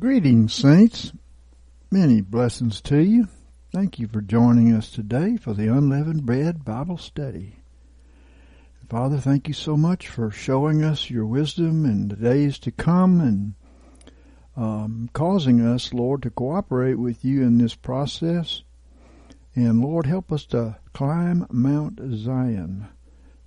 [0.00, 1.12] Greetings, saints.
[1.90, 3.28] Many blessings to you.
[3.70, 7.56] Thank you for joining us today for the Unleavened Bread Bible Study.
[8.88, 13.20] Father, thank you so much for showing us your wisdom in the days to come
[13.20, 13.54] and
[14.56, 18.62] um, causing us, Lord, to cooperate with you in this process.
[19.54, 22.88] And Lord, help us to climb Mount Zion.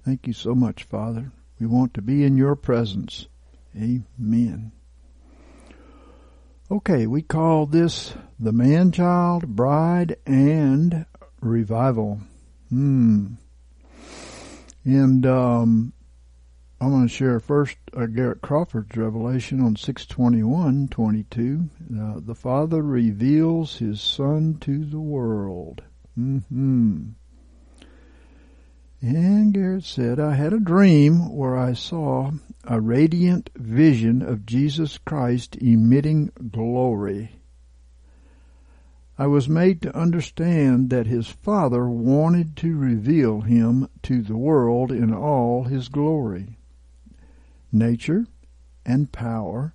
[0.05, 1.31] Thank you so much, Father.
[1.59, 3.26] We want to be in your presence.
[3.76, 4.71] Amen.
[6.74, 11.05] Okay, we call this the man child, bride, and
[11.40, 12.20] revival.
[12.70, 13.34] Hmm.
[14.84, 15.93] And um,
[16.82, 21.70] I'm going to share first uh, Garrett Crawford's revelation on 621 22.
[21.96, 25.84] Uh, the Father reveals his Son to the world.
[26.15, 27.10] hmm
[29.05, 32.32] And Garrett said, I had a dream where I saw
[32.63, 37.41] a radiant vision of Jesus Christ emitting glory.
[39.18, 44.90] I was made to understand that his Father wanted to reveal him to the world
[44.90, 46.57] in all his glory,
[47.74, 48.26] nature,
[48.85, 49.74] and power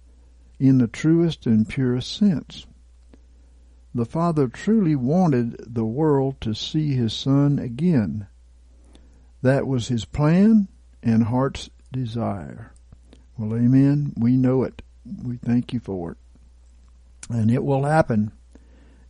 [0.59, 2.67] in the truest and purest sense.
[3.95, 8.27] The Father truly wanted the world to see his Son again.
[9.42, 10.69] That was his plan
[11.03, 12.72] and heart's desire.
[13.36, 14.14] Well, amen.
[14.17, 14.83] We know it.
[15.22, 16.19] We thank you for it.
[17.31, 18.33] And it will happen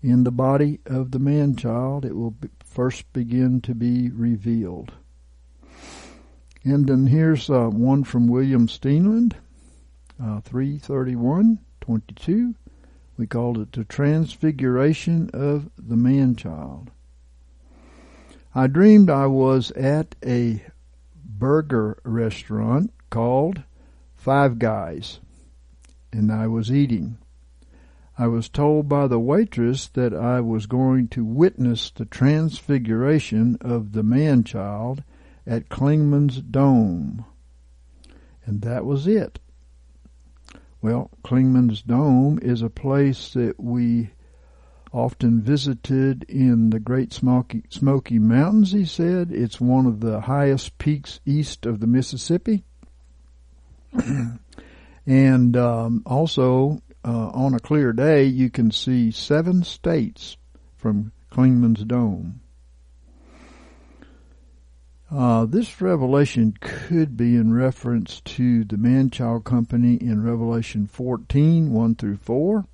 [0.03, 2.05] in the body of the man child.
[2.05, 4.93] It will be, first begin to be revealed.
[6.65, 9.35] And then here's uh, one from William Steenland,
[10.23, 12.55] uh, 331, 22.
[13.17, 16.91] We called it the transfiguration of the man child.
[18.59, 20.61] I dreamed I was at a
[21.25, 23.63] burger restaurant called
[24.17, 25.21] Five Guys,
[26.13, 27.19] and I was eating.
[28.19, 33.93] I was told by the waitress that I was going to witness the transfiguration of
[33.93, 35.05] the man child
[35.47, 37.25] at Clingman's Dome.
[38.45, 39.39] And that was it.
[40.83, 44.11] Well, Clingman's Dome is a place that we
[44.93, 49.31] often visited in the Great Smoky, Smoky Mountains, he said.
[49.33, 52.65] It's one of the highest peaks east of the Mississippi.
[55.07, 60.37] and um, also, uh, on a clear day, you can see seven states
[60.77, 62.41] from Clingman's Dome.
[65.11, 71.95] Uh, this revelation could be in reference to the man-child company in Revelation 14, 1
[71.95, 72.67] through 4.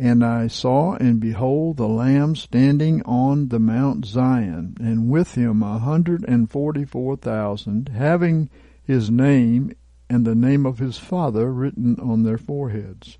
[0.00, 5.60] And I saw and behold the Lamb standing on the Mount Zion, and with him
[5.60, 8.48] a hundred and forty-four thousand, having
[8.84, 9.72] his name
[10.08, 13.18] and the name of his Father written on their foreheads.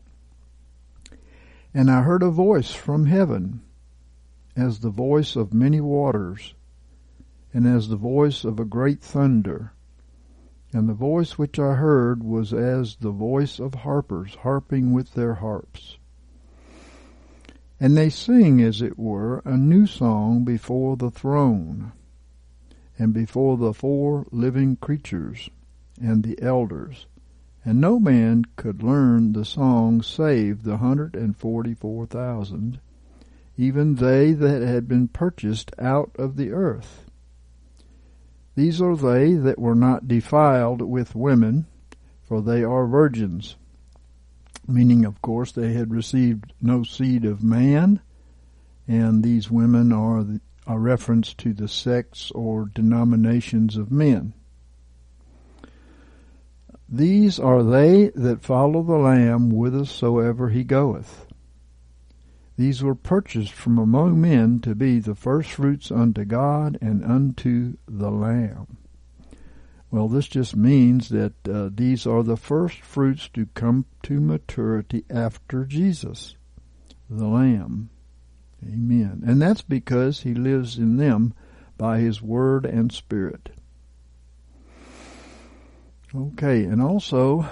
[1.75, 3.61] And I heard a voice from heaven,
[4.56, 6.55] as the voice of many waters,
[7.53, 9.72] and as the voice of a great thunder.
[10.72, 15.34] And the voice which I heard was as the voice of harpers harping with their
[15.34, 15.98] harps.
[17.81, 21.93] And they sing, as it were, a new song before the throne,
[22.99, 25.49] and before the four living creatures,
[26.00, 27.06] and the elders.
[27.65, 32.81] And no man could learn the song save the hundred and forty four thousand,
[33.56, 37.05] even they that had been purchased out of the earth.
[38.56, 41.67] These are they that were not defiled with women,
[42.25, 43.56] for they are virgins
[44.69, 48.00] meaning, of course, they had received no seed of man,
[48.87, 50.25] and these women are
[50.67, 54.35] a reference to the sects or denominations of men.
[56.88, 61.26] These are they that follow the Lamb whithersoever he goeth.
[62.56, 68.11] These were purchased from among men to be the firstfruits unto God and unto the
[68.11, 68.79] Lamb.
[69.90, 75.05] Well, this just means that uh, these are the first fruits to come to maturity
[75.08, 76.37] after Jesus,
[77.08, 77.88] the Lamb.
[78.62, 79.23] Amen.
[79.26, 81.32] And that's because he lives in them
[81.79, 83.50] by his word and spirit.
[86.14, 87.50] Okay, and also a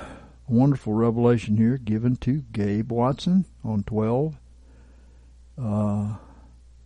[0.48, 4.36] wonderful revelation here given to Gabe Watson on 12
[5.58, 6.14] uh,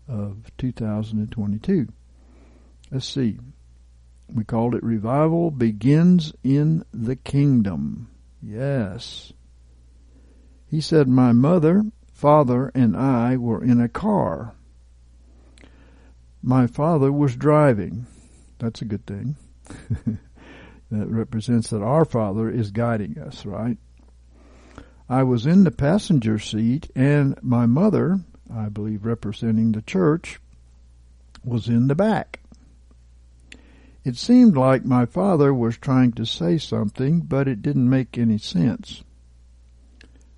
[0.08, 1.88] of 2022.
[2.90, 3.38] Let's see.
[4.34, 8.10] We called it Revival Begins in the Kingdom.
[8.42, 9.32] Yes.
[10.68, 14.54] He said, My mother, father, and I were in a car.
[16.42, 18.06] My father was driving.
[18.58, 19.36] That's a good thing.
[20.90, 23.78] that represents that our Father is guiding us, right?
[25.08, 28.20] I was in the passenger seat, and my mother,
[28.52, 30.40] I believe representing the church,
[31.44, 32.39] was in the back.
[34.04, 38.38] It seemed like my father was trying to say something, but it didn't make any
[38.38, 39.04] sense.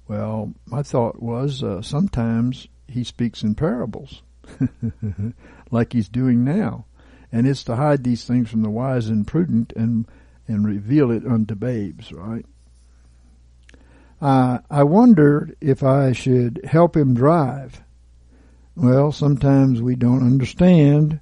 [0.08, 4.22] Well, my thought was uh, sometimes he speaks in parables,
[5.70, 6.86] like he's doing now,
[7.30, 10.06] and it's to hide these things from the wise and prudent and
[10.48, 12.44] and reveal it unto babes, right?
[14.20, 17.82] Uh, I wondered if I should help him drive.
[18.76, 21.20] Well, sometimes we don't understand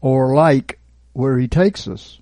[0.00, 0.79] or like
[1.12, 2.20] where he takes us.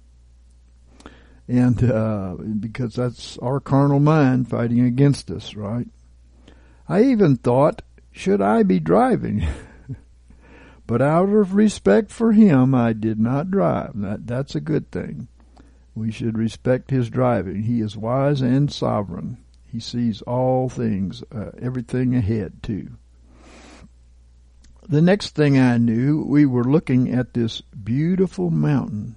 [1.46, 5.88] And uh, because that's our carnal mind fighting against us, right?
[6.88, 7.82] I even thought,
[8.12, 9.46] should I be driving?
[10.87, 13.93] but out of respect for him, I did not drive.
[13.94, 15.29] That, that's a good thing.
[15.94, 17.62] We should respect his driving.
[17.62, 19.38] He is wise and sovereign.
[19.67, 22.93] He sees all things, uh, everything ahead, too.
[24.90, 29.17] The next thing I knew, we were looking at this beautiful mountain.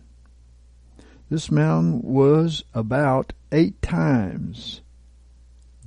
[1.29, 4.81] This mountain was about eight times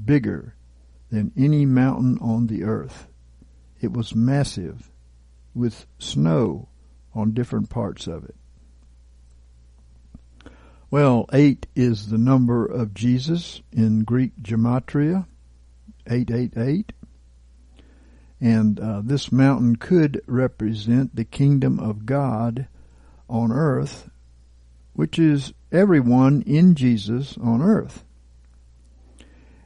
[0.02, 0.54] bigger
[1.10, 3.08] than any mountain on the earth.
[3.78, 4.90] It was massive,
[5.54, 6.69] with snow
[7.14, 8.36] on different parts of it.
[10.90, 15.26] Well, eight is the number of Jesus in Greek gematria,
[16.06, 16.94] 888.
[18.44, 22.69] And uh, this mountain could represent the kingdom of God
[23.29, 24.11] on earth,
[24.93, 28.05] which is everyone in Jesus on earth.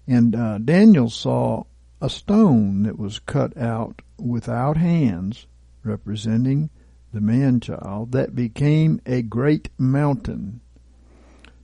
[0.07, 1.65] And uh, Daniel saw
[2.01, 5.49] a stone that was cut out without hands,
[5.83, 6.71] representing
[7.13, 10.61] the man child, that became a great mountain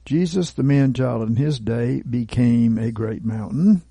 [0.05, 3.83] Jesus, the man child in his day, became a great mountain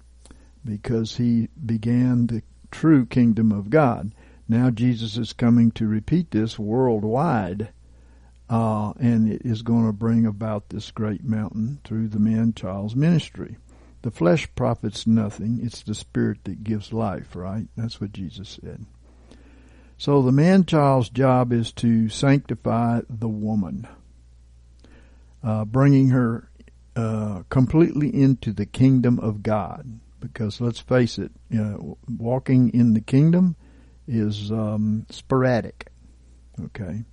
[0.64, 2.44] because he began the
[2.74, 4.12] true kingdom of God.
[4.50, 7.70] Now Jesus is coming to repeat this worldwide,
[8.50, 12.96] uh, and it is going to bring about this great mountain through the man child's
[12.96, 13.58] ministry.
[14.02, 17.68] The flesh profits nothing, it's the spirit that gives life, right?
[17.78, 18.86] That's what Jesus said.
[19.98, 23.88] So the man child's job is to sanctify the woman
[25.44, 26.50] uh, bringing her
[26.96, 30.00] uh, completely into the kingdom of God.
[30.24, 33.58] Because let's face it, you know, walking in the kingdom
[34.08, 35.88] is um, sporadic.
[36.60, 37.04] Okay.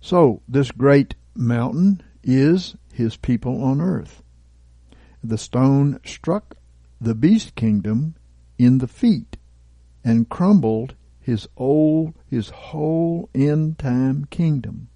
[0.00, 4.24] So this great mountain is his people on earth.
[5.22, 6.56] The stone struck
[7.00, 8.16] the beast kingdom
[8.58, 9.36] in the feet
[10.04, 14.88] and crumbled his old, his whole end time kingdom.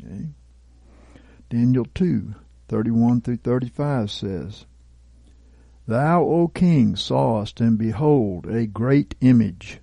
[0.00, 0.28] Okay.
[1.50, 2.34] Daniel 2,
[2.68, 4.66] 31 through 35 says,
[5.86, 9.80] Thou, O king, sawest, and behold, a great image.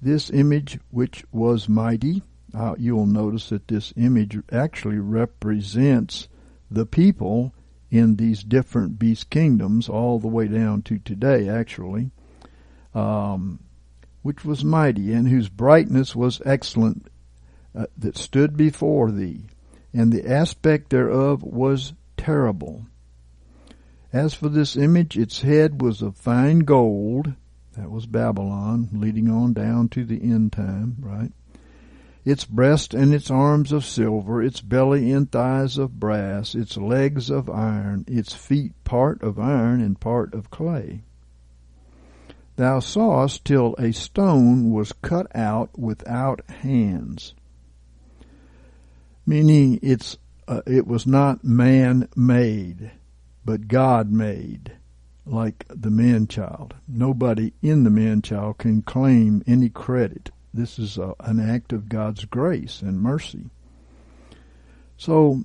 [0.00, 2.22] This image which was mighty,
[2.54, 6.28] uh, you'll notice that this image actually represents
[6.70, 7.52] the people
[7.90, 12.10] in these different beast kingdoms, all the way down to today, actually,
[12.94, 13.60] um,
[14.22, 17.06] which was mighty, and whose brightness was excellent,
[17.74, 19.46] uh, that stood before thee
[19.96, 22.84] and the aspect thereof was terrible.
[24.16, 27.34] As for this image, its head was of fine gold.
[27.76, 31.32] That was Babylon, leading on down to the end time, right?
[32.24, 37.28] Its breast and its arms of silver, its belly and thighs of brass, its legs
[37.28, 41.02] of iron, its feet part of iron and part of clay.
[42.56, 47.34] Thou sawest till a stone was cut out without hands
[49.26, 50.16] meaning it's
[50.48, 52.92] uh, it was not man made,
[53.46, 54.72] but God made,
[55.24, 56.74] like the man child.
[56.88, 60.32] Nobody in the man child can claim any credit.
[60.52, 63.50] This is a, an act of God's grace and mercy.
[64.96, 65.44] So,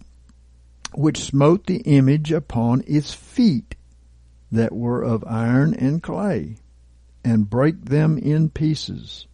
[0.96, 3.76] which smote the image upon its feet
[4.52, 6.58] that were of iron and clay,
[7.24, 9.28] and brake them in pieces.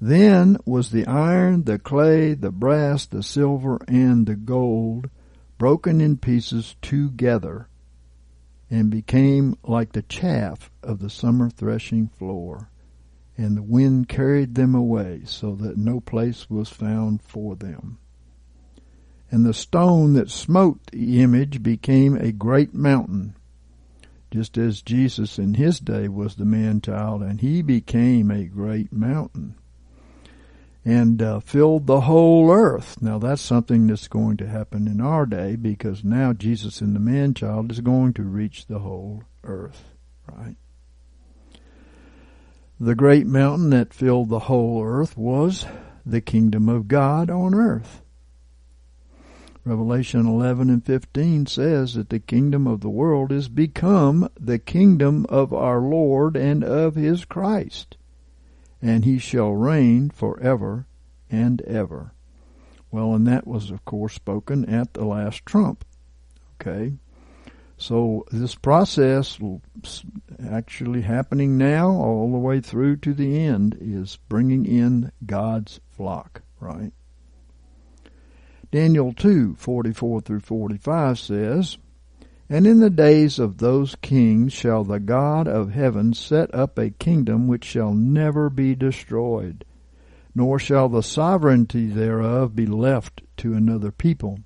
[0.00, 5.10] Then was the iron, the clay, the brass, the silver, and the gold
[5.60, 7.68] broken in pieces together,
[8.70, 12.70] and became like the chaff of the summer threshing floor.
[13.36, 17.98] And the wind carried them away, so that no place was found for them.
[19.30, 23.36] And the stone that smote the image became a great mountain,
[24.30, 28.94] just as Jesus in his day was the man child, and he became a great
[28.94, 29.56] mountain
[30.90, 33.00] and uh, filled the whole earth.
[33.00, 37.00] Now that's something that's going to happen in our day because now Jesus in the
[37.00, 39.84] man child is going to reach the whole earth,
[40.26, 40.56] right?
[42.80, 45.64] The great mountain that filled the whole earth was
[46.04, 48.02] the kingdom of God on earth.
[49.64, 55.24] Revelation 11 and 15 says that the kingdom of the world is become the kingdom
[55.28, 57.96] of our Lord and of his Christ
[58.82, 60.86] and he shall reign forever
[61.30, 62.12] and ever.
[62.90, 65.84] Well, and that was, of course, spoken at the last trump.
[66.60, 66.94] Okay?
[67.76, 69.38] So this process
[70.46, 76.42] actually happening now all the way through to the end is bringing in God's flock,
[76.58, 76.92] right?
[78.70, 81.78] Daniel 2, 44 through 45 says,
[82.52, 86.90] and in the days of those kings shall the God of heaven set up a
[86.90, 89.64] kingdom which shall never be destroyed,
[90.34, 94.40] nor shall the sovereignty thereof be left to another people.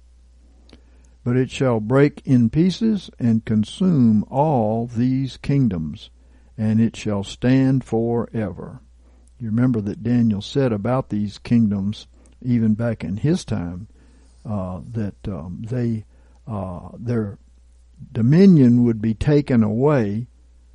[1.25, 6.11] But it shall break in pieces and consume all these kingdoms,
[6.59, 8.83] and it shall stand for ever.
[9.41, 12.07] You remember that Daniel said about these kingdoms,
[12.43, 13.89] even back in his time,
[14.45, 16.05] uh, that um, they
[16.47, 17.39] uh, their
[18.13, 20.29] dominion would be taken away,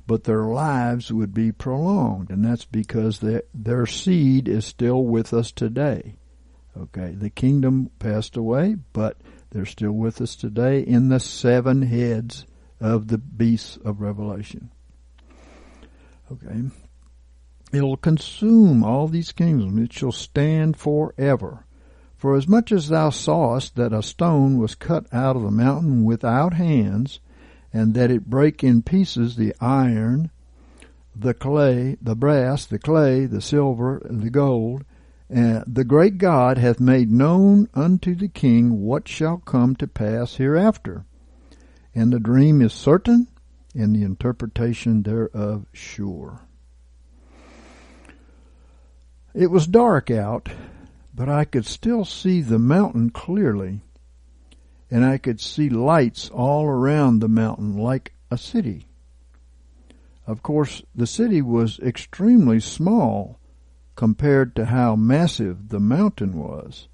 [0.06, 2.30] but their lives would be prolonged.
[2.30, 6.16] And that's because their, their seed is still with us today.
[6.76, 9.16] Okay, the kingdom passed away, but
[9.50, 12.46] they're still with us today in the seven heads
[12.80, 14.70] of the beasts of Revelation.
[16.32, 16.62] Okay.
[17.72, 19.78] It'll consume all these kingdoms.
[19.78, 21.66] It shall stand forever.
[22.20, 26.04] For as much as thou sawest that a stone was cut out of the mountain
[26.04, 27.18] without hands,
[27.72, 30.30] and that it brake in pieces the iron,
[31.16, 34.84] the clay, the brass, the clay, the silver, the gold,
[35.34, 40.34] uh, the great God hath made known unto the king what shall come to pass
[40.34, 41.06] hereafter.
[41.94, 43.28] And the dream is certain,
[43.74, 46.42] and the interpretation thereof sure.
[49.32, 50.50] It was dark out,
[51.20, 53.82] but I could still see the mountain clearly,
[54.90, 58.86] and I could see lights all around the mountain like a city.
[60.26, 63.38] Of course, the city was extremely small
[63.96, 66.88] compared to how massive the mountain was.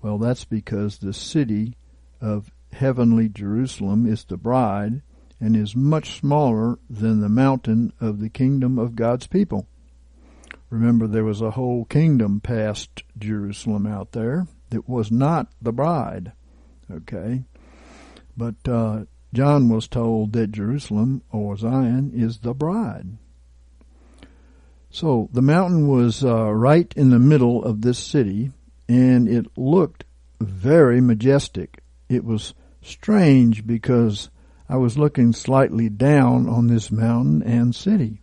[0.00, 1.76] Well, that's because the city
[2.20, 5.02] of heavenly Jerusalem is the bride
[5.40, 9.66] and is much smaller than the mountain of the kingdom of God's people.
[10.70, 16.32] Remember, there was a whole kingdom past Jerusalem out there that was not the bride.
[16.90, 17.44] Okay?
[18.36, 23.16] But uh, John was told that Jerusalem, or Zion, is the bride.
[24.90, 28.52] So the mountain was uh, right in the middle of this city,
[28.88, 30.04] and it looked
[30.40, 31.82] very majestic.
[32.08, 34.30] It was strange because
[34.68, 38.22] I was looking slightly down on this mountain and city.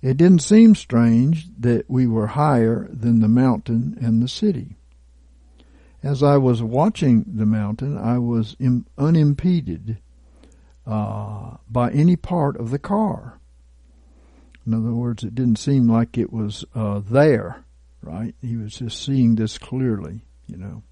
[0.00, 4.76] It didn't seem strange that we were higher than the mountain and the city.
[6.02, 9.98] As I was watching the mountain, I was Im- unimpeded
[10.86, 13.40] uh, by any part of the car.
[14.64, 17.64] In other words, it didn't seem like it was uh, there,
[18.02, 18.34] right?
[18.40, 20.82] He was just seeing this clearly, you know.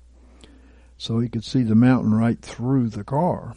[0.98, 3.54] So he could see the mountain right through the car.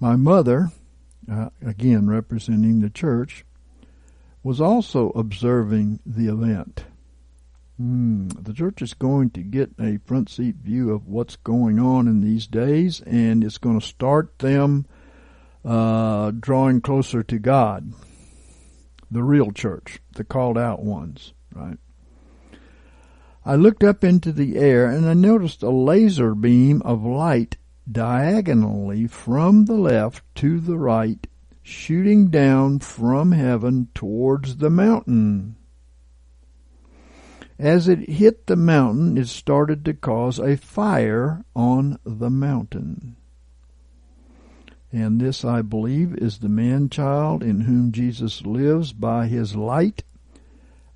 [0.00, 0.70] My mother,
[1.30, 3.44] uh, again representing the church,
[4.42, 6.84] was also observing the event.
[7.80, 12.06] Mm, the church is going to get a front seat view of what's going on
[12.06, 14.86] in these days, and it's going to start them
[15.64, 17.92] uh, drawing closer to God.
[19.10, 21.78] The real church, the called out ones, right?
[23.44, 27.56] I looked up into the air and I noticed a laser beam of light
[27.90, 31.26] diagonally from the left to the right
[31.62, 35.56] shooting down from heaven towards the mountain.
[37.58, 43.16] As it hit the mountain, it started to cause a fire on the mountain.
[44.90, 50.02] And this, I believe, is the man child in whom Jesus lives by his light,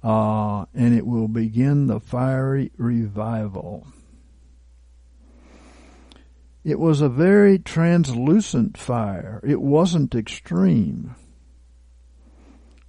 [0.03, 3.87] uh, and it will begin the fiery revival.
[6.67, 9.41] It was a very translucent fire.
[9.45, 11.15] It wasn't extreme.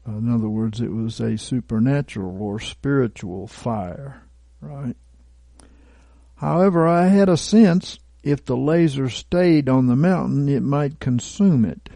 [0.08, 4.24] In other words, it was a supernatural or spiritual fire,
[4.62, 4.96] right?
[6.38, 11.64] However, I had a sense if the laser stayed on the mountain, it might consume
[11.64, 11.92] it.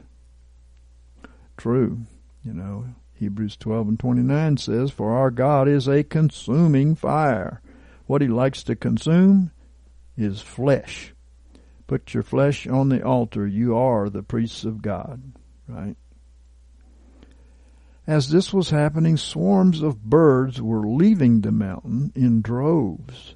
[1.58, 2.02] True.
[2.44, 2.86] You know,
[3.16, 7.60] Hebrews 12 and 29 says, For our God is a consuming fire.
[8.06, 9.50] What he likes to consume
[10.16, 11.16] is flesh.
[11.92, 13.46] Put your flesh on the altar.
[13.46, 15.34] You are the priests of God,
[15.68, 15.98] right?
[18.08, 23.36] As this was happening, swarms of birds were leaving the mountain in droves.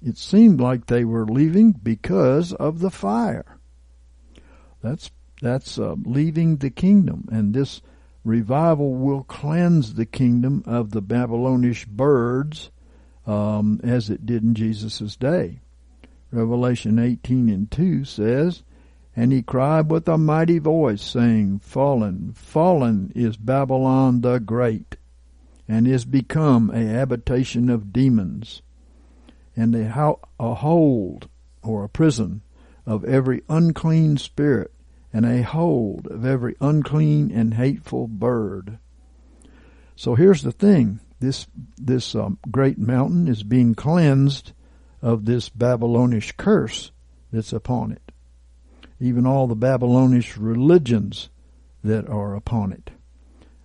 [0.00, 3.58] It seemed like they were leaving because of the fire.
[4.80, 5.10] That's
[5.42, 7.82] that's uh, leaving the kingdom, and this
[8.22, 12.70] revival will cleanse the kingdom of the Babylonish birds,
[13.26, 15.62] um, as it did in Jesus' day.
[16.32, 18.62] Revelation 18 and 2 says,
[19.14, 24.96] And he cried with a mighty voice, saying, Fallen, fallen is Babylon the Great,
[25.68, 28.62] and is become a habitation of demons,
[29.56, 31.28] and a, ho- a hold,
[31.62, 32.42] or a prison,
[32.84, 34.72] of every unclean spirit,
[35.12, 38.78] and a hold of every unclean and hateful bird.
[39.94, 41.00] So here's the thing.
[41.20, 41.46] This,
[41.78, 44.52] this um, great mountain is being cleansed
[45.02, 46.90] of this Babylonish curse
[47.32, 48.12] that's upon it.
[49.00, 51.28] Even all the Babylonish religions
[51.84, 52.90] that are upon it.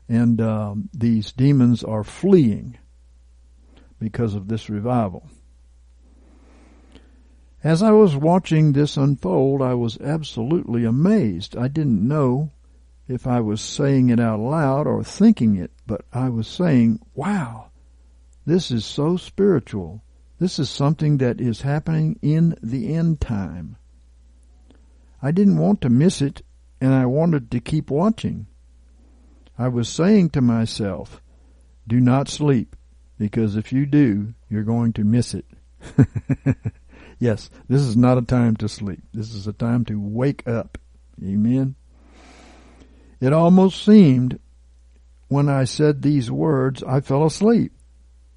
[0.10, 2.78] And um, these demons are fleeing
[4.00, 5.30] because of this revival.
[7.64, 11.56] As I was watching this unfold, I was absolutely amazed.
[11.56, 12.52] I didn't know
[13.08, 17.70] if I was saying it out loud or thinking it, but I was saying, wow,
[18.46, 20.04] this is so spiritual.
[20.42, 23.78] This is something that is happening in the end time.
[25.22, 26.42] I didn't want to miss it,
[26.82, 28.48] and I wanted to keep watching.
[29.56, 31.22] I was saying to myself,
[31.88, 32.76] do not sleep,
[33.20, 35.46] because if you do, you're going to miss it.
[37.22, 39.04] Yes, this is not a time to sleep.
[39.14, 40.80] This is a time to wake up.
[41.24, 41.76] Amen.
[43.20, 44.40] It almost seemed
[45.28, 47.74] when I said these words, I fell asleep,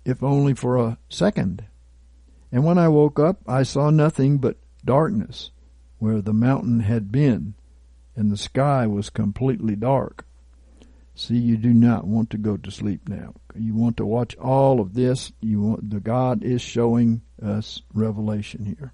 [0.05, 1.65] if only for a second.
[2.55, 5.51] And when I woke up, I saw nothing but darkness
[5.99, 7.55] where the mountain had been,
[8.15, 10.25] and the sky was completely dark.
[11.17, 13.35] See, you do not want to go to sleep now.
[13.57, 15.33] You want to watch all of this.
[15.41, 18.93] You want the God is showing us revelation here.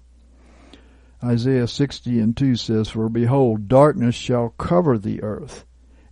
[1.23, 5.65] Isaiah 60 and 2 says, For behold, darkness shall cover the earth,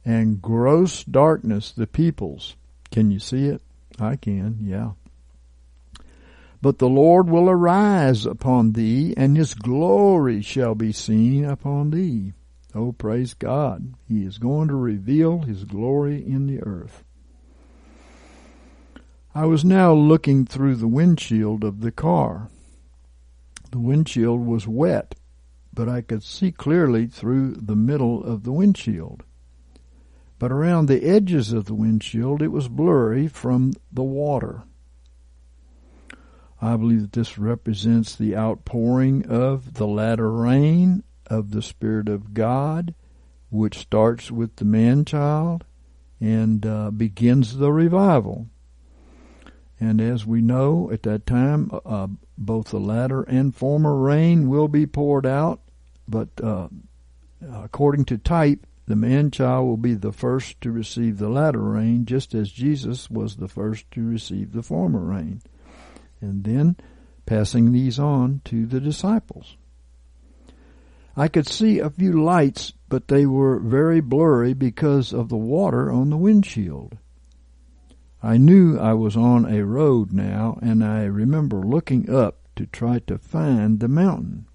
[0.05, 2.57] and gross darkness the peoples.
[2.91, 3.63] Can you see it?
[3.99, 4.91] I can, yeah.
[6.61, 12.33] But the Lord will arise upon thee, and his glory shall be seen upon thee.
[12.75, 13.95] Oh, praise God.
[14.07, 17.03] He is going to reveal His glory in the earth.
[19.33, 22.49] I was now looking through the windshield of the car.
[23.71, 25.15] The windshield was wet,
[25.73, 29.23] but I could see clearly through the middle of the windshield.
[30.37, 34.63] But around the edges of the windshield, it was blurry from the water.
[36.61, 42.33] I believe that this represents the outpouring of the latter rain of the Spirit of
[42.33, 42.93] God,
[43.49, 45.63] which starts with the man child
[46.19, 48.47] and uh, begins the revival.
[49.79, 54.67] And as we know, at that time, uh, both the latter and former rain will
[54.67, 55.61] be poured out,
[56.07, 56.67] but uh,
[57.49, 62.05] according to type, the man child will be the first to receive the latter rain,
[62.05, 65.41] just as Jesus was the first to receive the former rain.
[66.21, 66.75] And then
[67.25, 69.55] passing these on to the disciples.
[71.15, 75.91] I could see a few lights, but they were very blurry because of the water
[75.91, 76.97] on the windshield.
[78.21, 82.99] I knew I was on a road now, and I remember looking up to try
[82.99, 84.45] to find the mountain.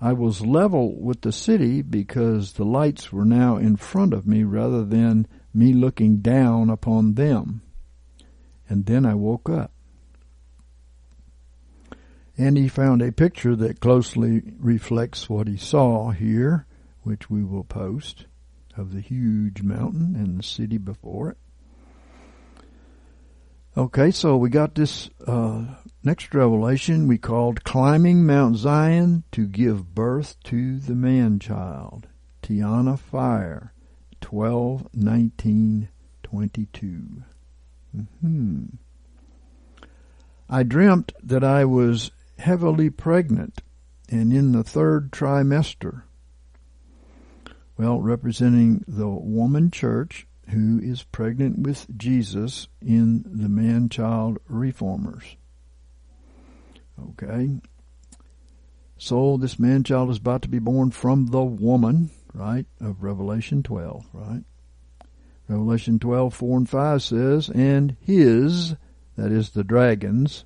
[0.00, 4.44] I was level with the city because the lights were now in front of me
[4.44, 7.62] rather than me looking down upon them.
[8.68, 9.73] And then I woke up
[12.36, 16.66] and he found a picture that closely reflects what he saw here,
[17.02, 18.26] which we will post,
[18.76, 21.38] of the huge mountain and the city before it.
[23.76, 25.64] Okay, so we got this uh,
[26.02, 32.06] next revelation we called Climbing Mount Zion to Give Birth to the Man Child.
[32.42, 33.72] Tiana Fire,
[34.20, 35.88] 12 19
[36.22, 37.22] 22.
[37.96, 38.64] Mm-hmm.
[40.48, 43.62] I dreamt that I was heavily pregnant
[44.08, 46.02] and in the third trimester.
[47.76, 55.36] Well, representing the woman church who is pregnant with Jesus in the man child reformers.
[57.10, 57.50] Okay.
[58.96, 63.62] So this man child is about to be born from the woman, right, of Revelation
[63.62, 64.44] 12, right?
[65.48, 68.76] Revelation 12, 4 and 5 says, And his,
[69.16, 70.44] that is the dragon's,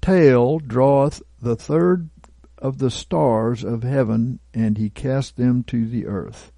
[0.00, 2.10] tail draweth the third
[2.58, 6.52] of the stars of heaven, and he cast them to the earth.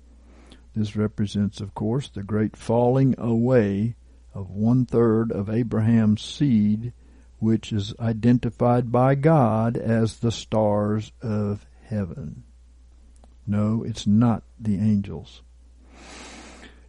[0.74, 3.94] This represents, of course, the great falling away
[4.34, 6.92] of one third of Abraham's seed,
[7.38, 12.44] which is identified by God as the stars of heaven.
[13.46, 15.42] No, it's not the angels.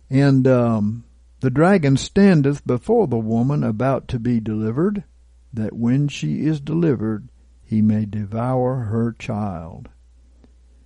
[0.10, 1.04] And um,
[1.40, 5.04] the dragon standeth before the woman about to be delivered,
[5.54, 7.30] that when she is delivered,
[7.64, 9.90] he may devour her child.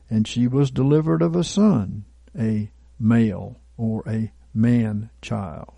[0.09, 2.05] And she was delivered of a son,
[2.37, 5.73] a male or a man child,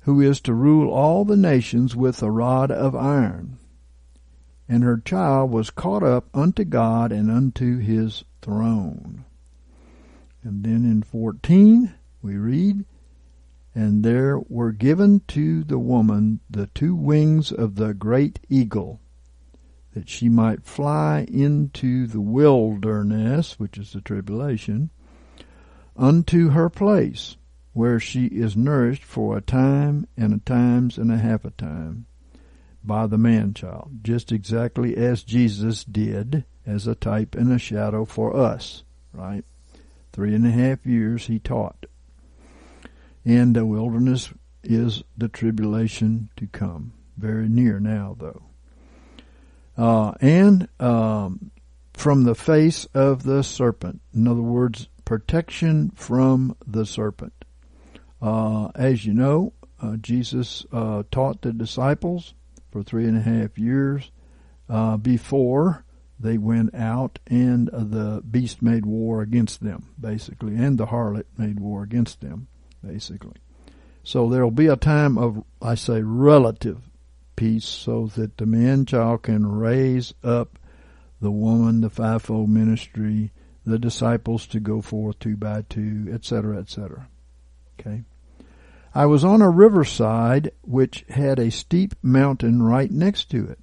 [0.00, 3.58] who is to rule all the nations with a rod of iron.
[4.68, 9.24] And her child was caught up unto God and unto his throne.
[10.42, 12.84] And then in 14 we read,
[13.78, 19.00] And there were given to the woman the two wings of the great eagle,
[19.94, 24.90] that she might fly into the wilderness, which is the tribulation,
[25.96, 27.36] unto her place,
[27.72, 32.06] where she is nourished for a time and a times and a half a time
[32.82, 38.04] by the man child, just exactly as Jesus did as a type and a shadow
[38.04, 39.44] for us, right?
[40.12, 41.86] Three and a half years he taught.
[43.28, 44.32] And the wilderness
[44.64, 46.94] is the tribulation to come.
[47.18, 48.42] Very near now, though.
[49.76, 51.50] Uh, and um,
[51.92, 54.00] from the face of the serpent.
[54.14, 57.34] In other words, protection from the serpent.
[58.22, 62.32] Uh, as you know, uh, Jesus uh, taught the disciples
[62.70, 64.10] for three and a half years
[64.70, 65.84] uh, before
[66.18, 71.60] they went out and the beast made war against them, basically, and the harlot made
[71.60, 72.48] war against them,
[72.84, 73.36] basically.
[74.02, 76.80] So there will be a time of, I say, relative
[77.36, 80.58] peace so that the man child can raise up
[81.20, 83.32] the woman, the fivefold ministry,
[83.64, 87.08] the disciples to go forth two by two, etc., etc.
[87.78, 88.02] Okay.
[88.94, 93.58] I was on a riverside which had a steep mountain right next to it.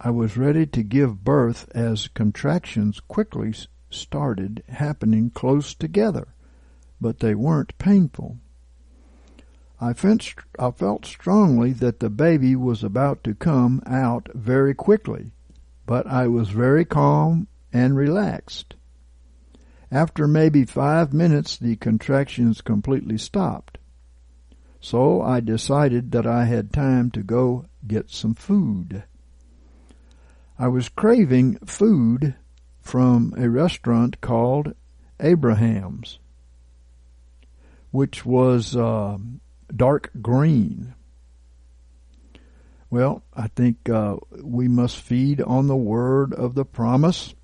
[0.00, 3.54] I was ready to give birth as contractions quickly
[3.90, 6.33] started happening close together,
[7.00, 8.38] but they weren't painful.
[9.80, 15.32] I felt, strongly that the baby was about to come out very quickly,
[15.84, 18.76] but I was very calm and relaxed.
[19.90, 23.78] After maybe five minutes, the contractions completely stopped.
[24.80, 29.04] So I decided that I had time to go get some food.
[30.58, 32.34] I was craving food
[32.80, 34.74] from a restaurant called
[35.20, 36.18] Abraham's,
[37.94, 39.16] which was uh,
[39.76, 40.92] dark green.
[42.90, 47.36] Well, I think uh, we must feed on the word of the promise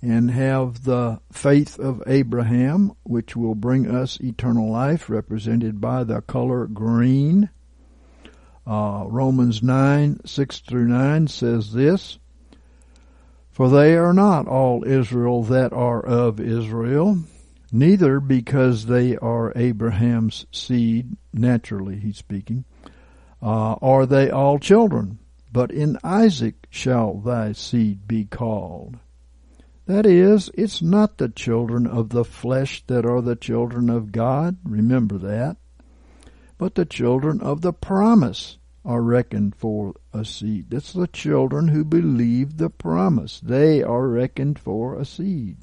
[0.00, 6.22] and have the faith of Abraham, which will bring us eternal life, represented by the
[6.22, 7.50] color green.
[8.66, 12.18] Uh, Romans 9, 6 through 9 says this,
[13.50, 17.18] For they are not all Israel that are of Israel,
[17.74, 22.64] neither because they are Abraham's seed, naturally he's speaking,
[23.42, 25.18] uh, are they all children,
[25.52, 28.96] but in Isaac shall thy seed be called.
[29.86, 34.56] That is, it's not the children of the flesh that are the children of God,
[34.62, 35.56] remember that,
[36.56, 40.72] but the children of the promise are reckoned for a seed.
[40.72, 43.40] It's the children who believe the promise.
[43.40, 45.56] They are reckoned for a seed.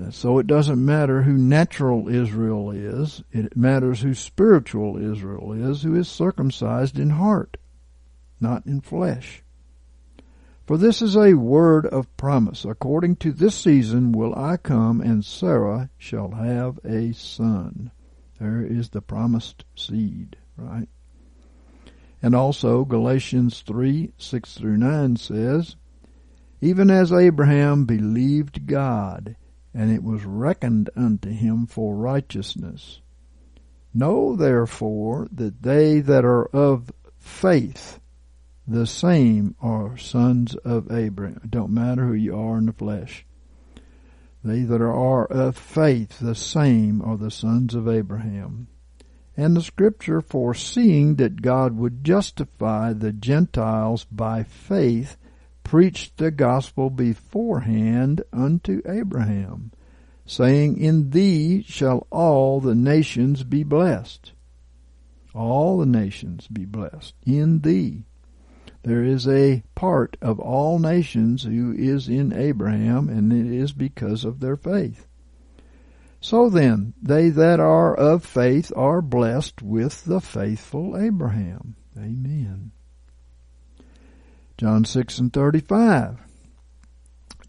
[0.00, 5.82] Uh, so it doesn't matter who natural Israel is, it matters who spiritual Israel is,
[5.82, 7.56] who is circumcised in heart,
[8.40, 9.42] not in flesh.
[10.66, 12.64] For this is a word of promise.
[12.64, 17.92] According to this season will I come, and Sarah shall have a son.
[18.40, 20.88] There is the promised seed, right?
[22.20, 25.76] And also Galatians 3, 6 through 9 says,
[26.60, 29.36] Even as Abraham believed God,
[29.76, 33.02] and it was reckoned unto him for righteousness.
[33.92, 38.00] Know therefore that they that are of faith,
[38.66, 41.42] the same are sons of Abraham.
[41.44, 43.26] It don't matter who you are in the flesh.
[44.42, 48.68] They that are of faith, the same are the sons of Abraham.
[49.36, 55.18] And the scripture foreseeing that God would justify the Gentiles by faith
[55.66, 59.72] preached the gospel beforehand unto Abraham,
[60.24, 64.30] saying, In thee shall all the nations be blessed.
[65.34, 67.14] All the nations be blessed.
[67.26, 68.04] In thee.
[68.84, 74.24] There is a part of all nations who is in Abraham, and it is because
[74.24, 75.08] of their faith.
[76.20, 81.74] So then, they that are of faith are blessed with the faithful Abraham.
[81.98, 82.70] Amen.
[84.58, 86.18] John 6 and 35.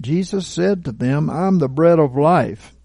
[0.02, 2.76] Jesus said to them, I'm the bread of life.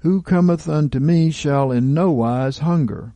[0.00, 3.14] Who cometh unto me shall in no wise hunger,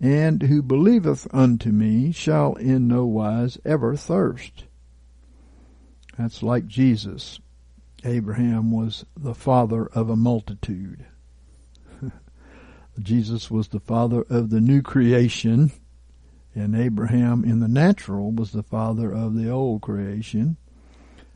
[0.00, 4.64] and who believeth unto me shall in no wise ever thirst.
[6.18, 7.40] That's like Jesus.
[8.04, 11.06] Abraham was the father of a multitude.
[12.98, 15.70] Jesus was the father of the new creation,
[16.54, 20.56] and Abraham in the natural was the father of the old creation,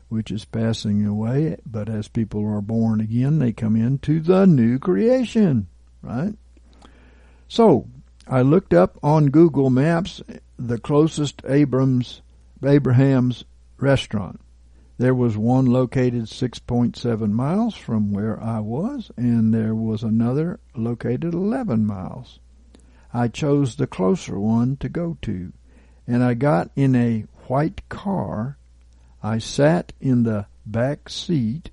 [0.09, 4.77] which is passing away, but as people are born again, they come into the new
[4.79, 5.67] creation,
[6.01, 6.33] right?
[7.47, 7.87] So,
[8.27, 10.21] I looked up on Google Maps
[10.57, 12.21] the closest Abrams,
[12.63, 13.45] Abraham's
[13.77, 14.39] restaurant.
[14.97, 21.33] There was one located 6.7 miles from where I was, and there was another located
[21.33, 22.39] 11 miles.
[23.15, 25.53] I chose the closer one to go to,
[26.05, 28.57] and I got in a white car.
[29.23, 31.69] I sat in the back seat,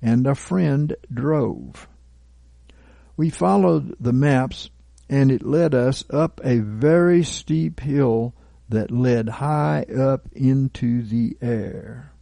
[0.00, 1.88] and a friend drove.
[3.16, 4.70] We followed the maps
[5.08, 8.34] and it led us up a very steep hill
[8.68, 12.12] that led high up into the air.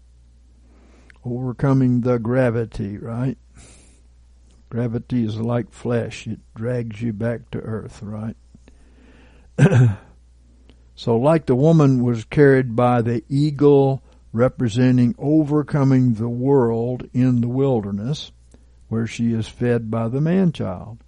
[1.25, 3.37] Overcoming the gravity, right?
[4.71, 6.27] Gravity is like flesh.
[6.27, 8.37] It drags you back to earth, right?
[10.95, 17.49] so like the woman was carried by the eagle representing overcoming the world in the
[17.49, 18.33] wilderness,
[18.89, 20.99] where she is fed by the man-child.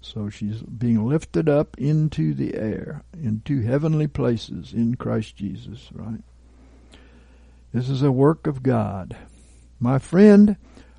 [0.00, 6.20] So she's being lifted up into the air, into heavenly places in Christ Jesus, right?
[7.72, 9.16] This is a work of God.
[9.80, 10.56] My friend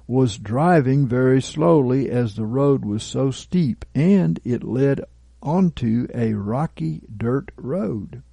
[0.07, 5.01] was driving very slowly as the road was so steep and it led
[5.41, 8.23] onto a rocky dirt road.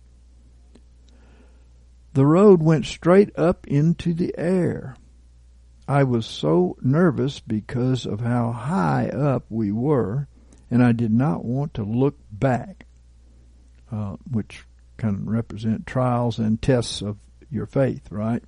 [2.14, 4.96] The road went straight up into the air.
[5.86, 10.28] I was so nervous because of how high up we were
[10.70, 12.86] and I did not want to look back,
[13.92, 14.64] uh, which
[14.96, 17.18] can represent trials and tests of
[17.50, 18.42] your faith, right?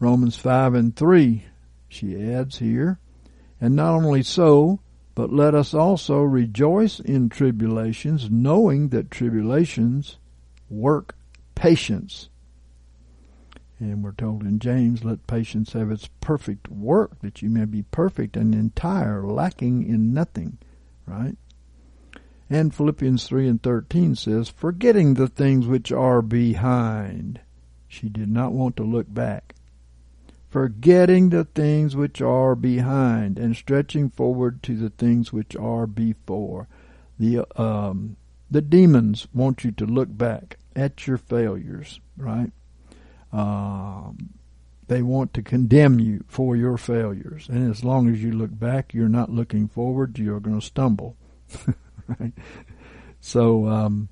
[0.00, 1.44] Romans 5 and 3,
[1.88, 2.98] she adds here,
[3.60, 4.80] and not only so,
[5.18, 10.16] but let us also rejoice in tribulations, knowing that tribulations
[10.70, 11.16] work
[11.56, 12.28] patience.
[13.80, 17.82] And we're told in James, let patience have its perfect work, that you may be
[17.82, 20.58] perfect and entire, lacking in nothing
[21.04, 21.36] right?
[22.48, 27.40] And Philippians 3 and 13 says, forgetting the things which are behind.
[27.88, 29.56] She did not want to look back.
[30.48, 36.68] Forgetting the things which are behind and stretching forward to the things which are before.
[37.18, 38.16] The, um,
[38.50, 42.52] the demons want you to look back at your failures, right?
[43.32, 44.30] Um,
[44.86, 47.48] they want to condemn you for your failures.
[47.48, 51.16] And as long as you look back, you're not looking forward, you're going to stumble.
[52.06, 52.32] right?
[53.20, 54.08] So um,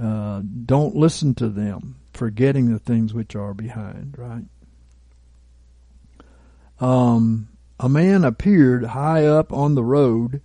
[0.00, 4.44] uh, don't listen to them, forgetting the things which are behind, right?
[6.80, 10.40] Um, a man appeared high up on the road,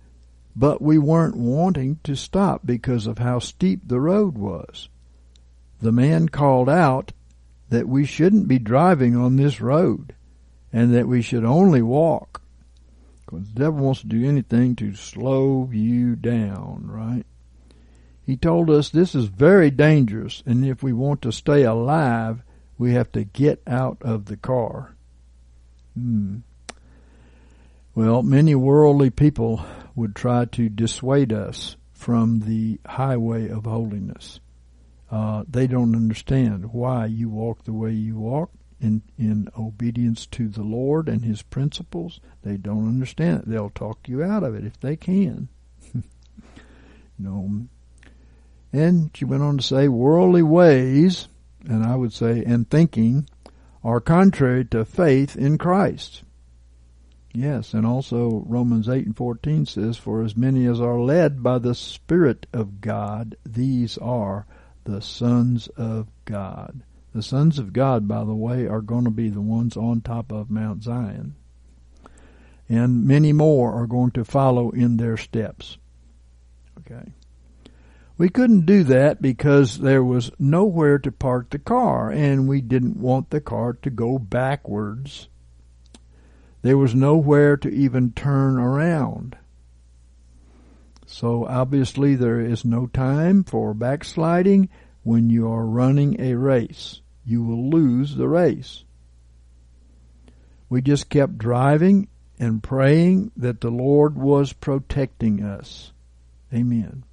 [0.56, 4.88] but we weren't wanting to stop because of how steep the road was.
[5.80, 7.12] The man called out,
[7.70, 10.14] that we shouldn't be driving on this road
[10.72, 12.42] and that we should only walk.
[13.24, 17.24] Because the devil wants to do anything to slow you down, right?
[18.26, 22.42] He told us this is very dangerous and if we want to stay alive,
[22.76, 24.96] we have to get out of the car.
[25.94, 26.38] Hmm.
[27.94, 34.40] Well, many worldly people would try to dissuade us from the highway of holiness.
[35.10, 38.50] Uh, they don't understand why you walk the way you walk
[38.80, 42.20] in in obedience to the Lord and His principles.
[42.42, 43.48] They don't understand it.
[43.48, 45.48] They'll talk you out of it if they can.
[45.94, 46.02] you
[47.18, 47.66] know.
[48.72, 51.28] And she went on to say, worldly ways
[51.68, 53.28] and I would say, and thinking,
[53.82, 56.22] are contrary to faith in Christ.
[57.32, 61.58] Yes, and also Romans 8 and 14 says, For as many as are led by
[61.58, 64.46] the Spirit of God, these are
[64.84, 66.82] the sons of God.
[67.14, 70.32] The sons of God, by the way, are going to be the ones on top
[70.32, 71.36] of Mount Zion.
[72.68, 75.78] And many more are going to follow in their steps.
[76.80, 77.12] Okay.
[78.20, 82.98] We couldn't do that because there was nowhere to park the car and we didn't
[82.98, 85.30] want the car to go backwards.
[86.60, 89.38] There was nowhere to even turn around.
[91.06, 94.68] So obviously there is no time for backsliding
[95.02, 97.00] when you are running a race.
[97.24, 98.84] You will lose the race.
[100.68, 105.94] We just kept driving and praying that the Lord was protecting us.
[106.52, 107.04] Amen.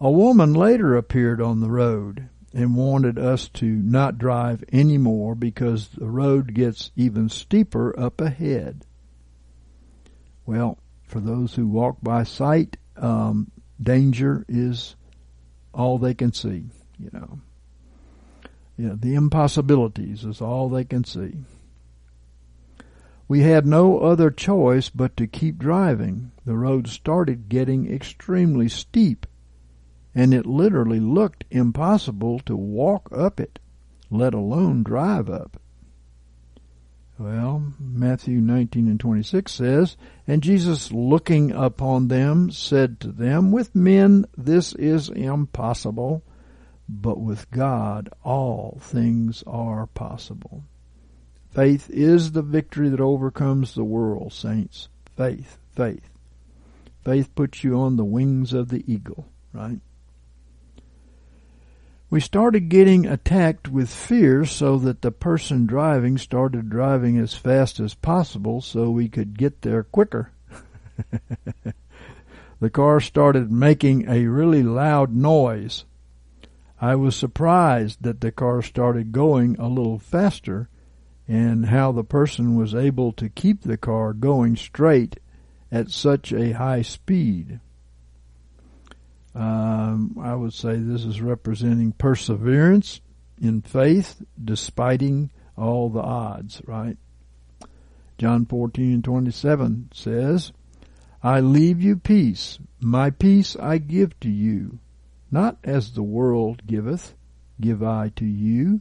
[0.00, 5.88] A woman later appeared on the road and wanted us to not drive anymore because
[5.88, 8.84] the road gets even steeper up ahead.
[10.44, 13.50] Well, for those who walk by sight, um,
[13.82, 14.96] danger is
[15.72, 16.64] all they can see,
[16.98, 17.40] you know.
[18.76, 21.34] Yeah, the impossibilities is all they can see.
[23.28, 26.32] We had no other choice but to keep driving.
[26.44, 29.26] The road started getting extremely steep,
[30.16, 33.58] and it literally looked impossible to walk up it,
[34.10, 35.60] let alone drive up.
[37.18, 43.74] Well, Matthew 19 and 26 says, And Jesus looking upon them said to them, With
[43.74, 46.22] men this is impossible,
[46.88, 50.64] but with God all things are possible.
[51.50, 54.88] Faith is the victory that overcomes the world, saints.
[55.14, 56.08] Faith, faith.
[57.04, 59.80] Faith puts you on the wings of the eagle, right?
[62.08, 67.80] We started getting attacked with fear so that the person driving started driving as fast
[67.80, 70.30] as possible so we could get there quicker.
[72.60, 75.84] the car started making a really loud noise.
[76.80, 80.68] I was surprised that the car started going a little faster
[81.26, 85.18] and how the person was able to keep the car going straight
[85.72, 87.58] at such a high speed.
[89.36, 93.02] Um, I would say this is representing perseverance
[93.38, 96.96] in faith, despiting all the odds, right?
[98.16, 100.52] John 14 and 27 says,
[101.22, 104.78] I leave you peace, my peace I give to you,
[105.30, 107.14] not as the world giveth,
[107.60, 108.80] give I to you.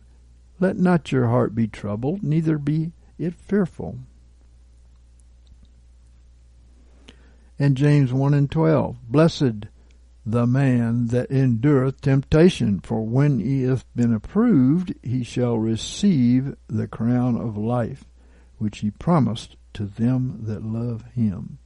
[0.62, 3.98] Let not your heart be troubled, neither be it fearful.
[7.60, 9.65] And James 1 and 12, Blessed
[10.26, 16.88] the man that endureth temptation, for when he hath been approved, he shall receive the
[16.88, 18.06] crown of life,
[18.58, 21.60] which he promised to them that love him.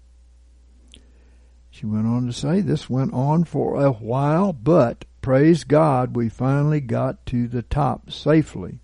[1.69, 6.27] She went on to say, This went on for a while, but praise God, we
[6.27, 8.79] finally got to the top safely.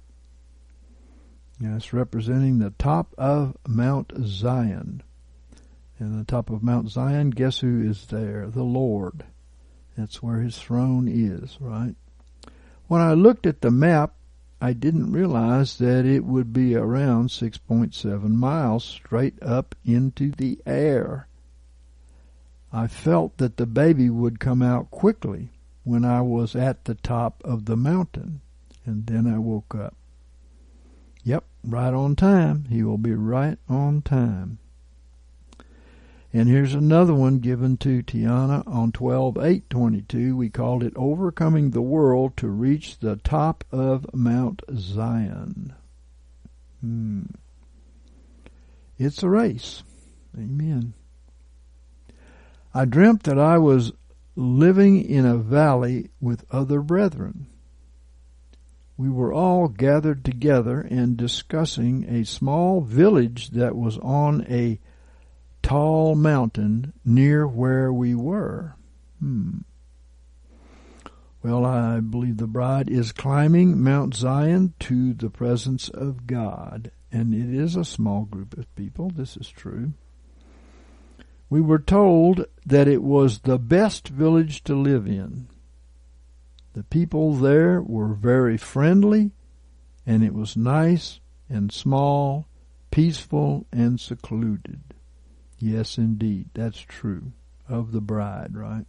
[1.60, 5.04] That's representing the top of Mount Zion.
[5.98, 8.48] And the top of Mount Zion, guess who is there?
[8.48, 9.26] The Lord.
[9.96, 11.96] That's where his throne is, right?
[12.88, 14.14] When I looked at the map,
[14.62, 21.28] I didn't realize that it would be around 6.7 miles straight up into the air.
[22.72, 25.52] I felt that the baby would come out quickly
[25.84, 28.42] when I was at the top of the mountain,
[28.86, 29.96] and then I woke up.
[31.24, 32.66] Yep, right on time.
[32.70, 34.60] He will be right on time.
[36.36, 40.36] And here's another one given to Tiana on 12-8-22.
[40.36, 45.74] We called it Overcoming the World to Reach the Top of Mount Zion.
[46.82, 47.22] Hmm.
[48.98, 49.84] It's a race.
[50.38, 50.94] Amen.
[52.74, 53.94] I dreamt that I was
[54.36, 57.48] living in a valley with other brethren.
[58.98, 64.82] We were all gathered together and discussing a small village that was on a
[65.66, 68.76] tall mountain near where we were.
[69.20, 69.60] Hmm.
[71.44, 76.92] Well, I believe the bride is climbing Mount Zion to the presence of God.
[77.12, 79.10] And it is a small group of people.
[79.10, 79.94] This is true
[81.50, 85.48] we were told that it was the best village to live in.
[86.74, 89.32] The people there were very friendly,
[90.06, 92.48] and it was nice and small,
[92.92, 94.95] peaceful and secluded.
[95.66, 97.32] Yes, indeed, that's true
[97.68, 98.86] of the bride, right?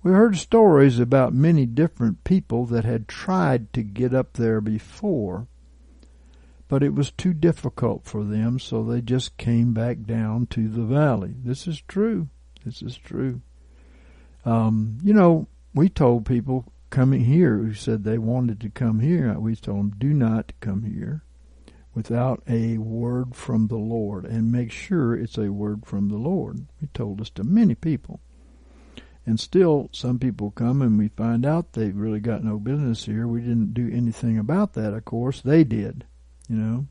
[0.00, 5.48] We heard stories about many different people that had tried to get up there before,
[6.68, 10.84] but it was too difficult for them, so they just came back down to the
[10.84, 11.34] valley.
[11.42, 12.28] This is true.
[12.64, 13.40] This is true.
[14.44, 19.36] Um, you know, we told people coming here who said they wanted to come here,
[19.36, 21.24] we told them, do not come here
[21.98, 26.64] without a word from the Lord and make sure it's a word from the Lord.
[26.80, 28.20] He told us to many people.
[29.26, 33.26] And still, some people come and we find out they've really got no business here.
[33.26, 35.40] We didn't do anything about that, of course.
[35.40, 36.04] They did,
[36.48, 36.86] you know.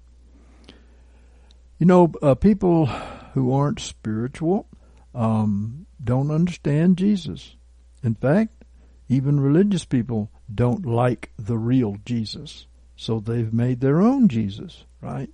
[1.80, 2.88] You know, uh, people
[3.34, 4.68] who aren't spiritual
[5.16, 7.56] um, don't understand Jesus.
[8.04, 8.66] In fact,
[9.08, 12.67] even religious people don't like the real Jesus.
[12.98, 15.30] So they've made their own Jesus right?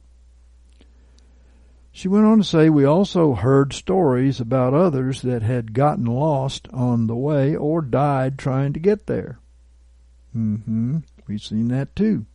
[1.91, 6.67] She went on to say, We also heard stories about others that had gotten lost
[6.73, 9.39] on the way or died trying to get there.
[10.35, 10.99] Mm-hmm.
[11.27, 12.25] We've seen that too.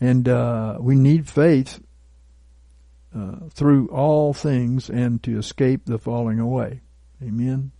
[0.00, 1.80] And uh, we need faith
[3.14, 6.80] uh, through all things and to escape the falling away.
[7.22, 7.72] Amen.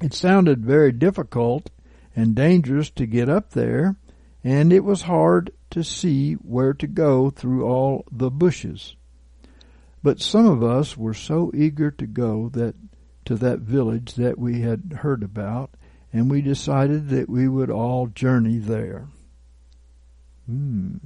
[0.00, 1.70] It sounded very difficult
[2.16, 3.96] and dangerous to get up there,
[4.44, 8.96] and it was hard to see where to go through all the bushes.
[10.02, 12.74] But some of us were so eager to go that
[13.24, 15.70] to that village that we had heard about,
[16.12, 19.06] and we decided that we would all journey there.
[20.46, 20.96] Hmm.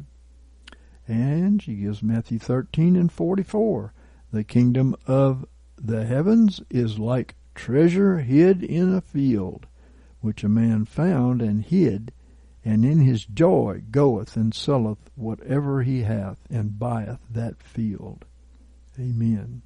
[1.07, 3.93] And she gives Matthew 13 and 44.
[4.33, 9.67] The kingdom of the heavens is like treasure hid in a field,
[10.21, 12.13] which a man found and hid,
[12.67, 18.25] and in his joy goeth and selleth whatever he hath, and buyeth that field.
[18.99, 19.63] Amen.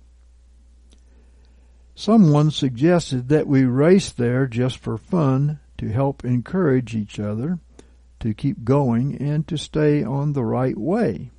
[1.95, 7.59] Someone suggested that we race there just for fun to help encourage each other
[8.21, 11.31] to keep going and to stay on the right way.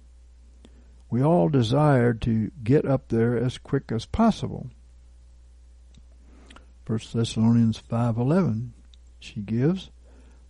[1.12, 4.72] We all desired to get up there as quick as possible.
[6.88, 8.72] 1 Thessalonians 5:11
[9.20, 9.92] she gives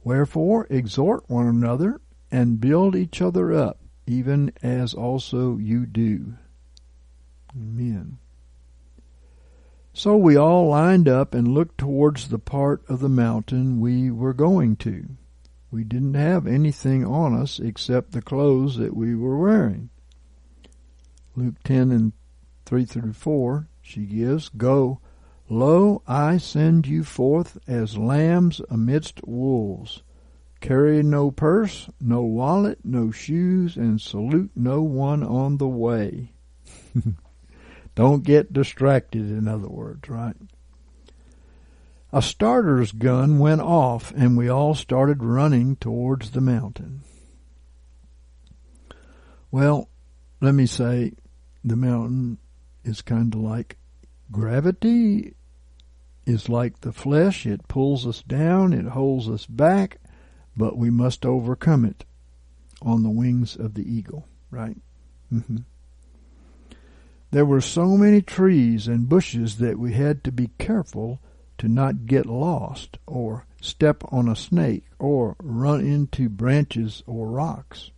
[0.04, 6.36] Wherefore exhort one another and build each other up, even as also you do.
[7.56, 8.18] Amen.
[9.94, 14.34] So we all lined up and looked towards the part of the mountain we were
[14.34, 15.06] going to.
[15.70, 19.90] We didn't have anything on us except the clothes that we were wearing.
[21.36, 22.14] Luke 10 and
[22.66, 25.01] 3 through 4, she gives, Go,
[25.54, 30.02] Lo, I send you forth as lambs amidst wolves.
[30.62, 36.32] Carry no purse, no wallet, no shoes, and salute no one on the way.
[37.96, 40.38] Don't get distracted, in other words, right?
[42.14, 47.02] A starter's gun went off, and we all started running towards the mountain.
[49.52, 49.90] Well,
[50.40, 51.12] let me say
[51.62, 52.38] the mountain
[52.86, 53.76] is kind of like
[54.32, 55.36] gravity
[56.26, 57.46] is like the flesh.
[57.46, 60.00] It pulls us down, it holds us back,
[60.56, 62.06] but we must overcome it
[62.82, 64.78] on the wings of the eagle, right?
[65.32, 65.58] Mm-hmm.
[67.32, 71.22] There were so many trees and bushes that we had to be careful
[71.60, 77.92] to not get lost or step on a snake or run into branches or rocks.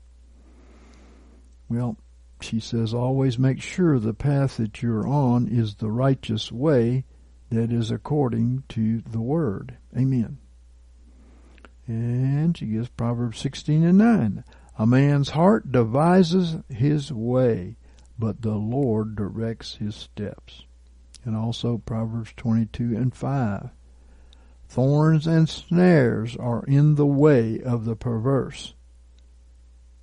[1.69, 1.97] Well,
[2.41, 7.05] she says, always make sure the path that you're on is the righteous way
[7.53, 9.77] that is according to the word.
[9.95, 10.39] Amen.
[11.85, 14.43] And she gives Proverbs 16 and 9.
[14.79, 17.77] A man's heart devises his way,
[18.17, 20.63] but the Lord directs his steps.
[21.23, 23.69] And also Proverbs 22 and 5.
[24.67, 28.73] Thorns and snares are in the way of the perverse.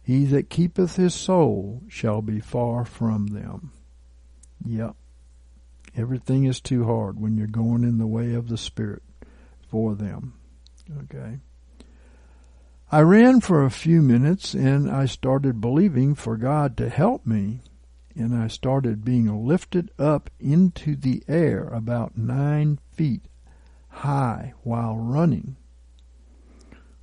[0.03, 3.73] He that keepeth his soul shall be far from them.
[4.65, 4.95] Yep.
[5.97, 9.03] Everything is too hard when you're going in the way of the Spirit
[9.69, 10.35] for them.
[11.05, 11.39] Okay.
[12.93, 17.63] I ran for a few minutes and I started believing for God to help me
[18.17, 23.23] and I started being lifted up into the air about nine feet
[23.89, 25.57] high while running.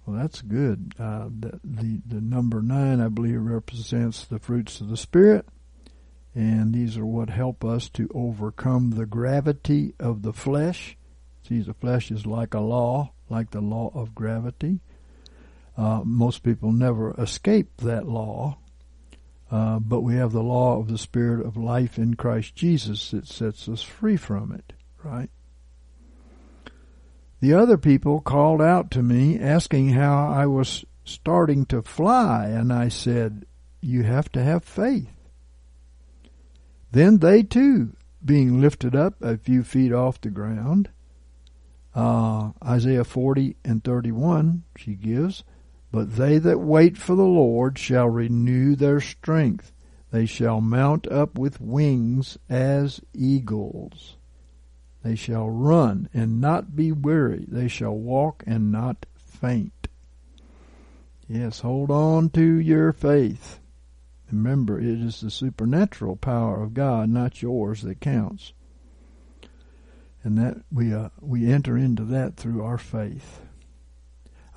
[0.06, 0.94] Well, that's good.
[1.00, 5.46] Uh, the, the, the number nine, I believe, represents the fruits of the Spirit,
[6.38, 10.96] and these are what help us to overcome the gravity of the flesh.
[11.48, 14.80] See, the flesh is like a law, like the law of gravity.
[15.76, 18.60] Uh, most people never escape that law,
[19.50, 23.28] uh, but we have the law of the Spirit of life in Christ Jesus that
[23.28, 24.74] sets us free from it,
[25.04, 25.32] right?
[27.40, 32.72] The other people called out to me asking how I was starting to fly, and
[32.72, 33.48] I said,
[33.82, 35.17] You have to have faith.
[36.98, 37.96] Then they too,
[38.26, 40.90] being lifted up a few feet off the ground,
[41.94, 45.44] uh, Isaiah 40 and 31, she gives,
[45.92, 49.74] But they that wait for the Lord shall renew their strength.
[50.10, 54.18] They shall mount up with wings as eagles.
[55.04, 57.46] They shall run and not be weary.
[57.48, 59.88] They shall walk and not faint.
[61.28, 63.60] Yes, hold on to your faith.
[64.32, 68.54] Remember, it is the supernatural power of God, not yours, that counts.
[70.24, 73.42] And that we uh, we enter into that through our faith.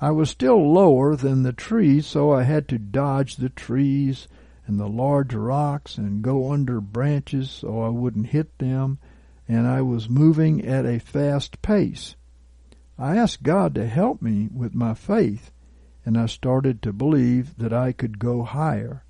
[0.01, 4.27] I was still lower than the trees, so I had to dodge the trees
[4.65, 8.99] and the large rocks and go under branches so I wouldn't hit them,
[9.47, 12.15] and I was moving at a fast pace.
[12.97, 15.51] I asked God to help me with my faith,
[16.05, 19.03] and I started to believe that I could go higher.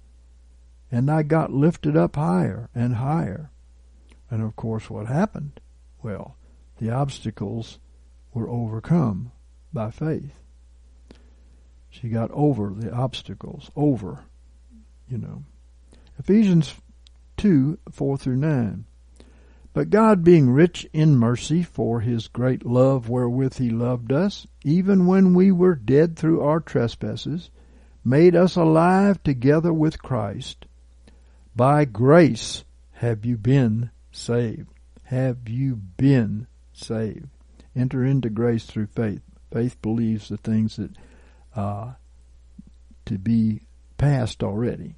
[0.91, 3.49] And I got lifted up higher and higher.
[4.29, 5.59] And of course, what happened?
[6.03, 6.35] Well,
[6.77, 7.79] the obstacles
[8.33, 9.31] were overcome
[9.71, 10.39] by faith.
[11.89, 14.25] She got over the obstacles, over,
[15.09, 15.43] you know.
[16.17, 16.75] Ephesians
[17.37, 18.85] 2 4 through 9.
[19.73, 25.05] But God, being rich in mercy for his great love wherewith he loved us, even
[25.05, 27.49] when we were dead through our trespasses,
[28.03, 30.65] made us alive together with Christ.
[31.55, 34.69] By grace have you been saved.
[35.03, 37.27] Have you been saved?
[37.75, 39.21] Enter into grace through faith.
[39.51, 40.91] Faith believes the things that
[41.55, 41.93] uh,
[43.05, 43.63] to be
[43.97, 44.95] past already.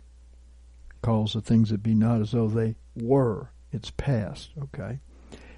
[1.01, 3.49] Calls the things that be not as though they were.
[3.71, 4.99] It's past, okay?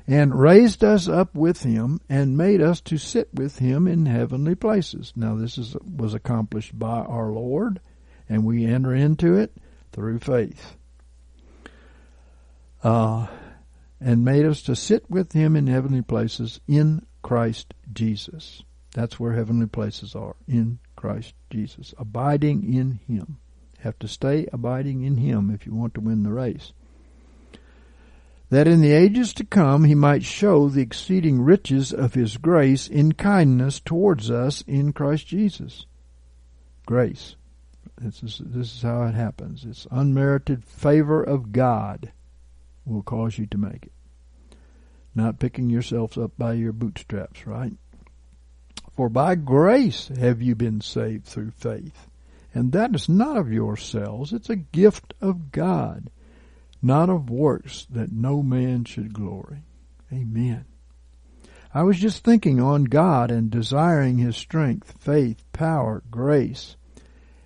[0.08, 4.56] And raised us up with him and made us to sit with him in heavenly
[4.56, 5.12] places.
[5.16, 7.82] Now this is was accomplished by our Lord,
[8.30, 9.52] and we enter into it
[9.92, 10.78] through faith.
[12.86, 13.26] Uh,
[14.00, 18.62] and made us to sit with him in heavenly places in Christ Jesus.
[18.94, 21.96] That's where heavenly places are, in Christ Jesus.
[21.98, 23.40] Abiding in him.
[23.80, 26.74] Have to stay abiding in him if you want to win the race.
[28.52, 32.88] That in the ages to come he might show the exceeding riches of his grace
[32.88, 35.88] in kindness towards us in Christ Jesus.
[36.86, 37.36] Grace.
[38.00, 39.66] This is, this is how it happens.
[39.66, 42.12] It's unmerited favor of God
[42.86, 43.92] will cause you to make it.
[45.14, 47.74] Not picking yourselves up by your bootstraps, right?
[48.96, 52.08] For by grace have you been saved through faith.
[52.54, 56.10] And that is not of yourselves, it's a gift of God,
[56.82, 59.64] not of works, that no man should glory.
[60.14, 60.66] Amen.
[61.74, 66.78] I was just thinking on God and desiring His strength, faith, power, grace.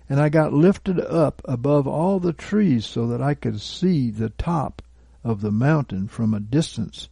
[0.08, 4.30] And I got lifted up above all the trees so that I could see the
[4.30, 4.82] top
[5.22, 7.08] of the mountain from a distance,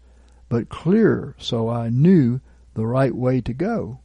[0.48, 2.40] but clearer so I knew
[2.74, 4.00] the right way to go.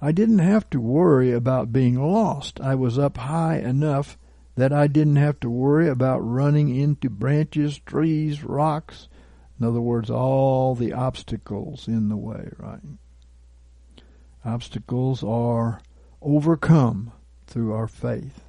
[0.00, 2.60] I didn't have to worry about being lost.
[2.60, 4.18] I was up high enough
[4.54, 9.08] that I didn't have to worry about running into branches, trees, rocks.
[9.58, 12.80] In other words, all the obstacles in the way, right?
[14.44, 15.80] Obstacles are
[16.22, 17.12] overcome
[17.46, 18.45] through our faith.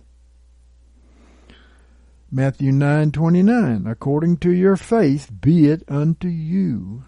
[2.29, 7.05] Matthew 9:29 According to your faith be it unto you.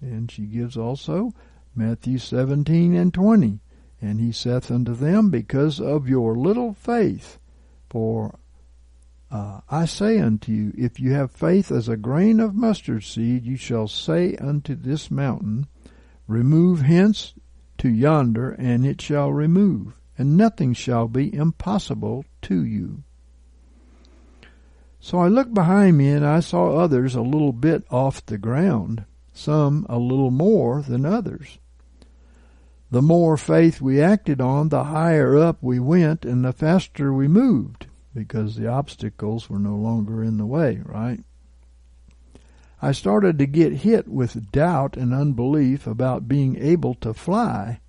[0.00, 1.32] And she gives also
[1.74, 3.60] Matthew 17 and 20
[4.00, 7.38] and he saith unto them, Because of your little faith,
[7.88, 8.38] for
[9.30, 13.44] uh, I say unto you, if you have faith as a grain of mustard seed,
[13.44, 15.66] you shall say unto this mountain,
[16.26, 17.34] Remove hence
[17.78, 23.02] to yonder, and it shall remove, and nothing shall be impossible to you.
[25.00, 29.04] So I looked behind me, and I saw others a little bit off the ground,
[29.32, 31.58] some a little more than others
[32.90, 37.28] the more faith we acted on, the higher up we went and the faster we
[37.28, 41.20] moved because the obstacles were no longer in the way, right?
[42.80, 47.80] I started to get hit with doubt and unbelief about being able to fly,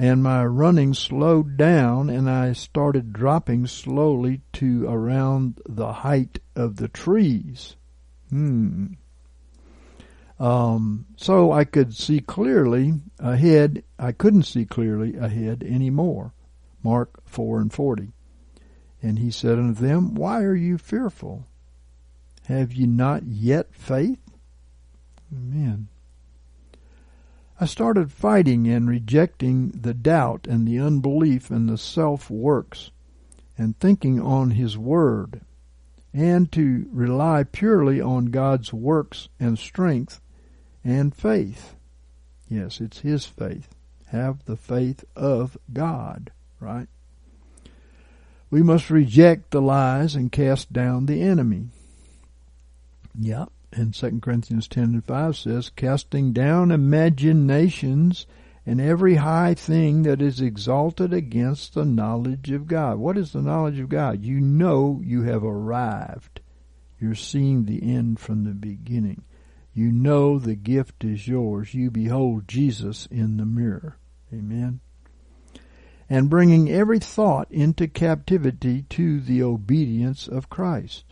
[0.00, 6.76] and my running slowed down and I started dropping slowly to around the height of
[6.76, 7.76] the trees.
[8.30, 8.94] Hmm.
[10.38, 13.84] Um, so I could see clearly ahead.
[13.98, 16.32] I couldn't see clearly ahead any more.
[16.82, 18.08] Mark 4 and 40.
[19.02, 21.46] And he said unto them, Why are you fearful?
[22.46, 24.22] Have ye not yet faith?
[25.30, 25.88] Amen.
[27.62, 32.90] I started fighting and rejecting the doubt and the unbelief and the self works
[33.58, 35.42] and thinking on His Word
[36.14, 40.22] and to rely purely on God's works and strength
[40.82, 41.74] and faith.
[42.48, 43.68] Yes, it's His faith.
[44.06, 46.88] Have the faith of God, right?
[48.50, 51.66] We must reject the lies and cast down the enemy.
[53.14, 58.26] Yeah, and 2 Corinthians 10 and 5 says, casting down imaginations
[58.66, 62.98] and every high thing that is exalted against the knowledge of God.
[62.98, 64.22] What is the knowledge of God?
[64.22, 66.40] You know you have arrived.
[66.98, 69.24] You're seeing the end from the beginning.
[69.72, 71.72] You know the gift is yours.
[71.72, 73.96] You behold Jesus in the mirror.
[74.32, 74.80] Amen.
[76.08, 81.09] And bringing every thought into captivity to the obedience of Christ.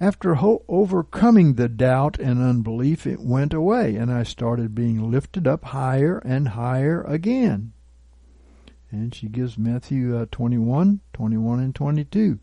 [0.00, 5.46] After ho- overcoming the doubt and unbelief, it went away, and I started being lifted
[5.46, 7.72] up higher and higher again.
[8.90, 12.38] And she gives Matthew uh, 21, 21 and 22.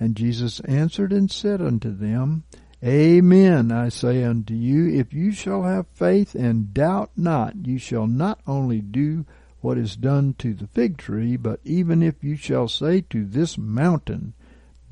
[0.00, 2.44] And Jesus answered and said unto them,
[2.82, 8.06] Amen, I say unto you, if you shall have faith and doubt not, you shall
[8.06, 9.26] not only do
[9.60, 13.56] what is done to the fig tree, but even if you shall say to this
[13.56, 14.32] mountain,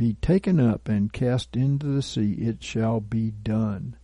[0.00, 3.94] be taken up and cast into the sea, it shall be done.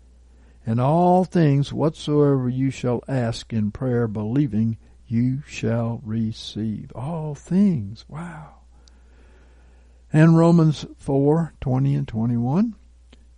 [0.66, 4.76] And all things whatsoever you shall ask in prayer, believing,
[5.06, 6.92] you shall receive.
[6.94, 8.04] All things.
[8.10, 8.56] Wow.
[10.12, 12.74] And Romans 4 20 and 21.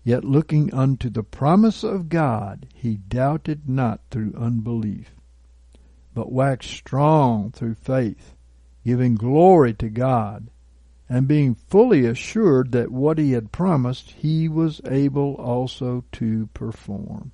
[0.03, 5.13] Yet looking unto the promise of God, he doubted not through unbelief,
[6.13, 8.35] but waxed strong through faith,
[8.85, 10.51] giving glory to God
[11.09, 17.33] and being fully assured that what he had promised he was able also to perform.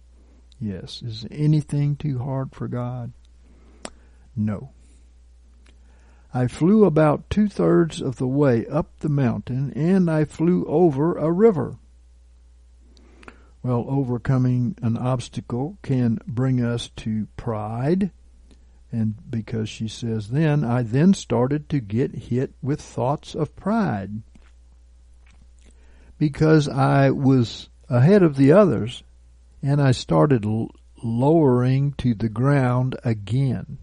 [0.61, 3.13] Yes, is anything too hard for God?
[4.37, 4.71] No.
[6.33, 11.17] I flew about two thirds of the way up the mountain and I flew over
[11.17, 11.77] a river.
[13.63, 18.11] Well, overcoming an obstacle can bring us to pride
[18.95, 24.23] and because she says, then I then started to get hit with thoughts of pride.
[26.17, 29.03] Because I was ahead of the others
[29.61, 30.71] and I started l-
[31.03, 33.79] lowering to the ground again.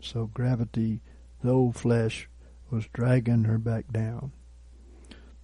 [0.00, 1.00] So gravity,
[1.44, 2.28] old flesh,
[2.70, 4.30] was dragging her back down.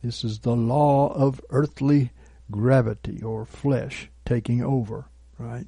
[0.05, 2.13] This is the law of earthly
[2.49, 5.67] gravity or flesh taking over, right?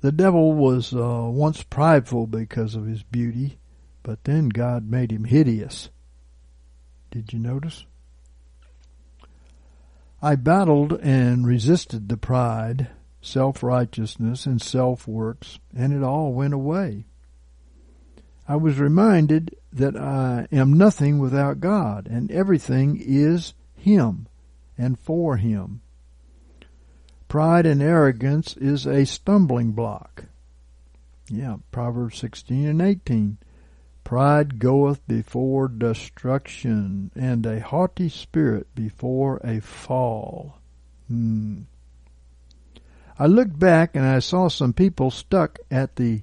[0.00, 3.58] The devil was uh, once prideful because of his beauty,
[4.02, 5.90] but then God made him hideous.
[7.10, 7.84] Did you notice?
[10.22, 12.88] I battled and resisted the pride,
[13.22, 17.06] self righteousness, and self works, and it all went away.
[18.46, 24.26] I was reminded that I am nothing without God, and everything is Him
[24.76, 25.82] and for Him.
[27.28, 30.24] Pride and arrogance is a stumbling block.
[31.28, 33.36] Yeah, Proverbs 16 and 18.
[34.02, 40.56] Pride goeth before destruction, and a haughty spirit before a fall.
[41.08, 41.62] Hmm.
[43.18, 46.22] I looked back and I saw some people stuck at the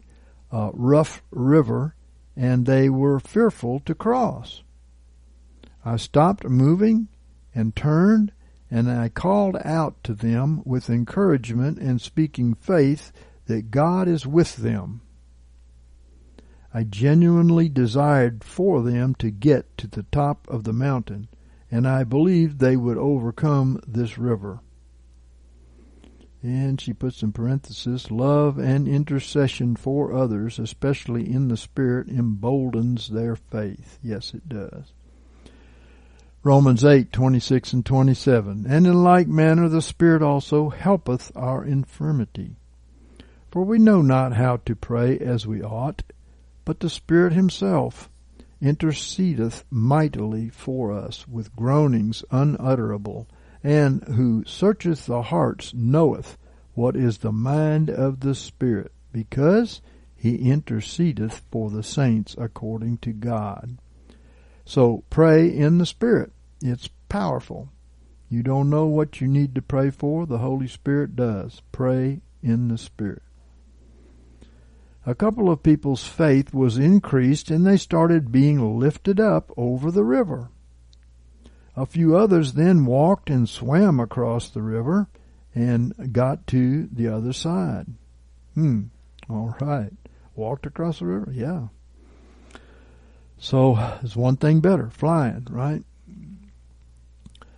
[0.52, 1.94] uh, rough river,
[2.36, 4.64] and they were fearful to cross.
[5.84, 7.10] I stopped moving
[7.54, 8.32] and turned
[8.70, 13.12] and I called out to them with encouragement and speaking faith
[13.46, 15.02] that God is with them.
[16.74, 21.30] I genuinely desired for them to get to the top of the mountain,
[21.72, 24.60] and I believed they would overcome this river.
[26.42, 33.08] And she puts in parenthesis, love and intercession for others, especially in the Spirit, emboldens
[33.08, 33.98] their faith.
[34.04, 34.94] Yes, it does.
[36.46, 38.68] Romans 8, 26 and 27.
[38.70, 42.58] And in like manner the Spirit also helpeth our infirmity.
[43.50, 46.04] For we know not how to pray as we ought,
[46.64, 48.12] but the Spirit himself
[48.62, 53.28] intercedeth mightily for us with groanings unutterable,
[53.64, 56.38] and who searcheth the hearts knoweth
[56.76, 59.82] what is the mind of the Spirit, because
[60.16, 63.80] he intercedeth for the saints according to God.
[64.64, 66.34] So pray in the Spirit.
[66.66, 67.70] It's powerful.
[68.28, 71.62] You don't know what you need to pray for, the Holy Spirit does.
[71.72, 73.22] Pray in the Spirit.
[75.06, 80.04] A couple of people's faith was increased and they started being lifted up over the
[80.04, 80.50] river.
[81.76, 85.08] A few others then walked and swam across the river
[85.54, 87.86] and got to the other side.
[88.56, 88.86] Hmm.
[89.30, 89.92] All right.
[90.36, 91.32] Walked across the river?
[91.32, 91.68] Yeah.
[93.38, 95.84] So there's one thing better, flying, right?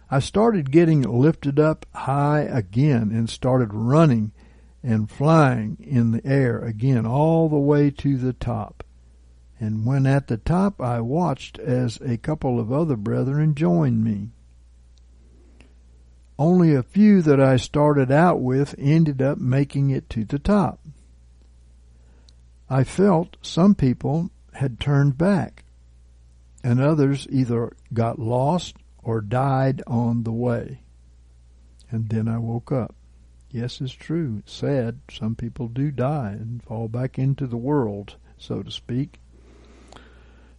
[0.09, 4.31] I started getting lifted up high again and started running
[4.81, 8.83] and flying in the air again all the way to the top.
[9.59, 14.29] And when at the top, I watched as a couple of other brethren joined me.
[16.39, 20.79] Only a few that I started out with ended up making it to the top.
[22.69, 25.63] I felt some people had turned back,
[26.63, 28.75] and others either got lost
[29.07, 30.81] or died on the way.
[31.89, 32.93] And then I woke up.
[33.49, 34.39] Yes, it's true.
[34.39, 34.99] It's sad.
[35.09, 39.21] Some people do die and fall back into the world, so to speak,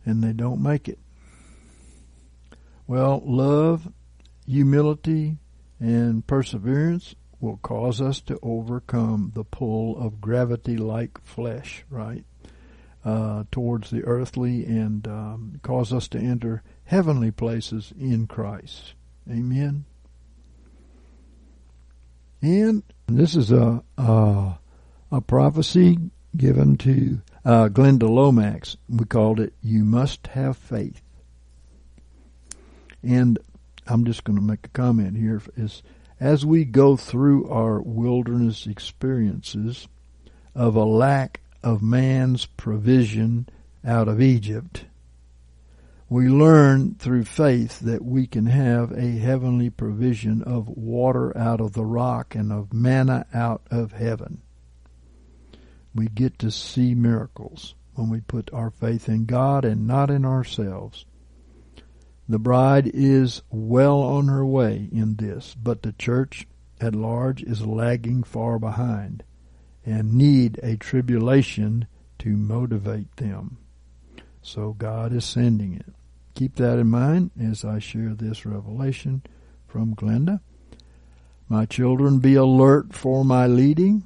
[0.07, 0.99] and they don't make it.
[2.87, 3.93] Well, love,
[4.47, 5.37] humility,
[5.79, 12.25] and perseverance will cause us to overcome the pull of gravity like flesh, right?
[13.05, 18.95] Uh, towards the earthly and um, cause us to enter heavenly places in Christ.
[19.31, 19.85] Amen.
[22.41, 24.59] And this is a a,
[25.13, 25.99] a prophecy
[26.35, 28.79] given to uh, Glenda Lomax.
[28.89, 31.03] We called it "You Must Have Faith."
[33.03, 33.39] And
[33.87, 35.43] I'm just going to make a comment here.
[35.57, 35.83] Is
[36.19, 39.89] as we go through our wilderness experiences
[40.55, 43.47] of a lack of man's provision
[43.85, 44.87] out of Egypt,
[46.11, 51.75] we learn through faith that we can have a heavenly provision of water out of
[51.75, 54.41] the rock and of manna out of heaven.
[55.95, 60.25] We get to see miracles when we put our faith in God and not in
[60.25, 61.05] ourselves.
[62.27, 66.47] The bride is well on her way in this, but the church
[66.81, 69.25] at large is lagging far behind
[69.85, 71.87] and need a tribulation
[72.21, 73.59] to motivate them.
[74.41, 75.98] So God is sending it.
[76.39, 79.25] Keep that in mind as I share this revelation
[79.67, 80.39] from Glenda.
[81.49, 84.05] My children, be alert for my leading.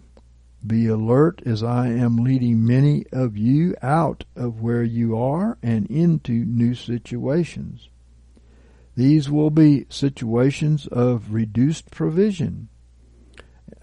[0.66, 5.87] Be alert as I am leading many of you out of where you are and
[5.89, 7.91] into new situations.
[8.97, 12.70] These will be situations of reduced provision.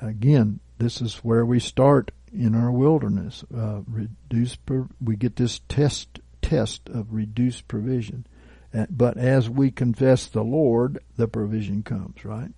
[0.01, 3.43] Again, this is where we start in our wilderness.
[3.55, 4.61] Uh, reduced,
[4.99, 8.25] we get this test test of reduced provision.
[8.73, 12.51] Uh, but as we confess the Lord, the provision comes, right?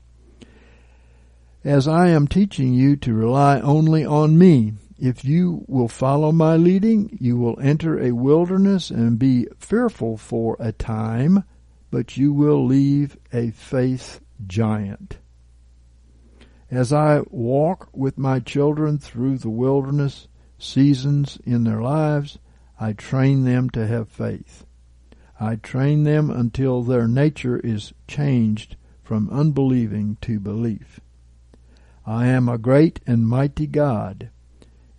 [1.63, 6.55] As I am teaching you to rely only on me, if you will follow my
[6.57, 11.43] leading, you will enter a wilderness and be fearful for a time,
[11.89, 15.17] but you will leave a faith giant.
[16.69, 22.37] As I walk with my children through the wilderness seasons in their lives,
[22.79, 24.65] I train them to have faith.
[25.41, 30.99] I train them until their nature is changed from unbelieving to belief.
[32.05, 34.29] I am a great and mighty God,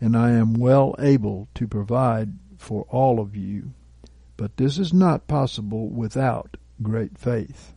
[0.00, 3.72] and I am well able to provide for all of you,
[4.36, 7.72] but this is not possible without great faith.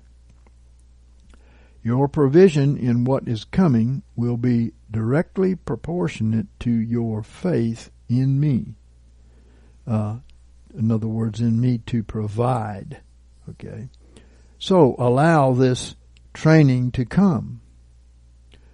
[1.84, 8.74] Your provision in what is coming will be directly proportionate to your faith in me.
[9.86, 10.18] Uh,
[10.78, 13.01] in other words, in me to provide.
[13.49, 13.89] Okay.
[14.57, 15.95] So allow this
[16.34, 17.61] training to come.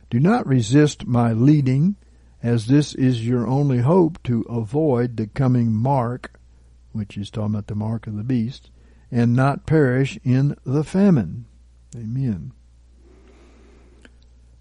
[0.09, 1.95] Do not resist my leading,
[2.43, 6.39] as this is your only hope to avoid the coming mark,
[6.91, 8.69] which is talking about the mark of the beast,
[9.09, 11.45] and not perish in the famine.
[11.95, 12.53] Amen.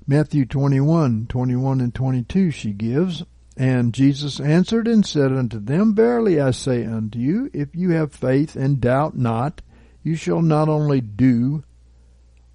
[0.07, 3.25] Matthew 21, 21 and 22 she gives.
[3.61, 8.11] And Jesus answered and said unto them, Verily I say unto you, if you have
[8.11, 9.61] faith and doubt not,
[10.03, 11.63] you shall not only do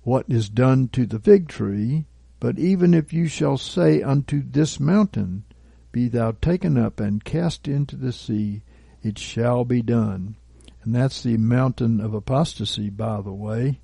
[0.02, 2.08] what is done to the fig tree,
[2.40, 5.44] but even if you shall say unto this mountain,
[5.92, 8.64] Be thou taken up and cast into the sea,
[9.04, 10.38] it shall be done.
[10.84, 13.80] And that's the mountain of apostasy, by the way,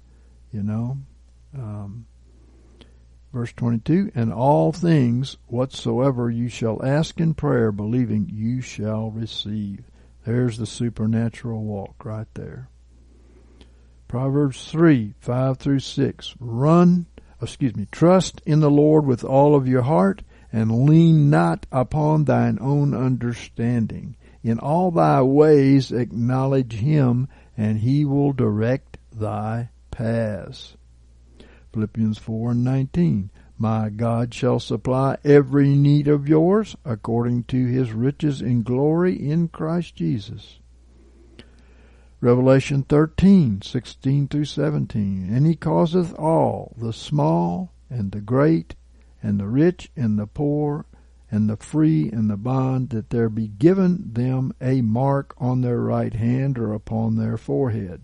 [0.52, 0.98] you know.
[1.56, 2.08] Um,
[3.32, 9.86] verse 22, And all things whatsoever you shall ask in prayer, believing, you shall receive.
[10.26, 12.70] There's the supernatural walk right there.
[14.08, 16.36] Proverbs 3, 5 through 6.
[16.40, 17.06] Run,
[17.42, 20.22] excuse me, trust in the Lord with all of your heart,
[20.52, 24.18] and lean not upon thine own understanding.
[24.44, 30.76] In all thy ways acknowledge him, and he will direct thy paths.
[31.74, 33.32] Philippians 4 and 19.
[33.58, 39.48] My God shall supply every need of yours according to his riches in glory in
[39.50, 40.60] Christ Jesus.
[42.20, 45.28] Revelation 13, 16 through 17.
[45.32, 48.76] And he causeth all, the small and the great,
[49.24, 50.86] and the rich and the poor,
[51.32, 55.80] and the free and the bond, that there be given them a mark on their
[55.80, 58.02] right hand or upon their forehead,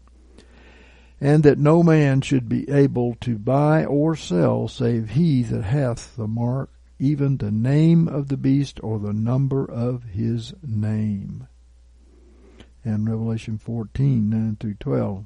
[1.20, 6.15] and that no man should be able to buy or sell save he that hath
[6.15, 11.47] the mark, even the name of the beast or the number of his name
[12.88, 15.26] and Revelation 14, 9 through 12.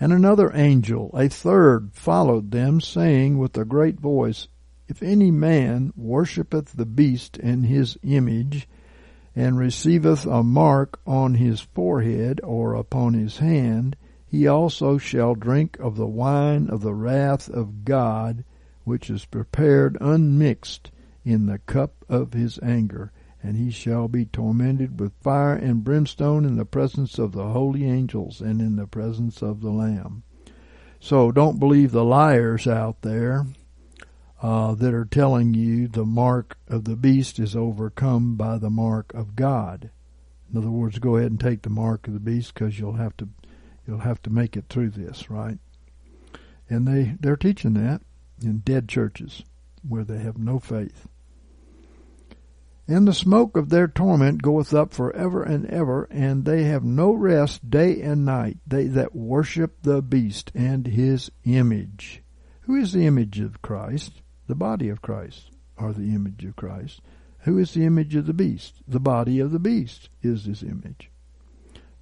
[0.00, 4.48] And another angel, a third, followed them, saying with a great voice,
[4.88, 8.66] If any man worshippeth the beast and his image,
[9.34, 15.78] and receiveth a mark on his forehead or upon his hand, he also shall drink
[15.78, 18.44] of the wine of the wrath of God,
[18.84, 20.90] which is prepared unmixed
[21.24, 23.12] in the cup of his anger
[23.46, 27.84] and he shall be tormented with fire and brimstone in the presence of the holy
[27.84, 30.24] angels and in the presence of the Lamb.
[30.98, 33.46] So don't believe the liars out there
[34.42, 39.14] uh, that are telling you the mark of the beast is overcome by the mark
[39.14, 39.90] of God.
[40.50, 43.16] In other words, go ahead and take the mark of the beast because you'll have
[43.18, 43.28] to
[43.86, 45.58] you'll have to make it through this, right?
[46.68, 48.02] And they they're teaching that
[48.42, 49.42] in dead churches
[49.86, 51.08] where they have no faith.
[52.88, 56.84] And the smoke of their torment goeth up for ever and ever, and they have
[56.84, 62.22] no rest day and night, they that worship the beast and his image.
[62.62, 64.22] Who is the image of Christ?
[64.46, 67.00] The body of Christ, or the image of Christ.
[67.40, 68.76] Who is the image of the beast?
[68.86, 71.10] The body of the beast is his image.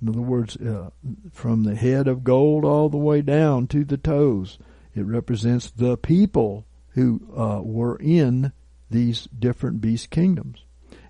[0.04, 0.90] In other words, uh,
[1.32, 4.58] from the head of gold all the way down to the toes,
[4.94, 8.52] it represents the people who uh, were in
[8.90, 10.64] these different beast kingdoms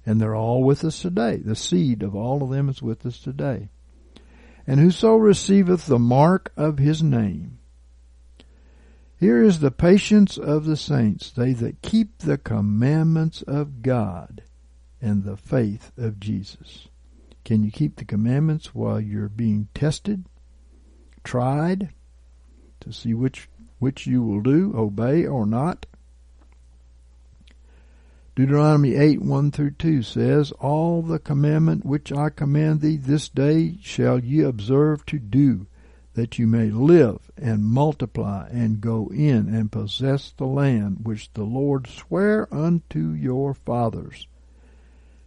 [0.07, 1.37] and they're all with us today.
[1.37, 3.69] The seed of all of them is with us today.
[4.65, 7.59] And whoso receiveth the mark of his name.
[9.19, 14.43] Here is the patience of the saints, they that keep the commandments of God
[15.01, 16.89] and the faith of Jesus.
[17.45, 20.25] Can you keep the commandments while you're being tested,
[21.23, 21.91] tried,
[22.81, 25.85] to see which which you will do, obey or not?
[28.35, 33.79] Deuteronomy 8, 1 through 2 says, All the commandment which I command thee this day
[33.83, 35.67] shall ye observe to do,
[36.15, 41.45] that you may live and multiply and go in and possess the land which the
[41.45, 44.27] Lord sware unto your fathers.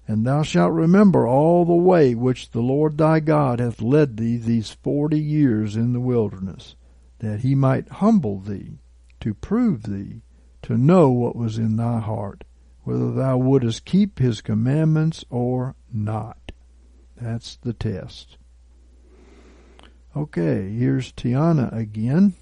[0.07, 4.37] And thou shalt remember all the way which the Lord thy God hath led thee
[4.37, 6.75] these forty years in the wilderness,
[7.19, 8.79] that he might humble thee,
[9.19, 10.21] to prove thee,
[10.61, 12.43] to know what was in thy heart
[12.87, 16.53] whether thou wouldest keep his commandments or not.
[17.19, 18.37] That's the test.
[20.15, 22.33] Okay, here's Tiana again.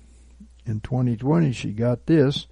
[0.64, 2.46] In 2020, she got this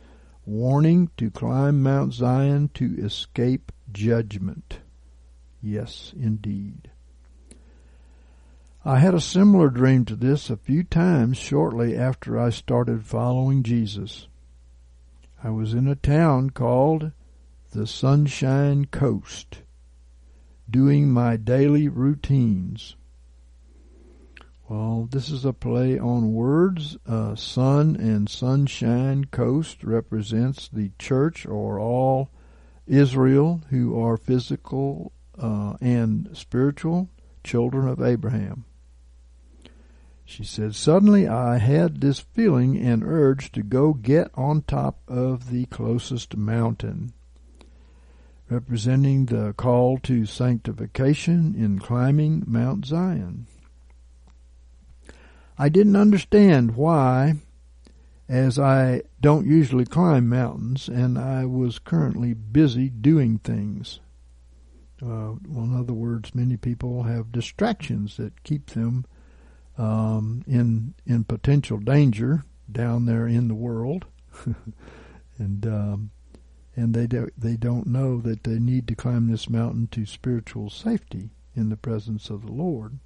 [0.44, 4.80] warning to climb Mount Zion to escape judgment.
[5.66, 6.92] Yes, indeed.
[8.84, 13.64] I had a similar dream to this a few times shortly after I started following
[13.64, 14.28] Jesus.
[15.42, 17.14] I was in a town called
[17.72, 19.62] the Sunshine Coast,
[20.70, 22.98] doing my daily routines.
[24.68, 26.98] Well, this is a play on words.
[27.08, 32.32] Uh, sun and Sunshine Coast represents the church or all
[32.86, 37.10] Israel who are physical uh, and spiritual
[37.44, 38.66] children of Abraham.
[40.26, 45.50] She said, Suddenly I had this feeling and urge to go get on top of
[45.50, 47.14] the closest mountain
[48.50, 53.48] representing the call to sanctification in climbing Mount Zion.
[55.58, 57.36] I didn't understand why,
[58.30, 64.00] as I don't usually climb mountains, and I was currently busy doing things.
[65.04, 69.06] Uh, well, in other words, many people have distractions that keep them
[69.78, 74.06] um, in in potential danger down there in the world,
[75.38, 76.12] and um,
[76.76, 80.70] and they do, they don't know that they need to climb this mountain to spiritual
[80.70, 83.00] safety in the presence of the Lord.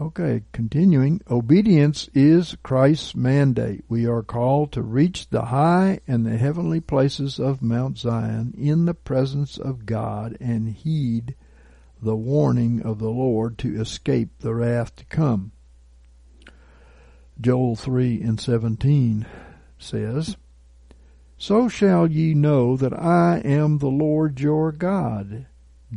[0.00, 1.20] Okay, continuing.
[1.28, 3.84] Obedience is Christ's mandate.
[3.88, 8.84] We are called to reach the high and the heavenly places of Mount Zion in
[8.84, 11.34] the presence of God and heed
[12.00, 15.50] the warning of the Lord to escape the wrath to come.
[17.40, 19.26] Joel 3 and 17
[19.80, 20.36] says,
[21.36, 25.46] So shall ye know that I am the Lord your God,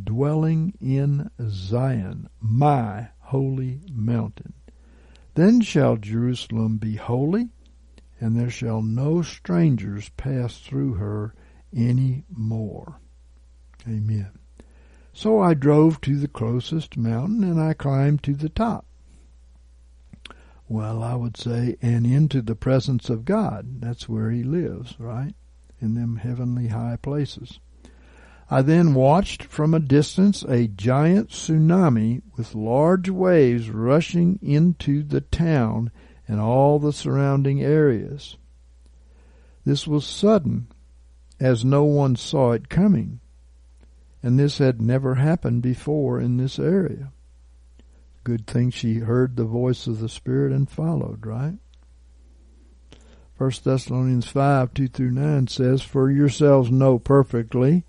[0.02, 4.52] dwelling in Zion, my holy mountain.
[5.36, 7.48] Then shall Jerusalem be holy,
[8.20, 11.34] and there shall no strangers pass through her
[11.74, 13.00] any more.
[13.88, 14.32] Amen.
[15.14, 18.84] So I drove to the closest mountain, and I climbed to the top.
[20.68, 23.80] Well, I would say, and into the presence of God.
[23.80, 25.34] That's where he lives, right?
[25.80, 27.60] In them heavenly high places.
[28.52, 35.22] I then watched from a distance a giant tsunami with large waves rushing into the
[35.22, 35.90] town
[36.28, 38.36] and all the surrounding areas.
[39.64, 40.66] This was sudden,
[41.40, 43.20] as no one saw it coming,
[44.22, 47.10] and this had never happened before in this area.
[48.22, 51.56] Good thing she heard the voice of the Spirit and followed, right?
[53.34, 57.86] First Thessalonians 5, 2 through 9 says, For yourselves know perfectly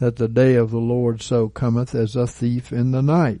[0.00, 3.40] that the day of the Lord so cometh as a thief in the night.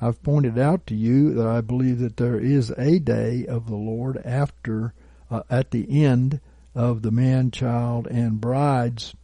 [0.00, 3.76] I've pointed out to you that I believe that there is a day of the
[3.76, 4.94] Lord after,
[5.30, 6.40] uh, at the end
[6.74, 9.14] of the man, child, and bride's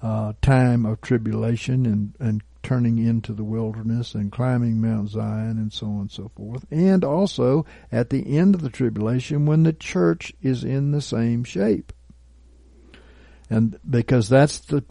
[0.00, 5.72] uh, time of tribulation and, and turning into the wilderness and climbing Mount Zion and
[5.72, 6.64] so on and so forth.
[6.70, 11.44] And also at the end of the tribulation when the church is in the same
[11.44, 11.92] shape.
[13.48, 14.82] And because that's the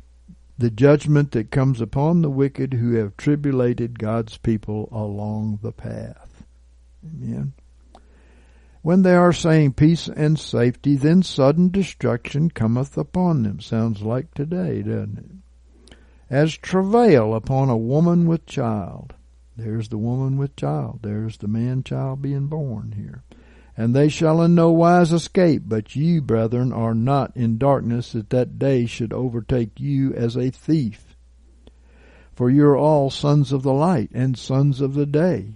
[0.58, 6.44] the judgment that comes upon the wicked who have tribulated God's people along the path.
[7.06, 7.54] Amen.
[8.82, 13.60] When they are saying peace and safety, then sudden destruction cometh upon them.
[13.60, 15.18] Sounds like today, doesn't
[15.90, 15.96] it?
[16.30, 19.14] As travail upon a woman with child.
[19.58, 21.00] There's the woman with child.
[21.02, 23.24] There's the man child being born here
[23.78, 25.64] and they shall in no wise escape.
[25.66, 30.50] But you, brethren, are not in darkness, that that day should overtake you as a
[30.50, 31.16] thief.
[32.34, 35.56] For you are all sons of the light and sons of the day.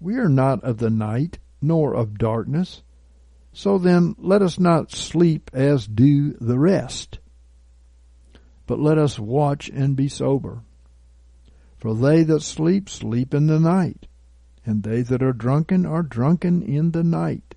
[0.00, 2.82] We are not of the night, nor of darkness.
[3.52, 7.18] So then, let us not sleep as do the rest,
[8.66, 10.62] but let us watch and be sober.
[11.76, 14.06] For they that sleep, sleep in the night,
[14.64, 17.51] and they that are drunken are drunken in the night.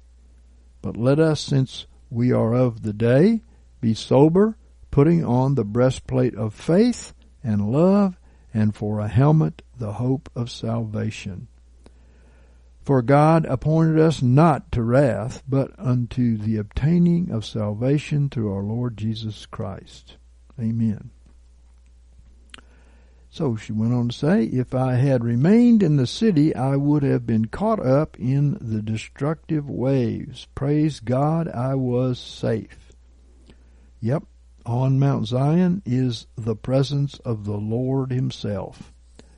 [0.85, 3.41] But let us, since we are of the day,
[3.81, 4.55] be sober,
[4.91, 8.19] putting on the breastplate of faith and love,
[8.53, 11.47] and for a helmet the hope of salvation.
[12.83, 18.61] For God appointed us not to wrath, but unto the obtaining of salvation through our
[18.61, 20.17] Lord Jesus Christ.
[20.59, 21.09] Amen.
[23.35, 27.03] So she went on to say, If I had remained in the city, I would
[27.03, 30.47] have been caught up in the destructive waves.
[30.55, 32.93] Praise God, I was safe.
[33.99, 34.23] Yep,
[34.65, 38.93] on Mount Zion is the presence of the Lord Himself.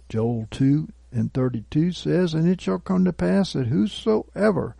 [0.09, 4.75] Joel 2 and 32 says, And it shall come to pass that whosoever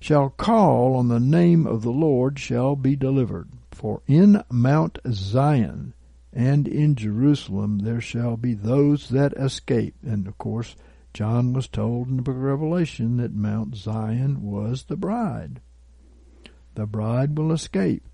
[0.00, 3.48] shall call on the name of the Lord shall be delivered.
[3.70, 5.94] For in Mount Zion
[6.32, 9.96] and in Jerusalem there shall be those that escape.
[10.02, 10.76] And of course,
[11.12, 15.60] John was told in the book of Revelation that Mount Zion was the bride.
[16.74, 18.04] The bride will escape.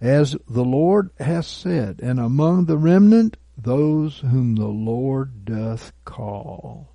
[0.00, 6.94] As the Lord hath said, and among the remnant, those whom the Lord doth call.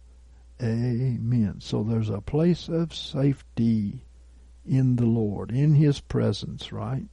[0.62, 1.58] Amen.
[1.60, 4.04] So there's a place of safety
[4.66, 7.06] in the Lord, in His presence, right?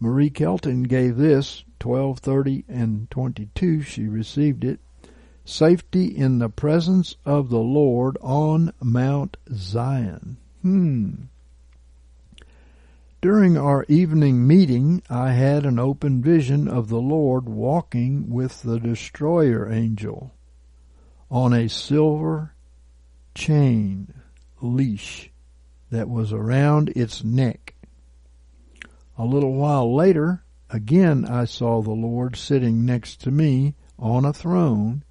[0.00, 4.80] Marie Kelton gave this 1230 and 22 she received it
[5.48, 10.36] safety in the presence of the Lord on Mount Zion.
[10.62, 11.12] Hmm.
[13.20, 18.78] During our evening meeting, I had an open vision of the Lord walking with the
[18.78, 20.34] destroyer angel
[21.30, 22.54] on a silver
[23.34, 24.12] chain
[24.60, 25.30] leash
[25.90, 27.74] that was around its neck.
[29.16, 34.32] A little while later, again I saw the Lord sitting next to me on a
[34.32, 35.04] throne.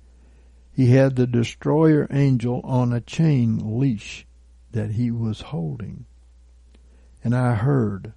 [0.71, 4.27] He had the destroyer angel on a chain leash
[4.71, 6.05] that he was holding.
[7.23, 8.13] And I heard,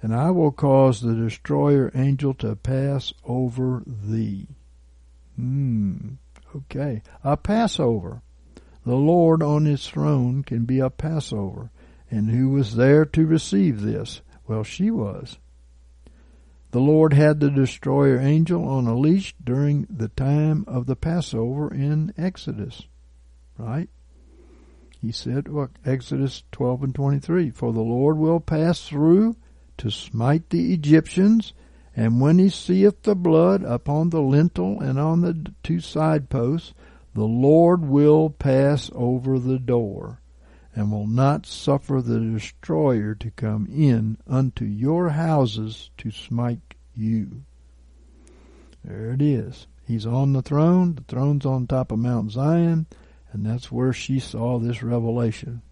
[0.00, 4.48] and I will cause the destroyer angel to pass over thee.
[5.36, 6.14] Hmm.
[6.54, 7.02] Okay.
[7.22, 8.22] A Passover.
[8.84, 11.70] The Lord on his throne can be a Passover.
[12.10, 14.22] And who was there to receive this?
[14.46, 15.38] Well, she was.
[16.76, 21.72] The Lord had the destroyer angel on a leash during the time of the Passover
[21.72, 22.82] in Exodus.
[23.56, 23.88] Right?
[25.00, 29.36] He said, look, Exodus 12 and 23, For the Lord will pass through
[29.78, 31.54] to smite the Egyptians,
[31.96, 36.74] and when he seeth the blood upon the lintel and on the two side posts,
[37.14, 40.20] the Lord will pass over the door,
[40.74, 46.65] and will not suffer the destroyer to come in unto your houses to smite
[46.96, 47.42] you.
[48.84, 49.66] There it is.
[49.86, 50.94] He's on the throne.
[50.94, 52.86] The throne's on top of Mount Zion,
[53.32, 55.62] and that's where she saw this revelation.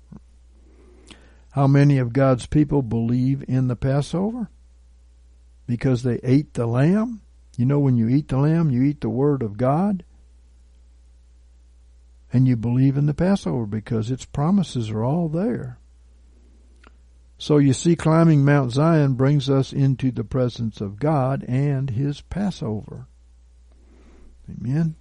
[1.52, 4.50] How many of God's people believe in the Passover?
[5.66, 7.22] Because they ate the lamb?
[7.56, 10.04] You know, when you eat the lamb, you eat the word of God.
[12.32, 15.78] And you believe in the Passover because its promises are all there.
[17.38, 22.20] So you see, climbing Mount Zion brings us into the presence of God and His
[22.20, 23.06] Passover.
[24.48, 24.94] Amen.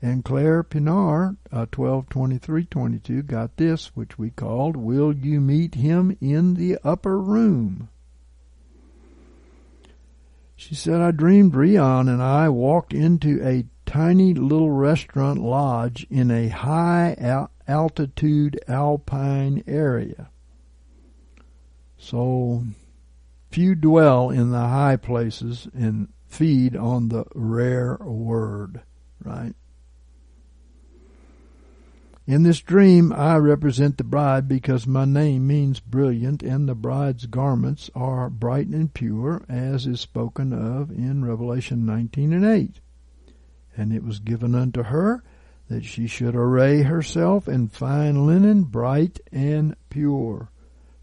[0.00, 6.54] And Claire Pienaar, uh, 122322, got this, which we called, Will You Meet Him in
[6.54, 7.88] the Upper Room?
[10.56, 16.30] She said, I dreamed Rion and I walked into a tiny little restaurant lodge in
[16.30, 20.30] a high altitude alpine area.
[22.02, 22.64] So
[23.52, 28.82] few dwell in the high places and feed on the rare word,
[29.22, 29.54] right?
[32.26, 37.26] In this dream, I represent the bride because my name means brilliant, and the bride's
[37.26, 42.80] garments are bright and pure, as is spoken of in Revelation 19 and 8.
[43.76, 45.22] And it was given unto her
[45.68, 50.51] that she should array herself in fine linen, bright and pure.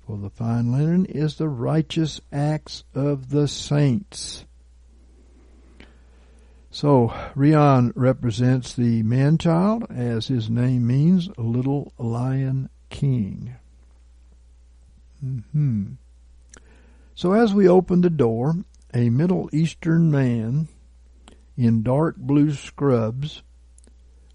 [0.10, 4.44] For the fine linen is the righteous acts of the saints.
[6.72, 13.54] So, Rion represents the man child, as his name means, little lion king.
[15.24, 15.92] Mm-hmm.
[17.14, 18.56] So, as we open the door,
[18.92, 20.70] a Middle Eastern man
[21.56, 23.44] in dark blue scrubs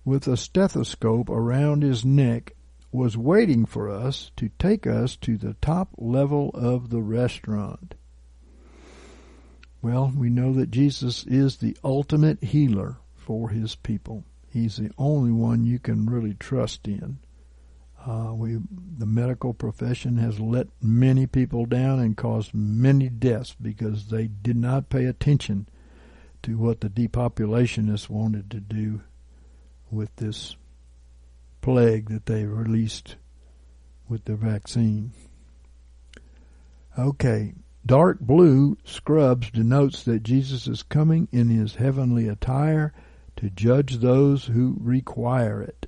[0.05, 2.55] with a stethoscope around his neck
[2.95, 7.95] was waiting for us to take us to the top level of the restaurant.
[9.83, 14.23] Well, we know that Jesus is the ultimate healer for his people.
[14.49, 17.19] He's the only one you can really trust in.
[18.07, 18.59] Uh, we,
[18.99, 24.57] the medical profession has let many people down and caused many deaths because they did
[24.57, 25.69] not pay attention
[26.45, 29.01] to what the depopulationists wanted to do
[29.91, 30.55] with this
[31.65, 33.17] plague that they released
[34.07, 35.11] with the vaccine.
[36.99, 37.55] Okay,
[37.87, 42.93] dark blue scrubs denotes that Jesus is coming in his heavenly attire
[43.37, 45.87] to judge those who require it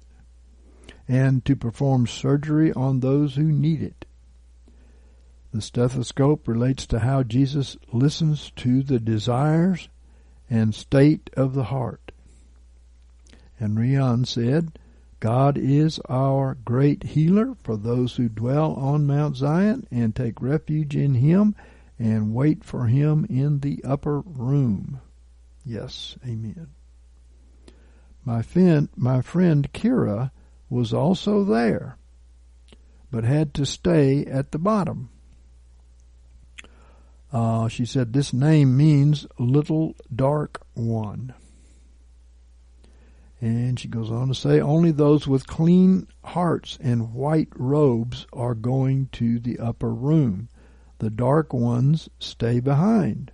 [1.06, 4.06] and to perform surgery on those who need it.
[5.52, 9.90] The stethoscope relates to how Jesus listens to the desires
[10.48, 12.12] and state of the heart.
[13.60, 14.78] And Rion said,
[15.26, 20.94] God is our great healer for those who dwell on Mount Zion and take refuge
[20.94, 21.56] in Him
[21.98, 25.00] and wait for Him in the upper room.
[25.64, 26.68] Yes, amen.
[28.24, 30.30] My friend, my friend Kira
[30.70, 31.98] was also there,
[33.10, 35.10] but had to stay at the bottom.
[37.32, 41.34] Uh, she said this name means little dark one.
[43.40, 48.54] And she goes on to say, only those with clean hearts and white robes are
[48.54, 50.48] going to the upper room.
[50.98, 53.32] The dark ones stay behind.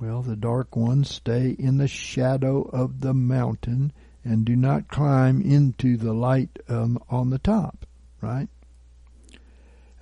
[0.00, 3.92] Well, the dark ones stay in the shadow of the mountain
[4.24, 7.84] and do not climb into the light um, on the top,
[8.20, 8.48] right?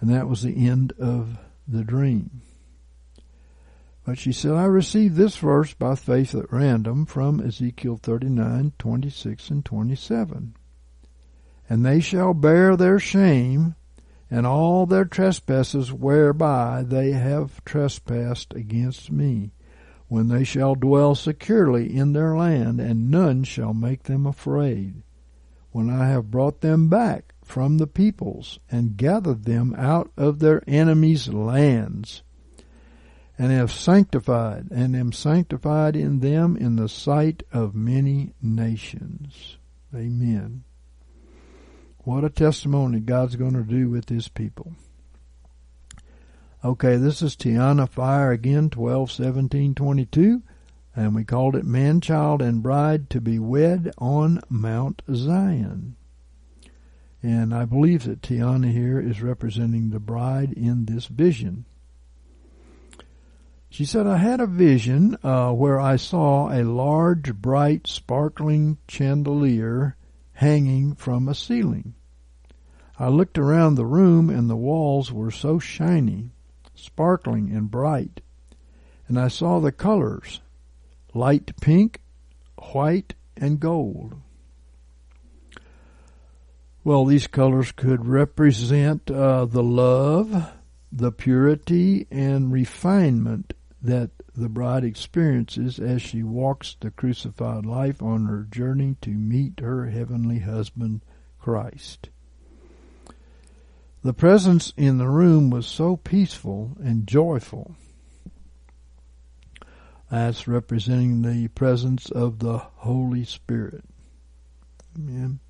[0.01, 2.43] And that was the end of the dream.
[4.07, 9.51] But she said, I received this verse by faith at random from Ezekiel 39, 26
[9.51, 10.55] and 27.
[11.69, 13.75] And they shall bear their shame
[14.31, 19.51] and all their trespasses whereby they have trespassed against me,
[20.07, 25.03] when they shall dwell securely in their land, and none shall make them afraid.
[25.73, 30.63] When I have brought them back from the peoples, and gathered them out of their
[30.69, 32.23] enemies' lands,
[33.39, 39.59] and have sanctified, and am sanctified in them in the sight of many nations.
[39.95, 40.65] Amen.
[41.99, 44.73] What a testimony God's going to do with His people.
[46.65, 50.43] Okay, this is Tiana Fire again, 12, 17, 22,
[50.97, 55.97] and we called it Man, Child, and Bride to be wed on Mount Zion.
[57.23, 61.67] And I believe that Tiana here is representing the bride in this vision.
[63.77, 69.97] She said, I had a vision uh, where I saw a large, bright, sparkling chandelier
[70.33, 71.93] hanging from a ceiling.
[72.99, 76.31] I looked around the room and the walls were so shiny,
[76.75, 78.23] sparkling, and bright.
[79.09, 80.41] And I saw the colors
[81.13, 82.01] light pink,
[82.73, 84.15] white, and gold.
[86.83, 90.51] Well, these colors could represent uh, the love,
[90.91, 98.27] the purity, and refinement that the bride experiences as she walks the crucified life on
[98.27, 101.03] her journey to meet her heavenly husband,
[101.39, 102.09] Christ.
[104.03, 107.75] The presence in the room was so peaceful and joyful.
[110.11, 113.85] That's representing the presence of the Holy Spirit.
[114.97, 115.41] Amen.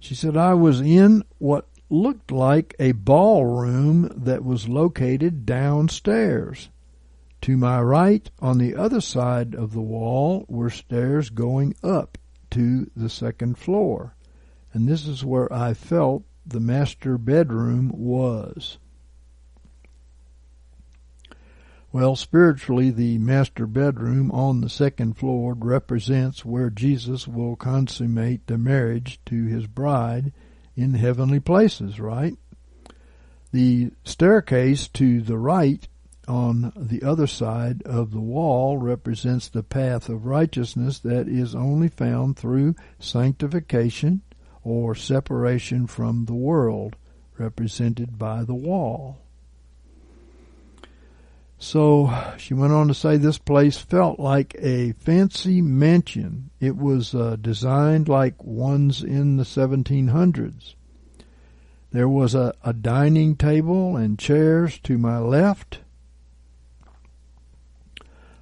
[0.00, 6.68] She said, I was in what looked like a ballroom that was located downstairs.
[7.46, 12.18] To my right, on the other side of the wall, were stairs going up
[12.50, 14.16] to the second floor.
[14.72, 18.78] And this is where I felt the master bedroom was.
[21.92, 28.58] Well, spiritually, the master bedroom on the second floor represents where Jesus will consummate the
[28.58, 30.32] marriage to his bride
[30.74, 32.36] in heavenly places, right?
[33.52, 35.86] The staircase to the right
[36.28, 41.88] on the other side of the wall represents the path of righteousness that is only
[41.88, 44.22] found through sanctification
[44.62, 46.96] or separation from the world,
[47.38, 49.18] represented by the wall.
[51.58, 56.50] So she went on to say this place felt like a fancy mansion.
[56.60, 60.74] It was uh, designed like ones in the 1700s.
[61.92, 65.78] There was a, a dining table and chairs to my left.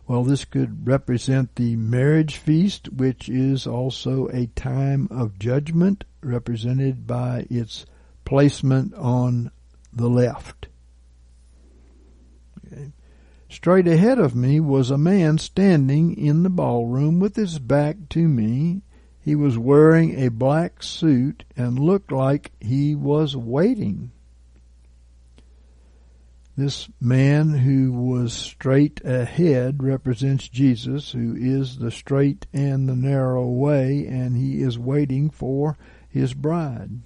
[0.06, 7.06] Well, this could represent the marriage feast, which is also a time of judgment, represented
[7.06, 7.86] by its
[8.26, 9.50] placement on
[9.92, 10.68] the left.
[12.66, 12.92] Okay.
[13.48, 18.28] Straight ahead of me was a man standing in the ballroom with his back to
[18.28, 18.82] me.
[19.20, 24.10] He was wearing a black suit and looked like he was waiting.
[26.56, 33.48] This man who was straight ahead represents Jesus, who is the straight and the narrow
[33.48, 35.76] way, and he is waiting for
[36.08, 37.00] his bride.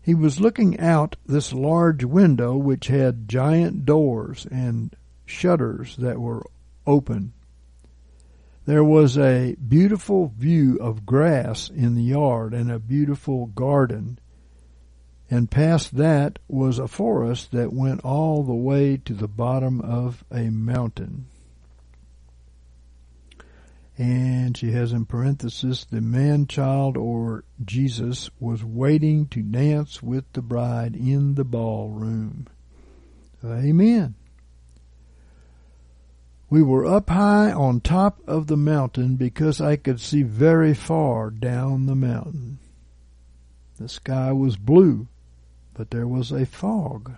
[0.00, 6.44] He was looking out this large window which had giant doors and shutters that were
[6.88, 7.34] open.
[8.64, 14.18] There was a beautiful view of grass in the yard and a beautiful garden.
[15.32, 20.22] And past that was a forest that went all the way to the bottom of
[20.30, 21.24] a mountain.
[23.96, 30.30] And she has in parenthesis, the man child or Jesus was waiting to dance with
[30.34, 32.46] the bride in the ballroom.
[33.42, 34.14] Amen.
[36.50, 41.30] We were up high on top of the mountain because I could see very far
[41.30, 42.58] down the mountain.
[43.78, 45.08] The sky was blue,
[45.74, 47.12] but there was a fog.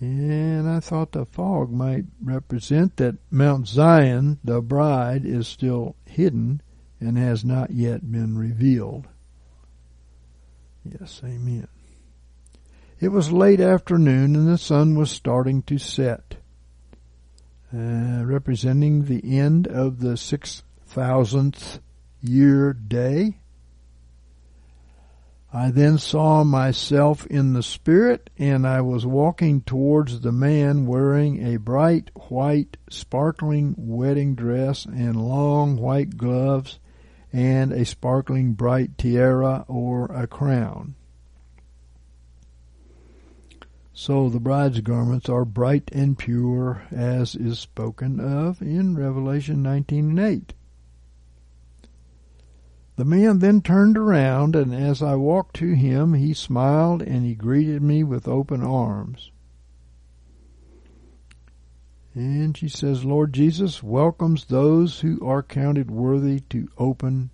[0.00, 6.62] And I thought the fog might represent that Mount Zion, the bride, is still hidden
[7.00, 9.08] and has not yet been revealed.
[10.84, 11.68] Yes, amen.
[12.98, 16.36] It was late afternoon and the sun was starting to set,
[17.74, 21.80] uh, representing the end of the six thousandth
[22.22, 23.38] year day.
[25.52, 31.44] I then saw myself in the Spirit, and I was walking towards the man wearing
[31.44, 36.78] a bright white sparkling wedding dress and long white gloves
[37.32, 40.94] and a sparkling bright tiara or a crown.
[43.92, 50.10] So the bride's garments are bright and pure, as is spoken of in Revelation 19
[50.10, 50.54] and 8.
[53.00, 57.34] The man then turned around, and as I walked to him, he smiled and he
[57.34, 59.30] greeted me with open arms.
[62.12, 67.30] And she says, Lord Jesus welcomes those who are counted worthy to open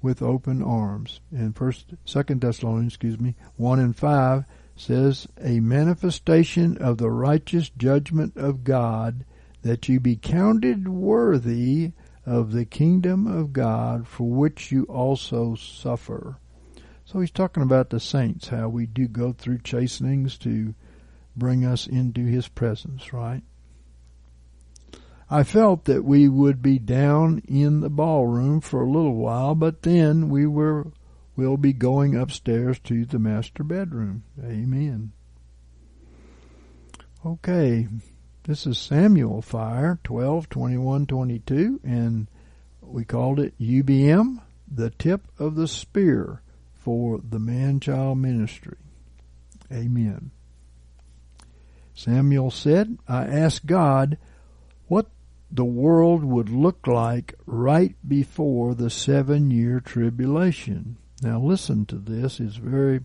[0.00, 1.20] with open arms.
[1.32, 4.44] And first, second Thessalonians, excuse me, one and five
[4.76, 9.24] says, a manifestation of the righteous judgment of God,
[9.62, 11.90] that you be counted worthy
[12.28, 16.38] of the kingdom of God for which you also suffer.
[17.04, 20.74] So he's talking about the saints, how we do go through chastenings to
[21.34, 23.42] bring us into his presence, right?
[25.30, 29.82] I felt that we would be down in the ballroom for a little while, but
[29.82, 30.88] then we were
[31.34, 34.24] will be going upstairs to the master bedroom.
[34.42, 35.12] Amen.
[37.24, 37.86] Okay,
[38.48, 42.28] this is Samuel Fire 12 21 22, and
[42.80, 46.40] we called it UBM, the tip of the spear
[46.72, 48.78] for the man child ministry.
[49.70, 50.30] Amen.
[51.94, 54.16] Samuel said, I asked God
[54.86, 55.10] what
[55.50, 60.96] the world would look like right before the seven year tribulation.
[61.20, 62.40] Now listen to this.
[62.40, 63.00] It's very,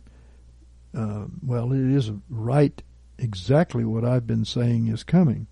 [0.98, 2.82] uh, well, it is right
[3.18, 5.48] exactly what I've been saying is coming.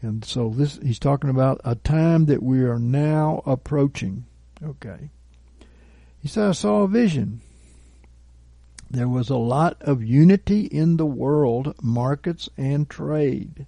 [0.00, 4.26] And so this, he's talking about a time that we are now approaching.
[4.62, 5.10] Okay.
[6.22, 7.40] He said, I saw a vision.
[8.90, 13.66] There was a lot of unity in the world, markets and trade.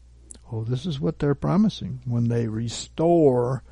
[0.50, 3.62] Oh, this is what they're promising when they restore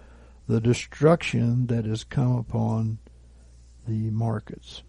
[0.46, 2.98] the destruction that has come upon
[3.86, 4.82] the markets.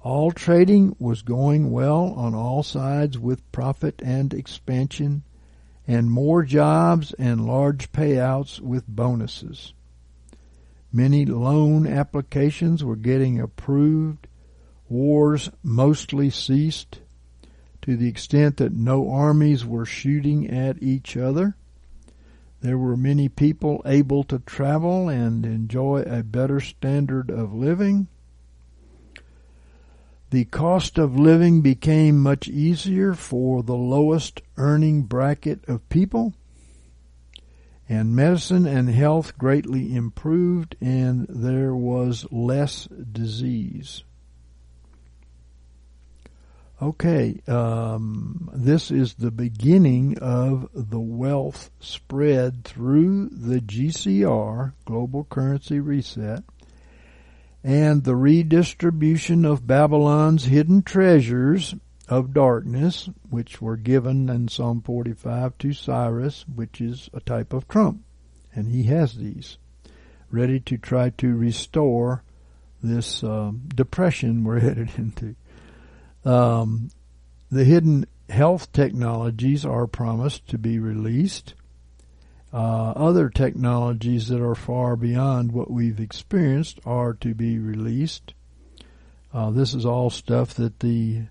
[0.00, 5.24] All trading was going well on all sides with profit and expansion,
[5.86, 9.74] and more jobs and large payouts with bonuses.
[10.92, 14.28] Many loan applications were getting approved.
[14.88, 17.00] Wars mostly ceased
[17.82, 21.56] to the extent that no armies were shooting at each other.
[22.60, 28.08] There were many people able to travel and enjoy a better standard of living.
[30.30, 36.34] The cost of living became much easier for the lowest earning bracket of people,
[37.88, 44.04] and medicine and health greatly improved, and there was less disease.
[46.80, 55.80] Okay, um, this is the beginning of the wealth spread through the GCR, Global Currency
[55.80, 56.44] Reset,
[57.64, 61.74] and the redistribution of Babylon's hidden treasures
[62.08, 67.68] of darkness, which were given in Psalm 45 to Cyrus, which is a type of
[67.68, 68.02] Trump.
[68.54, 69.58] And he has these,
[70.30, 72.22] ready to try to restore
[72.82, 75.34] this uh, depression we're headed into.
[76.24, 76.90] Um,
[77.50, 81.54] the hidden health technologies are promised to be released
[82.52, 88.32] uh, other technologies that are far beyond what we've experienced are to be released.
[89.32, 91.22] Uh, this is all stuff that the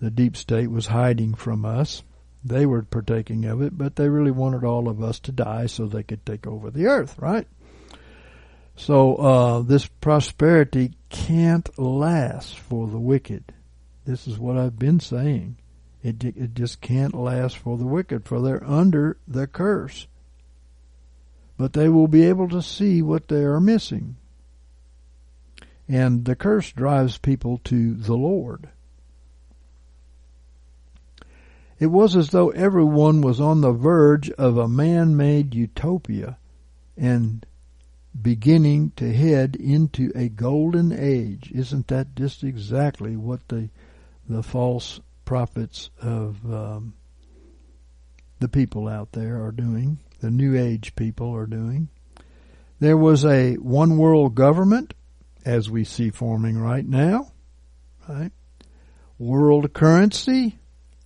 [0.00, 2.02] the deep state was hiding from us.
[2.44, 5.86] They were partaking of it, but they really wanted all of us to die so
[5.86, 7.48] they could take over the earth, right?
[8.76, 13.52] So uh, this prosperity can't last for the wicked.
[14.04, 15.56] This is what I've been saying.
[16.02, 20.06] It it just can't last for the wicked, for they're under the curse
[21.58, 24.16] but they will be able to see what they are missing.
[25.88, 28.68] And the curse drives people to the Lord.
[31.78, 36.38] It was as though everyone was on the verge of a man-made utopia
[36.96, 37.44] and
[38.20, 41.52] beginning to head into a golden age.
[41.54, 43.68] Isn't that just exactly what the
[44.28, 46.92] the false prophets of um,
[48.40, 49.98] the people out there are doing?
[50.20, 51.88] The New Age people are doing.
[52.80, 54.94] There was a one world government,
[55.44, 57.32] as we see forming right now,
[58.08, 58.32] right?
[59.18, 60.58] World currency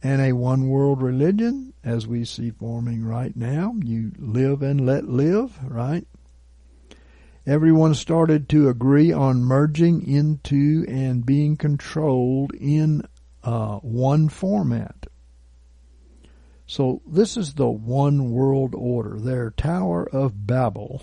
[0.02, 3.74] and a one world religion, as we see forming right now.
[3.82, 6.06] You live and let live, right?
[7.46, 13.02] Everyone started to agree on merging into and being controlled in
[13.42, 15.06] uh, one format.
[16.72, 21.02] So this is the one world order, their Tower of Babel.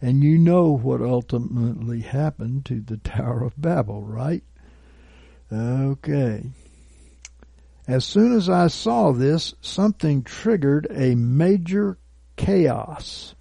[0.00, 4.42] And you know what ultimately happened to the Tower of Babel, right?
[5.52, 6.46] Okay.
[7.86, 11.98] As soon as I saw this, something triggered a major
[12.36, 13.34] chaos.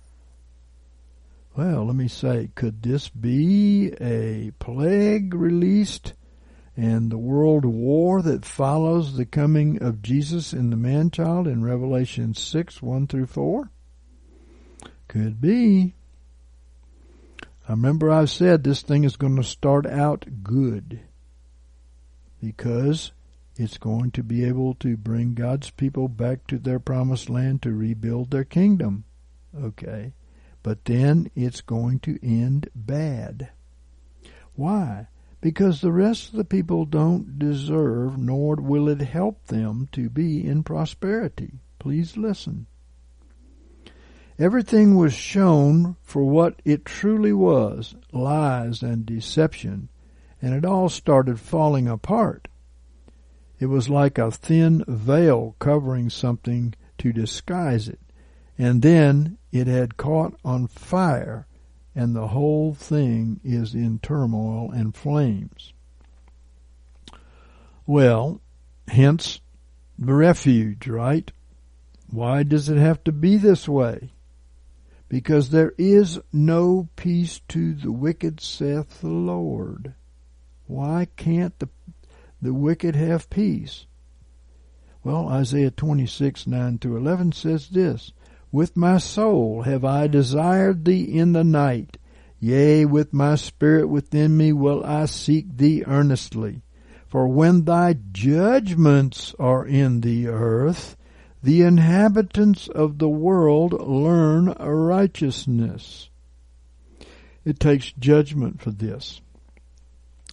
[1.55, 6.15] Well, let me say, could this be a plague released
[6.75, 11.63] and the world war that follows the coming of Jesus in the man child in
[11.63, 13.69] Revelation 6 1 through 4?
[15.07, 15.93] Could be.
[17.67, 21.01] I remember I said this thing is going to start out good
[22.41, 23.11] because
[23.55, 27.71] it's going to be able to bring God's people back to their promised land to
[27.71, 29.05] rebuild their kingdom.
[29.55, 30.13] Okay.
[30.63, 33.49] but then it's going to end bad.
[34.55, 35.07] Why?
[35.43, 40.47] Because the rest of the people don't deserve, nor will it help them to be
[40.47, 41.59] in prosperity.
[41.79, 42.65] Please listen.
[44.39, 49.89] Everything was shown for what it truly was lies and deception,
[50.41, 52.47] and it all started falling apart.
[53.59, 57.99] It was like a thin veil covering something to disguise it,
[58.57, 61.47] and then it had caught on fire,
[61.95, 65.73] and the whole thing is in turmoil and flames.
[67.85, 68.41] Well,
[68.87, 69.41] hence
[69.99, 71.31] the refuge, right?
[72.09, 74.13] Why does it have to be this way?
[75.13, 79.93] because there is no peace to the wicked, saith the Lord.
[80.65, 81.69] Why can't the,
[82.41, 83.85] the wicked have peace?
[85.03, 88.11] Well, Isaiah 26, 9 to 11 says this,
[88.53, 91.97] With my soul have I desired thee in the night,
[92.39, 96.61] yea, with my spirit within me will I seek thee earnestly.
[97.07, 100.95] For when thy judgments are in the earth,
[101.41, 106.11] the inhabitants of the world learn righteousness.
[107.43, 109.19] It takes judgment for this.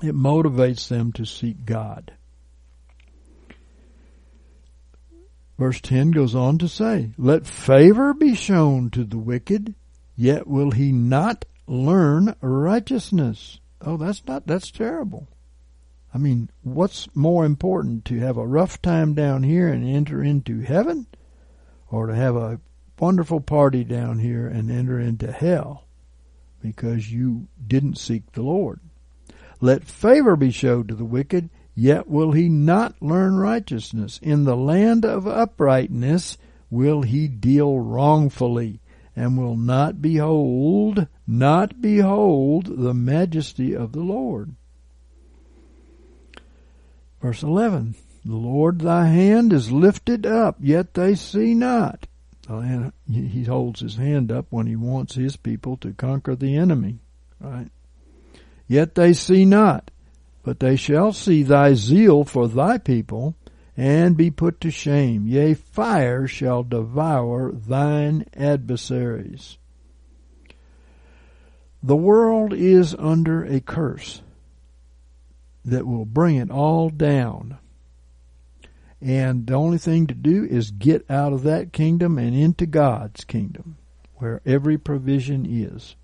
[0.02, 2.12] It motivates them to seek God.
[5.60, 9.74] Verse 10 goes on to say, Let favor be shown to the wicked,
[10.16, 13.60] yet will he not learn righteousness.
[13.82, 15.28] Oh, that's not, that's terrible.
[16.14, 20.62] I mean, what's more important to have a rough time down here and enter into
[20.62, 21.08] heaven
[21.90, 22.58] or to have a
[22.98, 25.84] wonderful party down here and enter into hell
[26.62, 28.80] because you didn't seek the Lord?
[29.60, 31.50] Let favor be showed to the wicked,
[31.81, 34.20] yet will he not learn righteousness.
[34.23, 36.36] In the land of uprightness
[36.69, 38.81] will he deal wrongfully
[39.16, 44.55] and will not behold, not behold the majesty of the Lord.
[47.23, 47.94] Verse 11
[48.27, 52.07] The Lord thy hand is lifted up, yet they see not.
[52.47, 56.98] And he holds his hand up when he wants his people to conquer the enemy,
[57.40, 57.70] right?
[58.69, 59.89] Yet they see not,
[60.42, 63.36] but they shall see thy zeal for thy people,
[63.76, 65.26] and be put to shame.
[65.26, 69.58] Yea, fire shall devour thine adversaries.
[71.82, 74.22] The world is under a curse
[75.64, 77.58] that will bring it all down.
[79.00, 83.24] And the only thing to do is get out of that kingdom and into God's
[83.24, 83.78] kingdom,
[84.16, 85.96] where every provision is.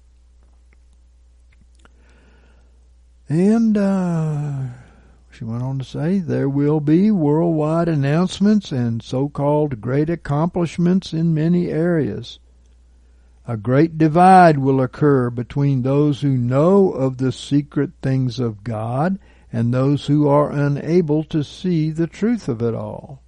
[3.28, 4.66] And uh,
[5.32, 11.34] she went on to say, there will be worldwide announcements and so-called great accomplishments in
[11.34, 12.38] many areas.
[13.44, 19.18] A great divide will occur between those who know of the secret things of God
[19.52, 23.22] and those who are unable to see the truth of it all.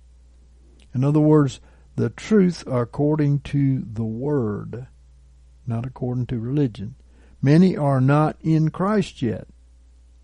[0.95, 1.61] In other words,
[1.97, 4.87] the truth according to the Word,
[5.67, 6.95] not according to religion.
[7.43, 9.49] Many are not in Christ yet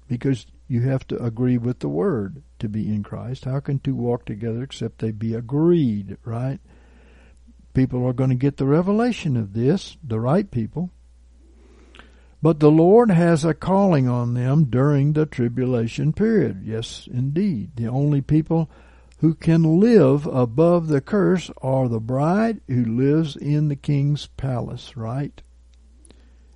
[0.09, 3.44] because you have to agree with the Word to be in Christ.
[3.44, 6.60] How can two walk together except they be agreed, right?
[7.74, 10.90] People are going to get the revelation of this, the right people.
[12.40, 16.62] But the Lord has a calling on them during the tribulation period.
[16.62, 17.76] Yes, indeed.
[17.76, 18.70] The only people
[19.18, 24.97] who can live above the curse are the bride who lives in the king's palace,
[24.97, 25.43] right?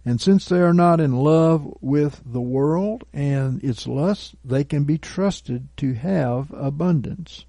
[0.08, 4.84] And since they are not in love with the world and its lusts, they can
[4.84, 7.44] be trusted to have abundance.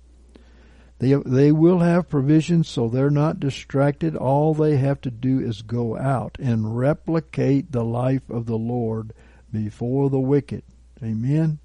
[0.98, 4.18] They, they will have provisions so they're not distracted.
[4.18, 9.14] All they have to do is go out and replicate the life of the Lord
[9.54, 10.64] before the wicked.
[11.02, 11.60] Amen.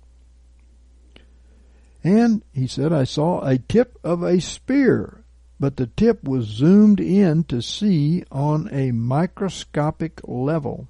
[2.05, 5.24] And he said, I saw a tip of a spear,
[5.59, 10.89] but the tip was zoomed in to see on a microscopic level.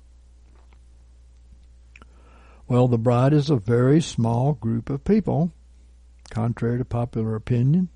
[2.66, 5.52] Well, the bride is a very small group of people,
[6.30, 7.90] contrary to popular opinion.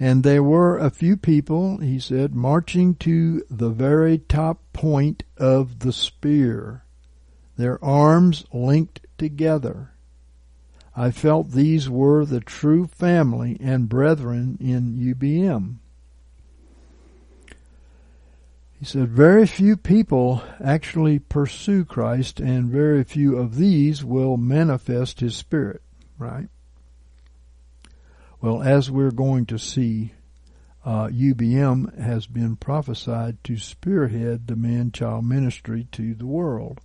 [0.00, 5.80] And there were a few people, he said, marching to the very top point of
[5.80, 6.84] the spear,
[7.56, 9.89] their arms linked together.
[10.96, 15.76] I felt these were the true family and brethren in UBM.
[18.78, 25.20] He said, very few people actually pursue Christ, and very few of these will manifest
[25.20, 25.82] His Spirit,
[26.18, 26.48] right?
[28.40, 30.14] Well, as we're going to see,
[30.82, 36.80] uh, UBM has been prophesied to spearhead the man child ministry to the world.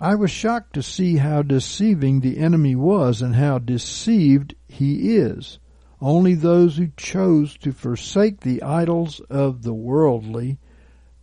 [0.00, 5.58] I was shocked to see how deceiving the enemy was and how deceived he is.
[6.00, 10.58] Only those who chose to forsake the idols of the worldly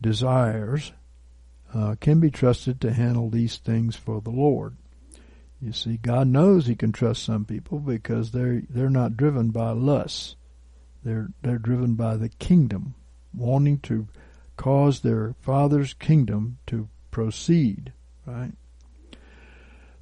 [0.01, 0.91] desires
[1.73, 4.75] uh, can be trusted to handle these things for the Lord.
[5.61, 9.71] You see, God knows He can trust some people because they're they're not driven by
[9.71, 10.35] lusts.
[11.03, 12.95] They're they're driven by the kingdom,
[13.33, 14.07] wanting to
[14.57, 17.93] cause their Father's kingdom to proceed.
[18.25, 18.51] Right.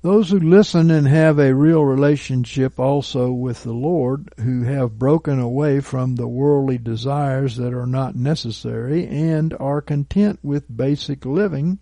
[0.03, 5.39] Those who listen and have a real relationship also with the Lord, who have broken
[5.39, 11.77] away from the worldly desires that are not necessary and are content with basic living,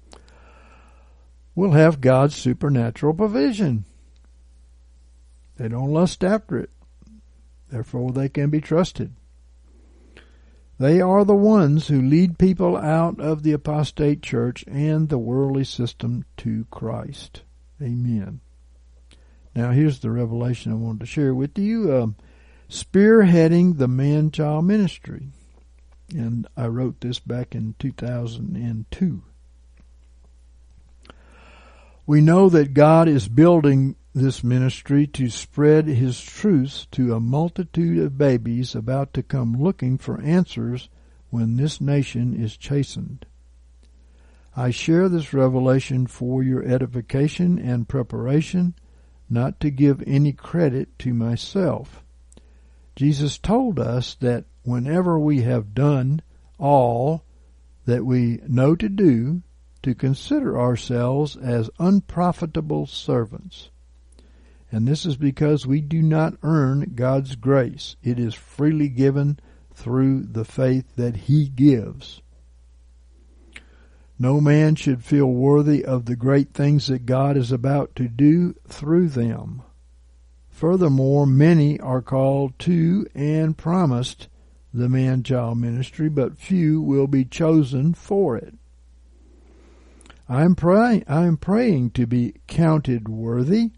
[1.55, 3.85] will have God's supernatural provision.
[5.55, 6.71] They don't lust after it.
[7.69, 9.13] Therefore, they can be trusted.
[10.77, 15.63] They are the ones who lead people out of the apostate church and the worldly
[15.63, 17.43] system to Christ.
[17.81, 18.41] Amen.
[19.55, 21.95] Now here's the revelation I wanted to share with you.
[21.95, 22.15] Um,
[22.69, 25.29] spearheading the man-child ministry.
[26.11, 29.23] And I wrote this back in 2002.
[32.05, 37.99] We know that God is building this ministry to spread His truths to a multitude
[37.99, 40.89] of babies about to come looking for answers
[41.29, 43.27] when this nation is chastened.
[44.59, 48.75] I share this revelation for your edification and preparation,
[49.29, 52.03] not to give any credit to myself.
[52.93, 56.21] Jesus told us that whenever we have done
[56.57, 57.23] all
[57.85, 59.43] that we know to do,
[59.83, 63.69] to consider ourselves as unprofitable servants.
[64.73, 67.95] And this is because we do not earn God's grace.
[68.03, 69.39] It is freely given
[69.73, 72.21] through the faith that He gives.
[74.21, 78.53] No man should feel worthy of the great things that God is about to do
[78.67, 79.61] through them.
[80.49, 84.27] Furthermore, many are called to and promised
[84.73, 88.55] the man child ministry, but few will be chosen for it.
[90.27, 93.71] I am praying I am praying to be counted worthy.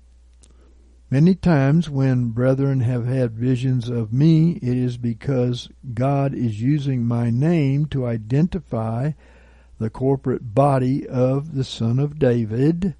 [1.11, 7.05] Many times when brethren have had visions of me, it is because God is using
[7.05, 9.11] my name to identify
[9.81, 12.93] the corporate body of the Son of David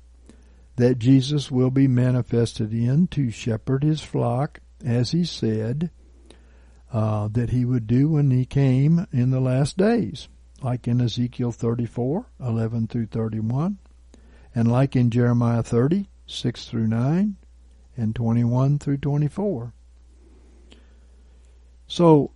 [0.77, 5.91] that Jesus will be manifested in to shepherd his flock, as he said
[6.91, 10.27] uh, that he would do when he came in the last days,
[10.63, 13.77] like in Ezekiel 34, 11 through 31,
[14.55, 17.35] and like in Jeremiah 30, 6 through 9,
[17.95, 19.71] and 21 through 24.
[21.85, 22.31] So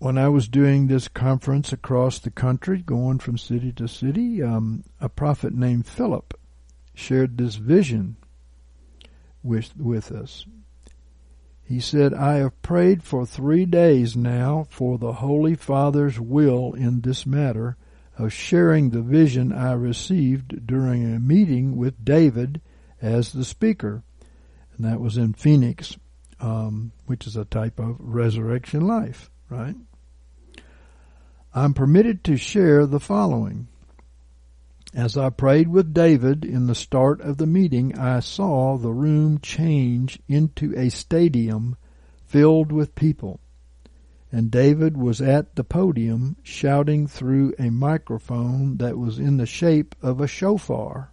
[0.00, 4.82] when I was doing this conference across the country, going from city to city, um,
[4.98, 6.40] a prophet named Philip
[6.94, 8.16] shared this vision
[9.42, 10.46] with with us.
[11.62, 17.02] He said, I have prayed for three days now for the Holy Father's will in
[17.02, 17.76] this matter
[18.18, 22.62] of sharing the vision I received during a meeting with David
[23.02, 24.02] as the speaker.
[24.74, 25.98] And that was in Phoenix,
[26.40, 29.76] um, which is a type of resurrection life, right?
[31.52, 33.66] I'm permitted to share the following.
[34.94, 39.38] As I prayed with David in the start of the meeting, I saw the room
[39.40, 41.76] change into a stadium
[42.26, 43.40] filled with people.
[44.32, 49.96] And David was at the podium shouting through a microphone that was in the shape
[50.00, 51.12] of a shofar.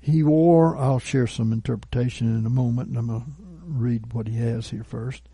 [0.00, 3.26] He wore, I'll share some interpretation in a moment, and I'm going to
[3.66, 5.28] read what he has here first.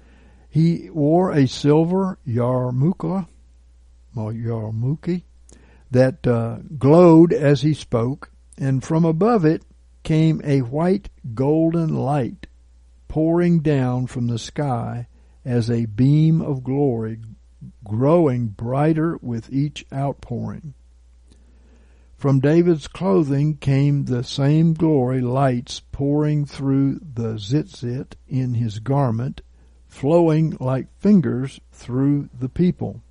[0.53, 3.27] He wore a silver yarmulke,
[4.15, 5.23] yarmulke
[5.91, 9.65] that uh, glowed as he spoke, and from above it
[10.03, 12.49] came a white golden light
[13.09, 15.07] pouring down from the sky
[15.43, 17.21] as a beam of glory,
[17.83, 20.75] growing brighter with each outpouring.
[22.19, 29.41] From David's clothing came the same glory lights pouring through the zitzit in his garment
[29.93, 33.03] flowing like fingers through the people.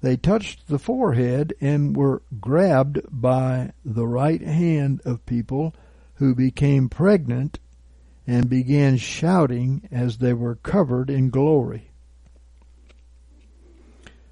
[0.00, 5.74] They touched the forehead and were grabbed by the right hand of people
[6.14, 7.58] who became pregnant
[8.24, 11.90] and began shouting as they were covered in glory.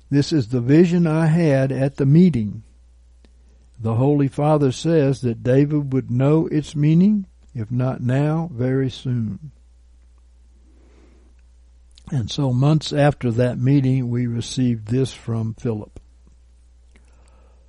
[0.09, 2.63] This is the vision I had at the meeting.
[3.81, 9.51] The Holy Father says that David would know its meaning, if not now, very soon.
[12.11, 15.99] And so months after that meeting, we received this from Philip.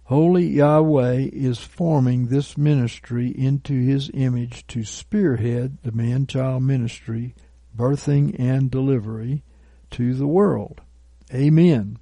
[0.04, 7.36] Holy Yahweh is forming this ministry into his image to spearhead the man-child ministry,
[7.76, 9.44] birthing and delivery
[9.92, 10.82] to the world.
[11.34, 11.98] Amen.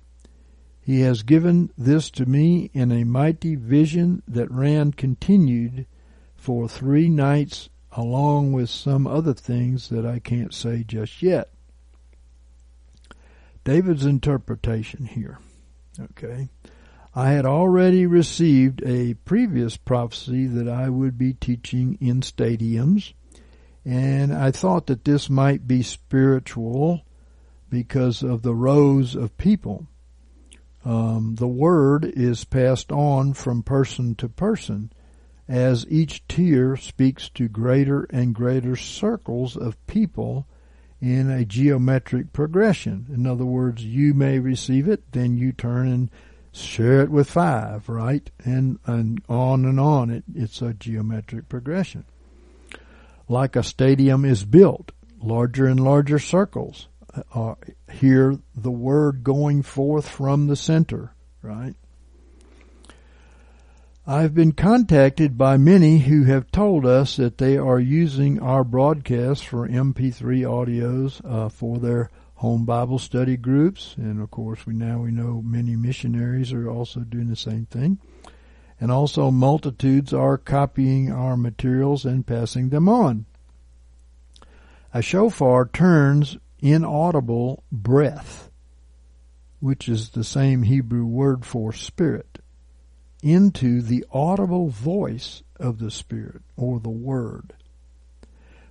[0.81, 5.87] He has given this to me in a mighty vision that ran continued
[6.35, 11.54] for three nights along with some other things that I can't say just yet.
[13.65, 15.39] David's interpretation here.
[15.99, 16.47] Okay.
[17.15, 23.13] I had already received a previous prophecy that I would be teaching in stadiums,
[23.83, 27.01] and I thought that this might be spiritual
[27.69, 29.87] because of the rows of people.
[30.83, 34.91] Um, the word is passed on from person to person
[35.47, 40.47] as each tier speaks to greater and greater circles of people
[41.05, 43.05] in a geometric progression.
[43.13, 46.09] In other words, you may receive it, then you turn and
[46.51, 48.27] share it with five, right?
[48.43, 50.09] And, and on and on.
[50.09, 52.05] It, it's a geometric progression.
[53.29, 54.91] Like a stadium is built,
[55.21, 56.87] larger and larger circles.
[57.33, 57.53] Uh,
[57.91, 61.13] hear the word going forth from the center,
[61.43, 61.75] right?
[64.07, 69.47] I've been contacted by many who have told us that they are using our broadcast
[69.47, 74.99] for MP3 audios uh, for their home Bible study groups, and of course we now
[74.99, 77.97] we know many missionaries are also doing the same thing.
[78.79, 83.25] And also multitudes are copying our materials and passing them on.
[84.93, 88.51] A shofar turns inaudible breath,
[89.59, 92.34] which is the same Hebrew word for spirit,
[93.25, 97.53] into the audible voice of the Spirit or the Word,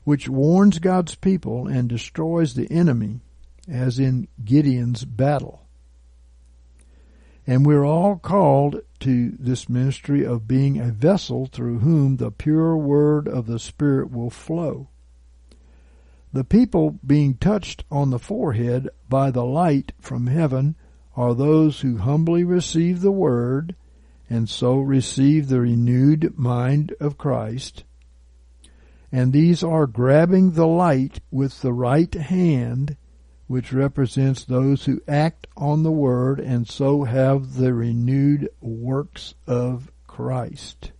[0.04, 3.18] which warns God's people and destroys the enemy
[3.68, 5.66] as in Gideon's battle.
[7.44, 12.76] And we're all called to this ministry of being a vessel through whom the pure
[12.76, 14.86] word of the Spirit will flow.
[16.32, 20.76] The people being touched on the forehead by the light from heaven
[21.16, 23.74] are those who humbly receive the word
[24.28, 27.84] and so receive the renewed mind of Christ.
[29.12, 32.96] And these are grabbing the light with the right hand
[33.46, 39.92] which represents those who act on the word and so have the renewed works of
[40.06, 40.92] Christ.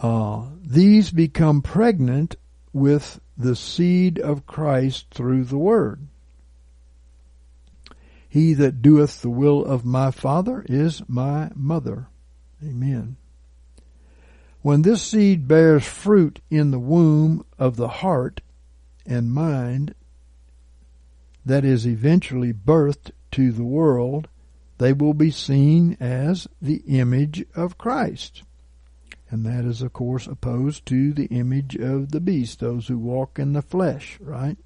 [0.00, 2.36] Uh, these become pregnant
[2.72, 6.06] with the seed of Christ through the word.
[8.34, 12.08] He that doeth the will of my Father is my mother.
[12.60, 13.14] Amen.
[14.60, 18.40] When this seed bears fruit in the womb of the heart
[19.06, 19.94] and mind,
[21.46, 24.26] that is eventually birthed to the world,
[24.78, 28.42] they will be seen as the image of Christ.
[29.30, 33.38] And that is, of course, opposed to the image of the beast, those who walk
[33.38, 34.58] in the flesh, right?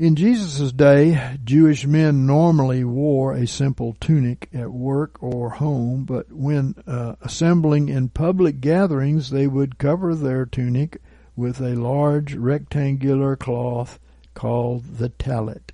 [0.00, 6.32] In Jesus' day, Jewish men normally wore a simple tunic at work or home, but
[6.32, 11.02] when uh, assembling in public gatherings, they would cover their tunic
[11.36, 13.98] with a large rectangular cloth
[14.32, 15.72] called the talit,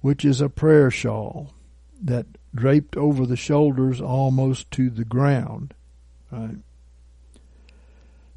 [0.00, 1.54] which is a prayer shawl
[2.02, 5.72] that draped over the shoulders almost to the ground.
[6.32, 6.58] Right?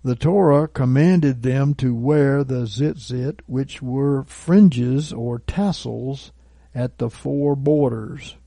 [0.03, 6.31] The Torah commanded them to wear the tzitzit, which were fringes or tassels
[6.73, 8.37] at the four borders.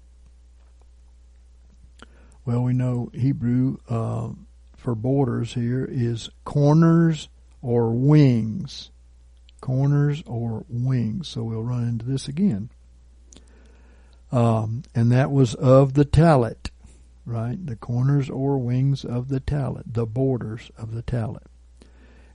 [2.45, 4.31] Well, we know Hebrew uh,
[4.77, 7.29] for borders here is corners
[7.61, 8.91] or wings
[9.63, 11.29] corners or wings.
[11.29, 12.69] So we'll run into this again.
[14.31, 16.71] Um, and that was of the talit,
[17.25, 17.65] right?
[17.65, 21.47] The corners or wings of the talit, the borders of the talit.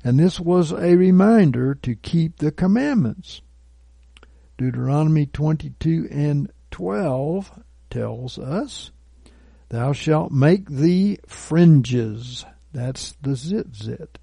[0.04, 3.42] And this was a reminder to keep the commandments.
[4.58, 8.92] Deuteronomy 22 and 12 tells us,
[9.70, 14.16] Thou shalt make thee fringes, that's the tzitzit,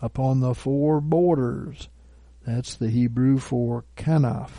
[0.00, 1.88] upon the four borders
[2.46, 4.50] that's the Hebrew for kanaf,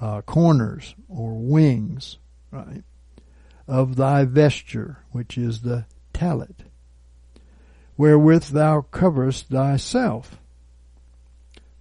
[0.00, 2.18] uh, corners or wings,
[2.50, 2.82] right?
[3.72, 6.66] Of thy vesture, which is the talit,
[7.96, 10.38] wherewith thou coverest thyself.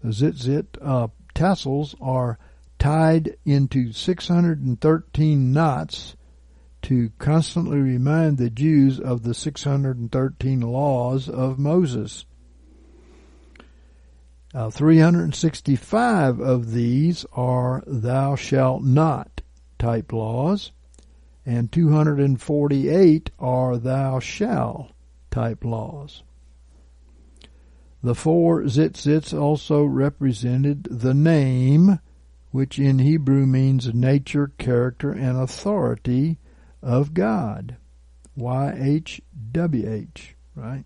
[0.01, 2.39] The tzitzit uh, tassels are
[2.79, 6.15] tied into 613 knots
[6.83, 12.23] to constantly remind the Jews of the 613 laws of Moses.
[14.53, 19.41] Uh, 365 of these are thou shalt not
[19.77, 20.71] type laws,
[21.45, 24.91] and 248 are thou shall
[25.29, 26.23] type laws.
[28.03, 31.99] The four tzitzits also represented the name,
[32.51, 36.39] which in Hebrew means nature, character, and authority
[36.81, 37.77] of God.
[38.37, 40.85] YHWH, right?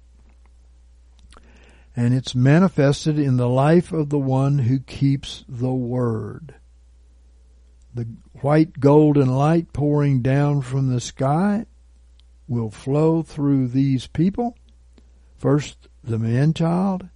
[1.96, 6.56] And it's manifested in the life of the one who keeps the word.
[7.96, 8.08] The
[8.42, 11.66] white golden light pouring down from the sky
[12.48, 14.58] will flow through these people.
[15.38, 17.08] First the man child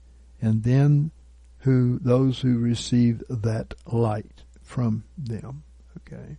[0.41, 1.11] and then
[1.59, 5.63] who those who receive that light from them.
[5.97, 6.37] Okay.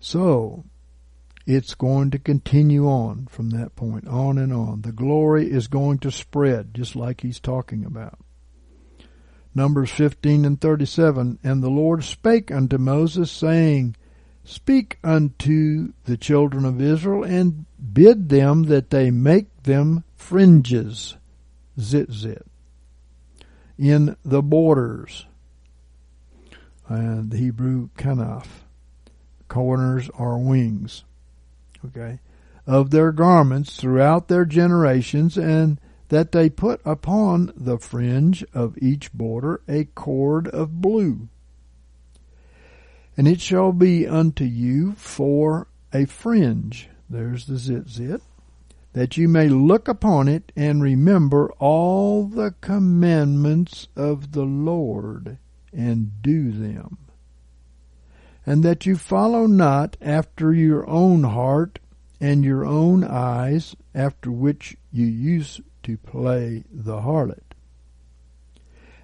[0.00, 0.64] So
[1.46, 4.82] it's going to continue on from that point, on and on.
[4.82, 8.18] The glory is going to spread, just like he's talking about.
[9.54, 13.96] Numbers 15 and 37, And the Lord spake unto Moses, saying,
[14.44, 21.16] Speak unto the children of Israel, and bid them that they make them fringes,
[21.78, 22.42] tzitzit,
[23.76, 25.26] in the borders.
[26.88, 28.46] And the Hebrew kanaf,
[29.48, 31.04] corners or wings.
[31.84, 32.20] Okay,
[32.66, 39.12] of their garments throughout their generations, and that they put upon the fringe of each
[39.12, 41.28] border a cord of blue.
[43.16, 48.20] And it shall be unto you for a fringe, there's the tzitzit,
[48.92, 55.38] that you may look upon it and remember all the commandments of the Lord
[55.72, 56.98] and do them.
[58.44, 61.78] And that you follow not after your own heart
[62.20, 67.54] and your own eyes, after which you used to play the harlot,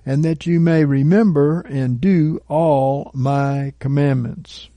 [0.04, 4.68] and that you may remember and do all my commandments,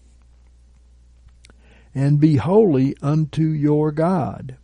[1.94, 4.58] and be holy unto your God.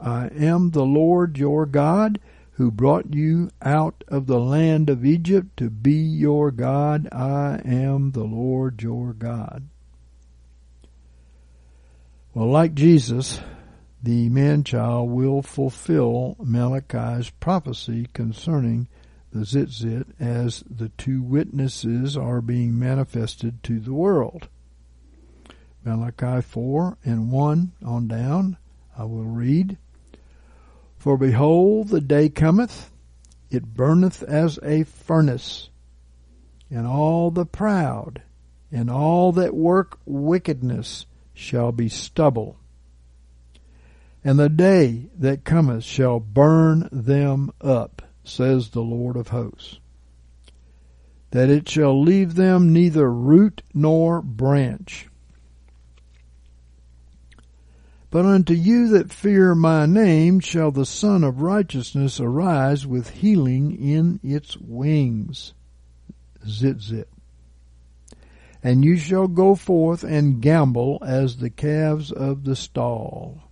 [0.00, 2.20] I am the Lord your God,
[2.52, 7.08] who brought you out of the land of Egypt to be your God.
[7.10, 9.68] I am the Lord your God.
[12.32, 13.40] Well, like Jesus,
[14.04, 18.86] the man child will fulfill Malachi's prophecy concerning
[19.32, 24.48] the tzitzit as the two witnesses are being manifested to the world.
[25.82, 28.58] Malachi 4 and 1 on down,
[28.96, 29.78] I will read.
[30.98, 32.90] For behold, the day cometh,
[33.50, 35.70] it burneth as a furnace,
[36.68, 38.20] and all the proud
[38.70, 42.58] and all that work wickedness shall be stubble.
[44.24, 49.78] And the day that cometh shall burn them up, says the Lord of hosts,
[51.30, 55.08] that it shall leave them neither root nor branch.
[58.10, 63.76] But unto you that fear my name shall the Sun of Righteousness arise with healing
[63.76, 65.52] in its wings.
[66.46, 67.06] Tzitzit.
[68.62, 73.42] And you shall go forth and gambol as the calves of the stall.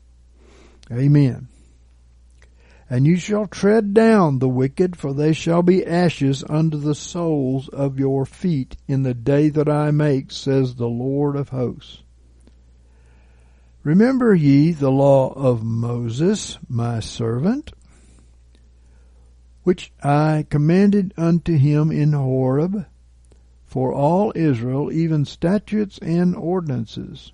[0.91, 1.49] Amen.
[2.91, 7.69] And you shall tread down the wicked, for they shall be ashes under the soles
[7.69, 12.03] of your feet in the day that I make, says the Lord of hosts.
[13.83, 17.73] Remember ye the law of Moses, my servant,
[19.65, 22.87] which I commanded unto him in Horeb,
[23.65, 27.33] for all Israel, even statutes and ordinances.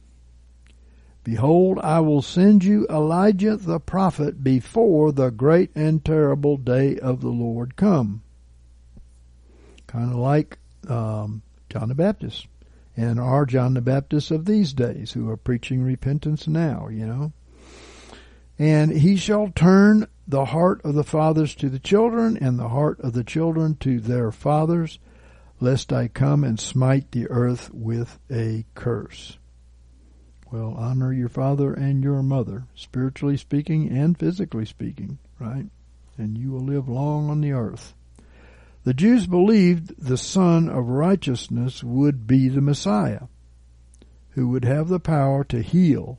[1.29, 7.21] Behold, I will send you Elijah the prophet before the great and terrible day of
[7.21, 8.23] the Lord come.
[9.87, 10.57] Kind of like
[10.89, 12.47] um, John the Baptist
[12.97, 17.33] and are John the Baptist of these days who are preaching repentance now, you know.
[18.59, 23.01] And he shall turn the heart of the fathers to the children and the heart
[23.01, 24.99] of the children to their fathers,
[25.61, 29.37] lest I come and smite the earth with a curse.
[30.51, 35.67] Well, honor your father and your mother, spiritually speaking and physically speaking, right?
[36.17, 37.95] And you will live long on the earth.
[38.85, 43.27] The Jews believed the Son of Righteousness would be the Messiah,
[44.31, 46.19] who would have the power to heal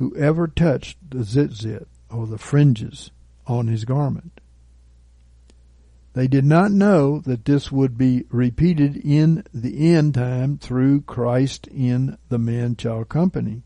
[0.00, 3.10] whoever touched the tzitzit or the fringes
[3.46, 4.39] on his garment.
[6.12, 11.68] They did not know that this would be repeated in the end time through Christ
[11.68, 13.62] in the man child company.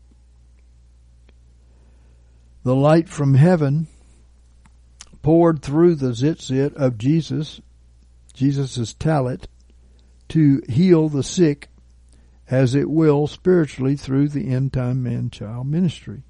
[2.63, 3.87] The light from heaven
[5.23, 7.61] poured through the tzitzit of Jesus,
[8.33, 9.45] Jesus' talit,
[10.29, 11.69] to heal the sick
[12.47, 16.23] as it will spiritually through the end time man child ministry.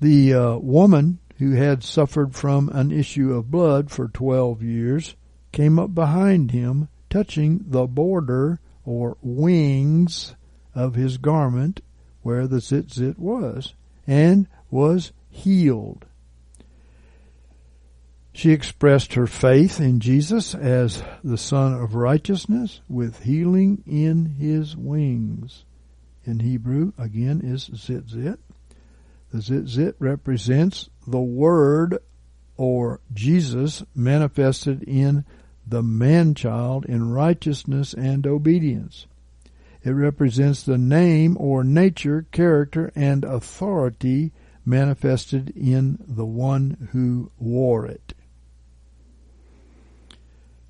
[0.00, 5.16] The uh, woman who had suffered from an issue of blood for 12 years
[5.50, 10.36] came up behind him, touching the border or wings
[10.72, 11.80] of his garment
[12.22, 13.74] where the tzitzit was,
[14.06, 16.06] and was healed.
[18.32, 24.76] She expressed her faith in Jesus as the Son of Righteousness with healing in his
[24.76, 25.64] wings.
[26.24, 28.38] In Hebrew, again, is tzitzit.
[29.32, 31.98] The tzitzit represents the Word
[32.56, 35.24] or Jesus manifested in
[35.66, 39.06] the man child in righteousness and obedience.
[39.84, 44.32] It represents the name or nature, character, and authority
[44.64, 48.14] manifested in the one who wore it.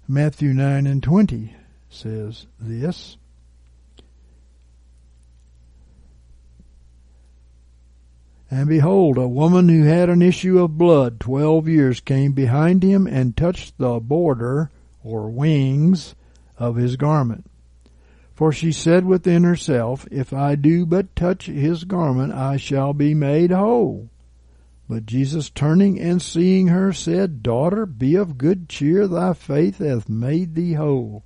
[0.08, 1.54] Matthew 9 and 20
[1.90, 3.16] says this.
[8.52, 13.06] And behold, a woman who had an issue of blood twelve years came behind him
[13.06, 14.70] and touched the border
[15.02, 16.14] or wings
[16.58, 17.46] of his garment.
[18.34, 23.14] For she said within herself, If I do but touch his garment, I shall be
[23.14, 24.10] made whole.
[24.86, 30.10] But Jesus turning and seeing her said, Daughter, be of good cheer, thy faith hath
[30.10, 31.24] made thee whole.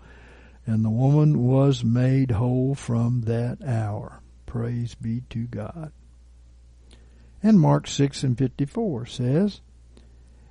[0.65, 4.21] And the woman was made whole from that hour.
[4.47, 5.91] Praise be to God.
[7.47, 9.61] And Mark 6 and 54 says,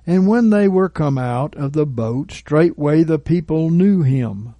[0.06, 4.54] And when they were come out of the boat, straightway the people knew him,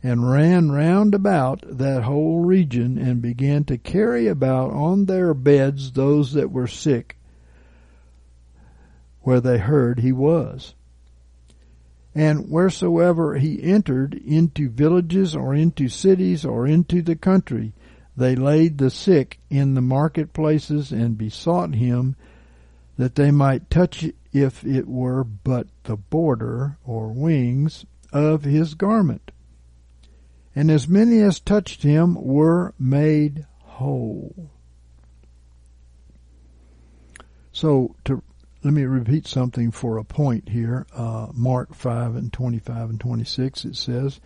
[0.00, 5.90] and ran round about that whole region, and began to carry about on their beds
[5.90, 7.16] those that were sick,
[9.22, 10.72] where they heard he was.
[12.14, 17.72] And wheresoever he entered into villages or into cities or into the country,
[18.16, 22.16] they laid the sick in the marketplaces and besought him
[22.96, 29.30] that they might touch if it were but the border or wings of his garment.
[30.54, 34.50] And as many as touched him were made whole.
[37.52, 38.22] So to
[38.66, 40.86] let me repeat something for a point here.
[40.92, 44.20] Uh, Mark 5 and 25 and 26 it says,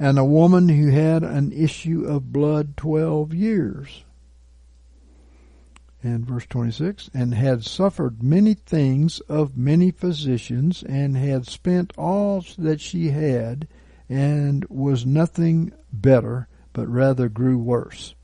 [0.00, 4.02] and a woman who had an issue of blood 12 years.
[6.02, 12.42] And verse 26, and had suffered many things of many physicians, and had spent all
[12.56, 13.68] that she had,
[14.08, 18.14] and was nothing better, but rather grew worse.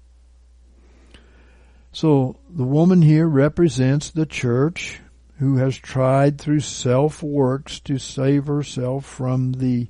[1.93, 5.01] So the woman here represents the church
[5.39, 9.89] who has tried through self works to save herself from the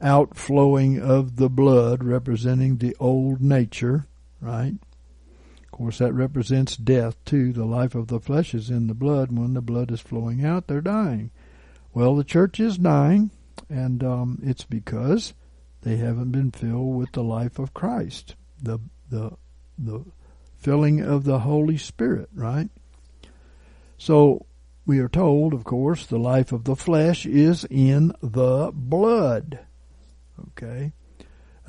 [0.00, 4.06] outflowing of the blood representing the old nature,
[4.40, 4.74] right?
[5.62, 7.52] Of course, that represents death too.
[7.52, 9.30] The life of the flesh is in the blood.
[9.32, 11.30] When the blood is flowing out, they're dying.
[11.92, 13.30] Well, the church is dying,
[13.68, 15.34] and um, it's because
[15.82, 18.78] they haven't been filled with the life of Christ, the
[19.08, 19.32] the
[19.78, 20.04] the
[20.56, 22.68] filling of the Holy Spirit, right?
[23.96, 24.46] So
[24.86, 29.60] we are told, of course, the life of the flesh is in the blood.
[30.48, 30.92] Okay.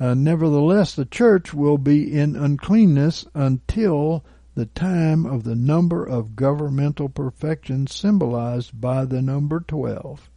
[0.00, 4.24] Uh, nevertheless, the church will be in uncleanness until
[4.54, 10.28] the time of the number of governmental perfection symbolized by the number 12.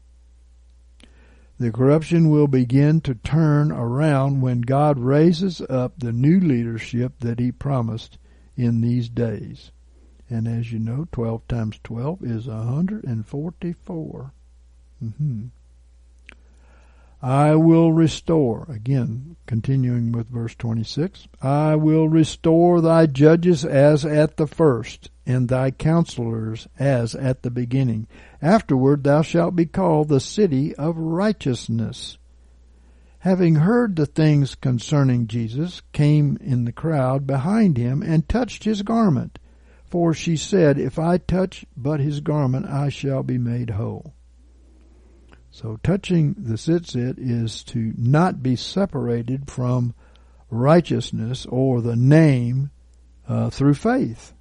[1.57, 7.39] The corruption will begin to turn around when God raises up the new leadership that
[7.39, 8.17] He promised
[8.57, 9.71] in these days.
[10.29, 14.31] And as you know, 12 times 12 is 144.
[15.03, 15.45] Mm-hmm.
[17.25, 24.37] I will restore, again, continuing with verse 26, I will restore thy judges as at
[24.37, 28.05] the first, and thy counselors as at the beginning.
[28.43, 32.19] Afterward thou shalt be called the city of righteousness.
[33.21, 38.83] Having heard the things concerning Jesus, came in the crowd behind him and touched his
[38.83, 39.39] garment.
[39.89, 44.14] For she said, If I touch but his garment, I shall be made whole.
[45.55, 49.93] So touching the tzitzit is to not be separated from
[50.49, 52.71] righteousness or the name
[53.25, 54.33] uh, through faith.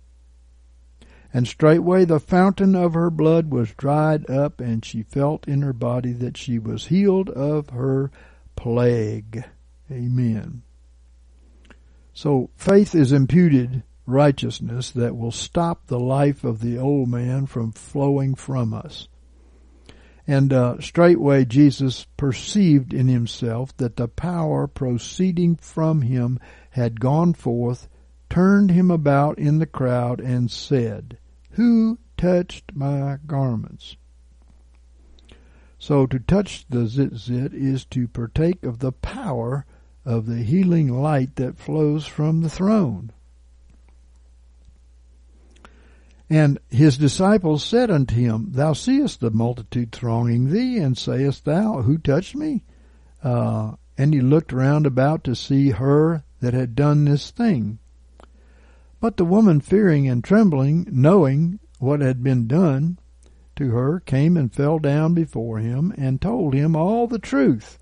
[1.33, 5.73] And straightway the fountain of her blood was dried up, and she felt in her
[5.73, 8.11] body that she was healed of her
[8.57, 9.45] plague.
[9.93, 10.63] Amen.
[12.13, 17.71] So faith is imputed righteousness that will stop the life of the old man from
[17.71, 19.07] flowing from us.
[20.27, 26.39] And uh, straightway Jesus perceived in himself that the power proceeding from him
[26.71, 27.89] had gone forth,
[28.31, 31.19] turned him about in the crowd, and said,
[31.51, 33.97] Who touched my garments?
[35.79, 39.67] So to touch the tzitzit is to partake of the power
[40.07, 43.13] of the healing light that flows from the throne.
[46.31, 51.83] And his disciples said unto him, Thou seest the multitude thronging thee, and sayest thou,
[51.83, 52.65] Who touched me?
[53.23, 57.79] Uh, and he looked round about to see her that had done this thing.
[59.01, 62.99] But the woman, fearing and trembling, knowing what had been done
[63.57, 67.79] to her, came and fell down before him, and told him all the truth.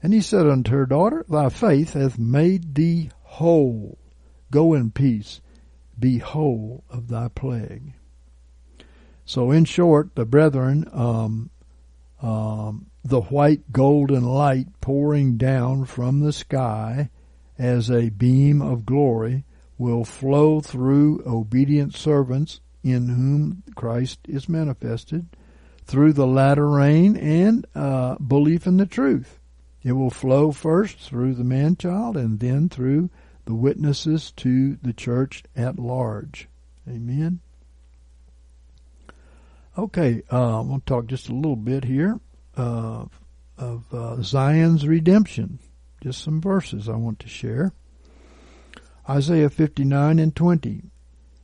[0.00, 3.98] And he said unto her, Daughter, thy faith hath made thee whole.
[4.52, 5.40] Go in peace
[5.98, 7.94] be whole of thy plague.
[9.24, 11.50] So, in short, the brethren, um,
[12.20, 17.10] um, the white golden light pouring down from the sky
[17.58, 19.44] as a beam of glory
[19.78, 25.26] will flow through obedient servants in whom Christ is manifested
[25.84, 29.38] through the latter rain and uh, belief in the truth.
[29.82, 33.10] It will flow first through the man child and then through
[33.44, 36.48] the witnesses to the church at large.
[36.88, 37.40] Amen.
[39.76, 42.20] Okay, uh, I'm going to talk just a little bit here
[42.56, 43.06] uh,
[43.58, 45.58] of uh, Zion's redemption.
[46.00, 47.72] Just some verses I want to share.
[49.08, 50.82] Isaiah 59 and 20.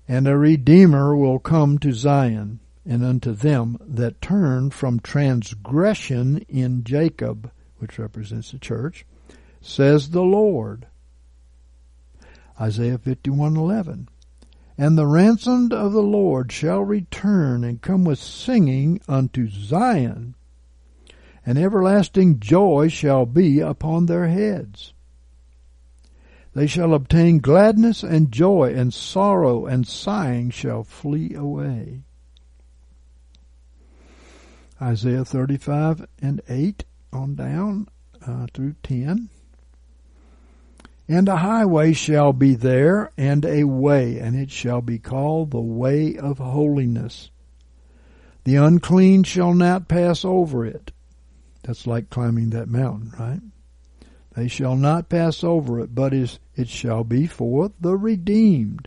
[0.07, 6.85] And a Redeemer will come to Zion, and unto them that turn from transgression in
[6.85, 9.07] Jacob, which represents the church,
[9.61, 10.87] says the Lord.
[12.61, 14.09] Isaiah 51:11.
[14.77, 20.35] And the ransomed of the Lord shall return and come with singing unto Zion,
[21.45, 24.93] and everlasting joy shall be upon their heads.
[26.53, 32.03] They shall obtain gladness and joy, and sorrow and sighing shall flee away.
[34.82, 37.89] Isaiah 35 and 8 on down
[38.27, 39.28] uh, through 10.
[41.11, 45.61] And a highway shall be there, and a way, and it shall be called the
[45.61, 47.32] way of holiness.
[48.45, 50.93] The unclean shall not pass over it.
[51.65, 53.41] That's like climbing that mountain, right?
[54.37, 58.87] They shall not pass over it, but it shall be for the redeemed.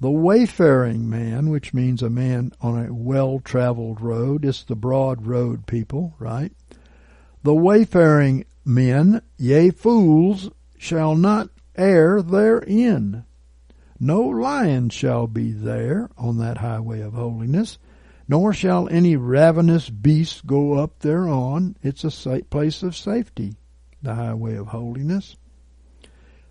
[0.00, 5.26] The wayfaring man, which means a man on a well traveled road, it's the broad
[5.26, 6.52] road people, right?
[7.42, 10.50] The wayfaring men, yea, fools,
[10.84, 13.24] shall not err therein.
[13.98, 17.78] No lion shall be there on that highway of holiness,
[18.28, 21.74] nor shall any ravenous beast go up thereon.
[21.82, 23.54] It's a place of safety,
[24.02, 25.36] the highway of holiness.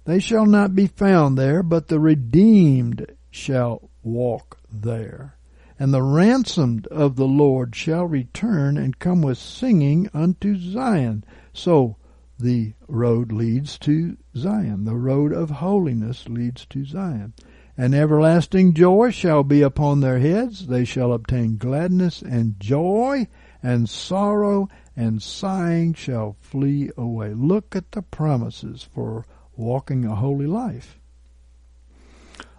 [0.06, 5.38] They shall not be found there, but the redeemed shall walk there.
[5.78, 11.24] And the ransomed of the Lord shall return and come with singing unto Zion.
[11.54, 11.98] So,
[12.44, 14.84] the road leads to Zion.
[14.84, 17.34] The road of holiness leads to Zion.
[17.78, 20.68] And everlasting joy shall be upon their heads.
[20.68, 23.28] They shall obtain gladness and joy,
[23.64, 27.34] and sorrow and sighing shall flee away.
[27.34, 29.26] Look at the promises for
[29.56, 31.00] walking a holy life.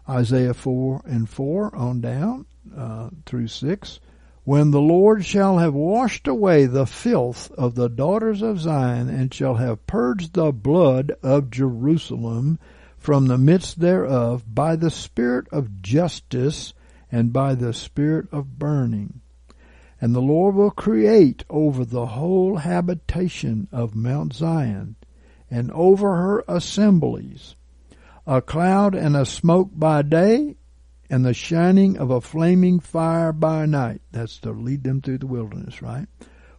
[0.09, 2.47] Isaiah 4 and 4 on down
[2.77, 4.01] uh, through 6.
[4.45, 9.33] When the Lord shall have washed away the filth of the daughters of Zion, and
[9.33, 12.59] shall have purged the blood of Jerusalem
[12.99, 16.75] from the midst thereof by the spirit of justice
[17.11, 19.23] and by the spirit of burning.
[19.99, 24.97] And the Lord will create over the whole habitation of Mount Zion,
[25.51, 27.57] and over her assemblies,
[28.27, 30.57] a cloud and a smoke by day,
[31.11, 34.01] and the shining of a flaming fire by night.
[34.13, 36.07] That's to lead them through the wilderness, right?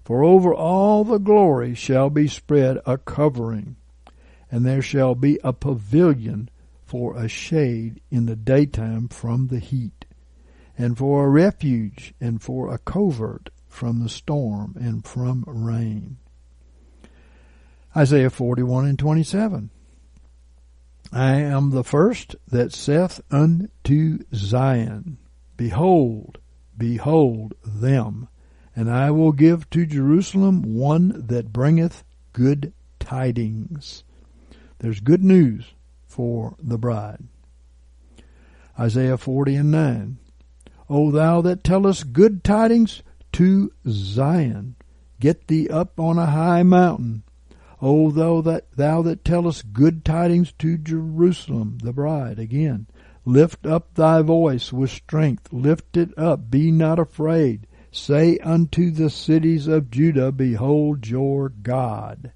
[0.04, 3.76] For over all the glory shall be spread a covering,
[4.52, 6.50] and there shall be a pavilion
[6.86, 10.06] for a shade in the daytime from the heat,
[10.78, 16.18] and for a refuge and for a covert from the storm and from rain.
[17.98, 19.70] Isaiah 41 and 27.
[21.12, 25.18] I am the first that saith unto Zion,
[25.56, 26.40] Behold,
[26.78, 28.28] behold them,
[28.76, 32.04] and I will give to Jerusalem one that bringeth
[32.34, 34.04] good tidings.
[34.80, 35.74] There's good news
[36.06, 37.24] for the bride.
[38.78, 40.18] Isaiah 40 and 9.
[40.90, 43.02] O thou that tellest good tidings
[43.34, 44.76] to Zion.
[45.20, 47.24] Get thee up on a high mountain.
[47.88, 52.88] O thou that thou that tellest good tidings to Jerusalem, the bride, again.
[53.26, 57.68] Lift up thy voice with strength, lift it up, be not afraid.
[57.92, 62.32] Say unto the cities of Judah, Behold your God.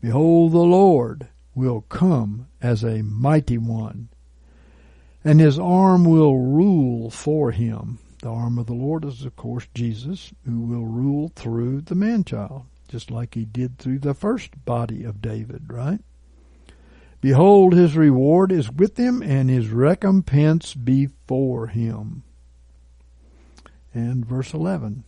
[0.00, 1.26] Behold, the Lord
[1.56, 4.08] will come as a mighty one,
[5.24, 7.98] and his arm will rule for him.
[8.22, 12.22] The arm of the Lord is, of course, Jesus, who will rule through the man
[12.22, 16.00] child, just like he did through the first body of David, right?
[17.20, 22.22] Behold, his reward is with him, and his recompense before him.
[23.92, 25.04] And verse 11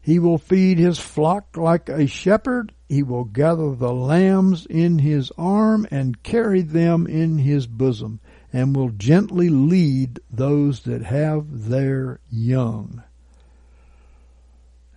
[0.00, 2.72] He will feed his flock like a shepherd.
[2.88, 8.20] He will gather the lambs in his arm and carry them in his bosom,
[8.52, 13.02] and will gently lead those that have their young.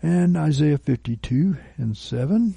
[0.02, 2.56] And Isaiah 52 and 7.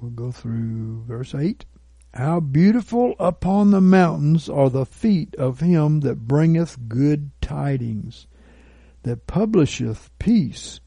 [0.00, 1.64] We'll go through verse 8.
[2.12, 8.26] How beautiful upon the mountains are the feet of him that bringeth good tidings,
[9.02, 10.80] that publisheth peace,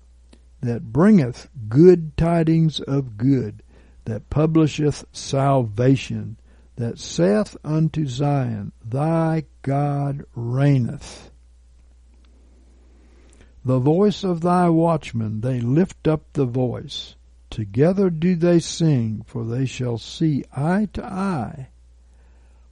[0.61, 3.63] that bringeth good tidings of good,
[4.05, 6.37] that publisheth salvation,
[6.75, 11.28] that saith unto Zion, Thy God reigneth.
[13.69, 17.15] The voice of thy watchmen, they lift up the voice.
[17.51, 21.69] Together do they sing, for they shall see eye to eye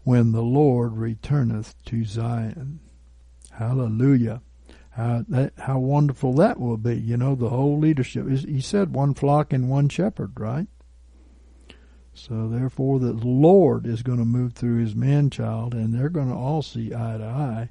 [0.03, 2.79] when the Lord returneth to Zion.
[3.51, 4.41] Hallelujah.
[4.89, 6.95] How, that, how wonderful that will be.
[6.95, 8.27] You know, the whole leadership.
[8.27, 10.67] He said one flock and one shepherd, right?
[12.15, 16.29] So therefore the Lord is going to move through his man child and they're going
[16.29, 17.69] to all see eye to eye.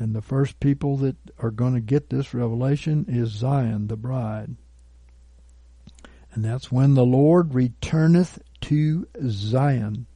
[0.00, 4.56] And the first people that are going to get this revelation is Zion, the bride.
[6.32, 10.06] And that's when the Lord returneth to Zion.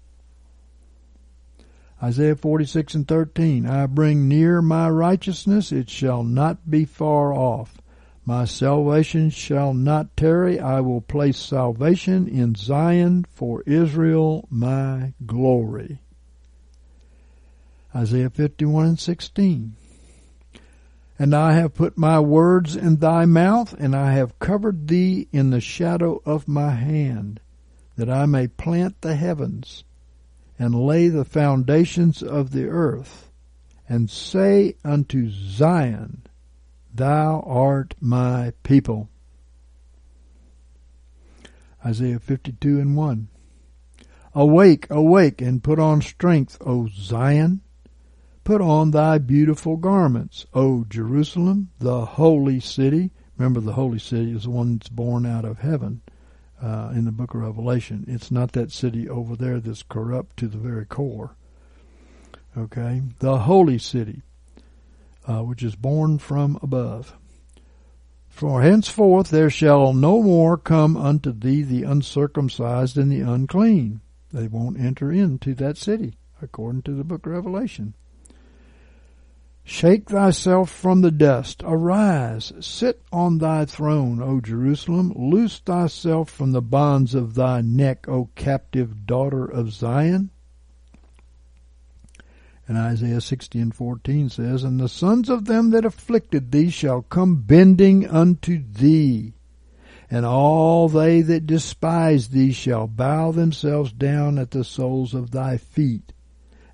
[2.02, 7.76] Isaiah 46 and 13, I bring near my righteousness, it shall not be far off.
[8.24, 10.58] My salvation shall not tarry.
[10.58, 16.00] I will place salvation in Zion for Israel, my glory.
[17.94, 19.76] Isaiah 51 and 16.
[21.16, 25.50] And I have put my words in thy mouth, and I have covered thee in
[25.50, 27.38] the shadow of my hand,
[27.96, 29.84] that I may plant the heavens,
[30.58, 33.30] and lay the foundations of the earth,
[33.88, 36.22] and say unto Zion,
[36.92, 39.08] Thou art my people.
[41.84, 43.28] Isaiah 52 and 1.
[44.34, 47.60] Awake, awake, and put on strength, O Zion.
[48.44, 53.10] Put on thy beautiful garments, O Jerusalem, the holy city.
[53.38, 56.02] Remember, the holy city is the one that's born out of heaven
[56.62, 58.04] uh, in the book of Revelation.
[58.06, 61.34] It's not that city over there that's corrupt to the very core.
[62.54, 63.00] Okay?
[63.20, 64.20] The holy city,
[65.26, 67.16] uh, which is born from above.
[68.28, 74.02] For henceforth there shall no more come unto thee the uncircumcised and the unclean.
[74.32, 77.94] They won't enter into that city, according to the book of Revelation.
[79.66, 81.62] Shake thyself from the dust.
[81.64, 85.10] Arise, sit on thy throne, O Jerusalem.
[85.16, 90.28] Loose thyself from the bonds of thy neck, O captive daughter of Zion.
[92.68, 97.00] And Isaiah 60 and 14 says, And the sons of them that afflicted thee shall
[97.00, 99.32] come bending unto thee,
[100.10, 105.56] and all they that despise thee shall bow themselves down at the soles of thy
[105.56, 106.12] feet,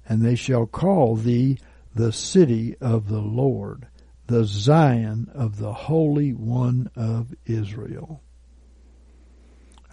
[0.08, 1.58] and they shall call thee
[1.94, 3.88] the city of the Lord,
[4.26, 8.22] the Zion of the Holy One of Israel.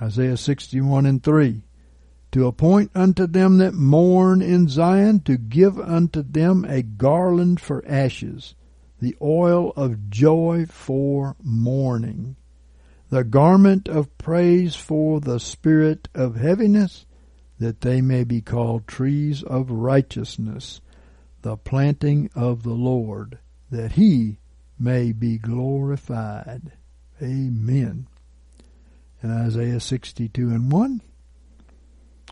[0.02, 1.64] Isaiah 61 and 3.
[2.34, 7.84] To appoint unto them that mourn in Zion, to give unto them a garland for
[7.88, 8.54] ashes,
[9.00, 12.36] the oil of joy for mourning,
[13.10, 17.06] the garment of praise for the spirit of heaviness,
[17.60, 20.82] that they may be called trees of righteousness,
[21.48, 23.40] the planting of the Lord,
[23.72, 24.38] that he
[24.78, 26.74] may be glorified.
[27.22, 28.06] Amen.
[29.24, 31.02] In Isaiah 62 and 1,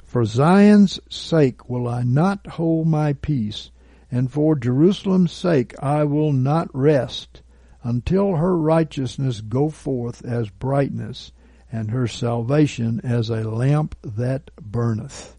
[0.03, 3.71] For Zion's sake will I not hold my peace,
[4.11, 7.41] and for Jerusalem's sake I will not rest,
[7.83, 11.31] until her righteousness go forth as brightness,
[11.71, 15.37] and her salvation as a lamp that burneth.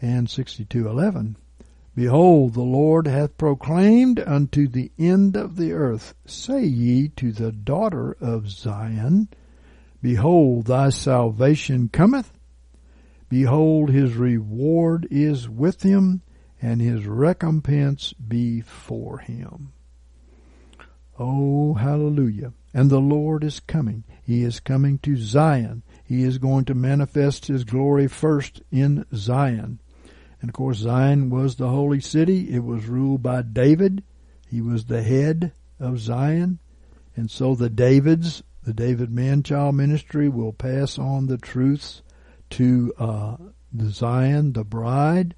[0.00, 1.36] And 62:11
[1.94, 7.52] Behold, the Lord hath proclaimed unto the end of the earth, say ye to the
[7.52, 9.28] daughter of Zion,
[10.00, 12.32] Behold, thy salvation cometh.
[13.28, 16.22] Behold, his reward is with him,
[16.60, 19.72] and his recompense before him.
[21.18, 22.52] Oh, hallelujah.
[22.74, 24.04] And the Lord is coming.
[24.22, 25.82] He is coming to Zion.
[26.04, 29.78] He is going to manifest his glory first in Zion.
[30.42, 32.52] And of course, Zion was the holy city.
[32.52, 34.02] It was ruled by David.
[34.50, 36.58] He was the head of Zion.
[37.14, 42.02] And so the Davids, the David man-child ministry will pass on the truths
[42.50, 43.36] to uh,
[43.72, 45.36] the Zion, the bride,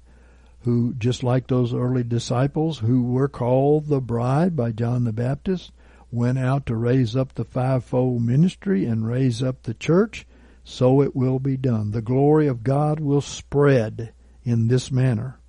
[0.61, 5.71] who, just like those early disciples who were called the bride by John the Baptist,
[6.11, 10.25] went out to raise up the fivefold ministry and raise up the church,
[10.63, 11.91] so it will be done.
[11.91, 14.13] The glory of God will spread
[14.45, 15.39] in this manner.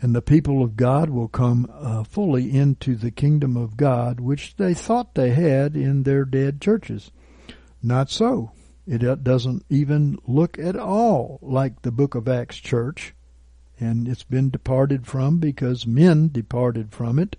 [0.00, 4.56] And the people of God will come uh, fully into the kingdom of God, which
[4.56, 7.12] they thought they had in their dead churches.
[7.82, 8.50] Not so.
[8.84, 13.14] It doesn't even look at all like the book of Acts church.
[13.78, 17.36] And it's been departed from because men departed from it.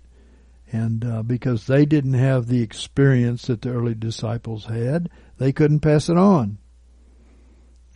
[0.72, 5.80] And uh, because they didn't have the experience that the early disciples had, they couldn't
[5.80, 6.58] pass it on.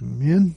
[0.02, 0.56] Amen.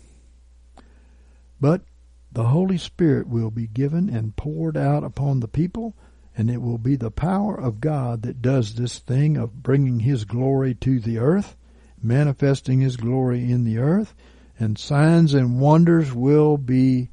[1.61, 1.83] But
[2.31, 5.95] the Holy Spirit will be given and poured out upon the people,
[6.35, 10.25] and it will be the power of God that does this thing of bringing His
[10.25, 11.55] glory to the earth,
[12.01, 14.15] manifesting His glory in the earth,
[14.57, 17.09] and signs and wonders will be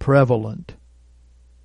[0.00, 0.74] prevalent.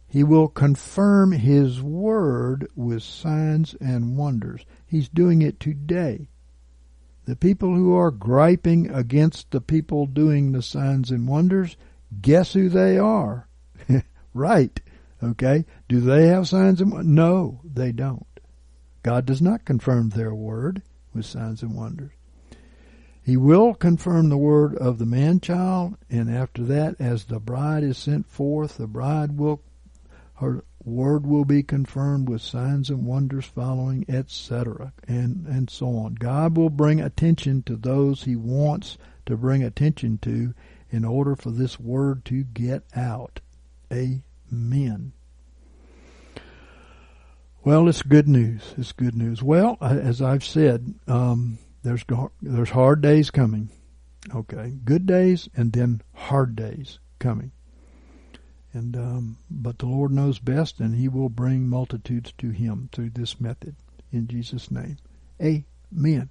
[0.08, 4.66] He will confirm His word with signs and wonders.
[4.86, 6.30] He's doing it today.
[7.26, 11.76] The people who are griping against the people doing the signs and wonders,
[12.22, 13.48] guess who they are?
[14.34, 14.80] right.
[15.22, 15.66] Okay.
[15.88, 17.12] Do they have signs and wonders?
[17.12, 18.26] No, they don't.
[19.04, 20.82] God does not confirm their word
[21.14, 22.12] with signs and wonders.
[23.28, 27.84] He will confirm the word of the man child, and after that, as the bride
[27.84, 29.62] is sent forth, the bride will,
[30.36, 36.16] her word will be confirmed with signs and wonders following, etc., and, and so on.
[36.16, 40.54] God will bring attention to those he wants to bring attention to
[40.90, 43.40] in order for this word to get out.
[43.92, 45.14] Amen.
[47.64, 48.74] Well, it's good news.
[48.78, 49.44] It's good news.
[49.44, 52.06] Well, as I've said, um, there's
[52.42, 53.70] there's hard days coming.
[54.34, 57.52] Okay, good days and then hard days coming.
[58.74, 63.12] And um, but the Lord knows best, and He will bring multitudes to Him through
[63.12, 63.76] this method.
[64.12, 64.98] In Jesus' name,
[65.42, 66.30] Amen.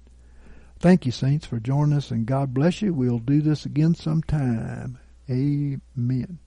[0.79, 2.93] Thank you, saints, for joining us, and God bless you.
[2.93, 4.99] We'll do this again sometime.
[5.29, 6.39] Amen.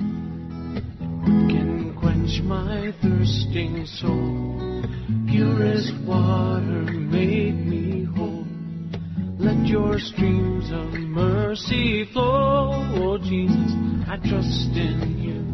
[0.00, 4.82] Can quench my thirsting soul.
[5.28, 8.46] Purest water made me whole.
[9.38, 12.72] Let your streams of mercy flow.
[12.96, 13.72] Oh, Jesus,
[14.08, 15.53] I trust in you.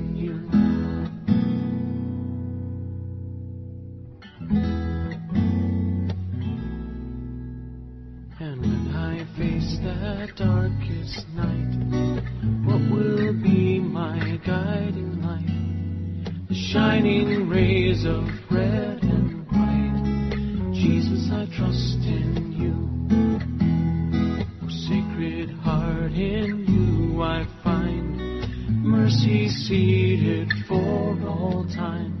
[9.41, 11.73] face that darkest night,
[12.63, 16.47] what will be my guiding light?
[16.47, 20.73] The shining rays of red and white.
[20.75, 22.75] Jesus, I trust in you.
[24.61, 32.20] Oh, sacred heart, in you I find mercy seated for all time.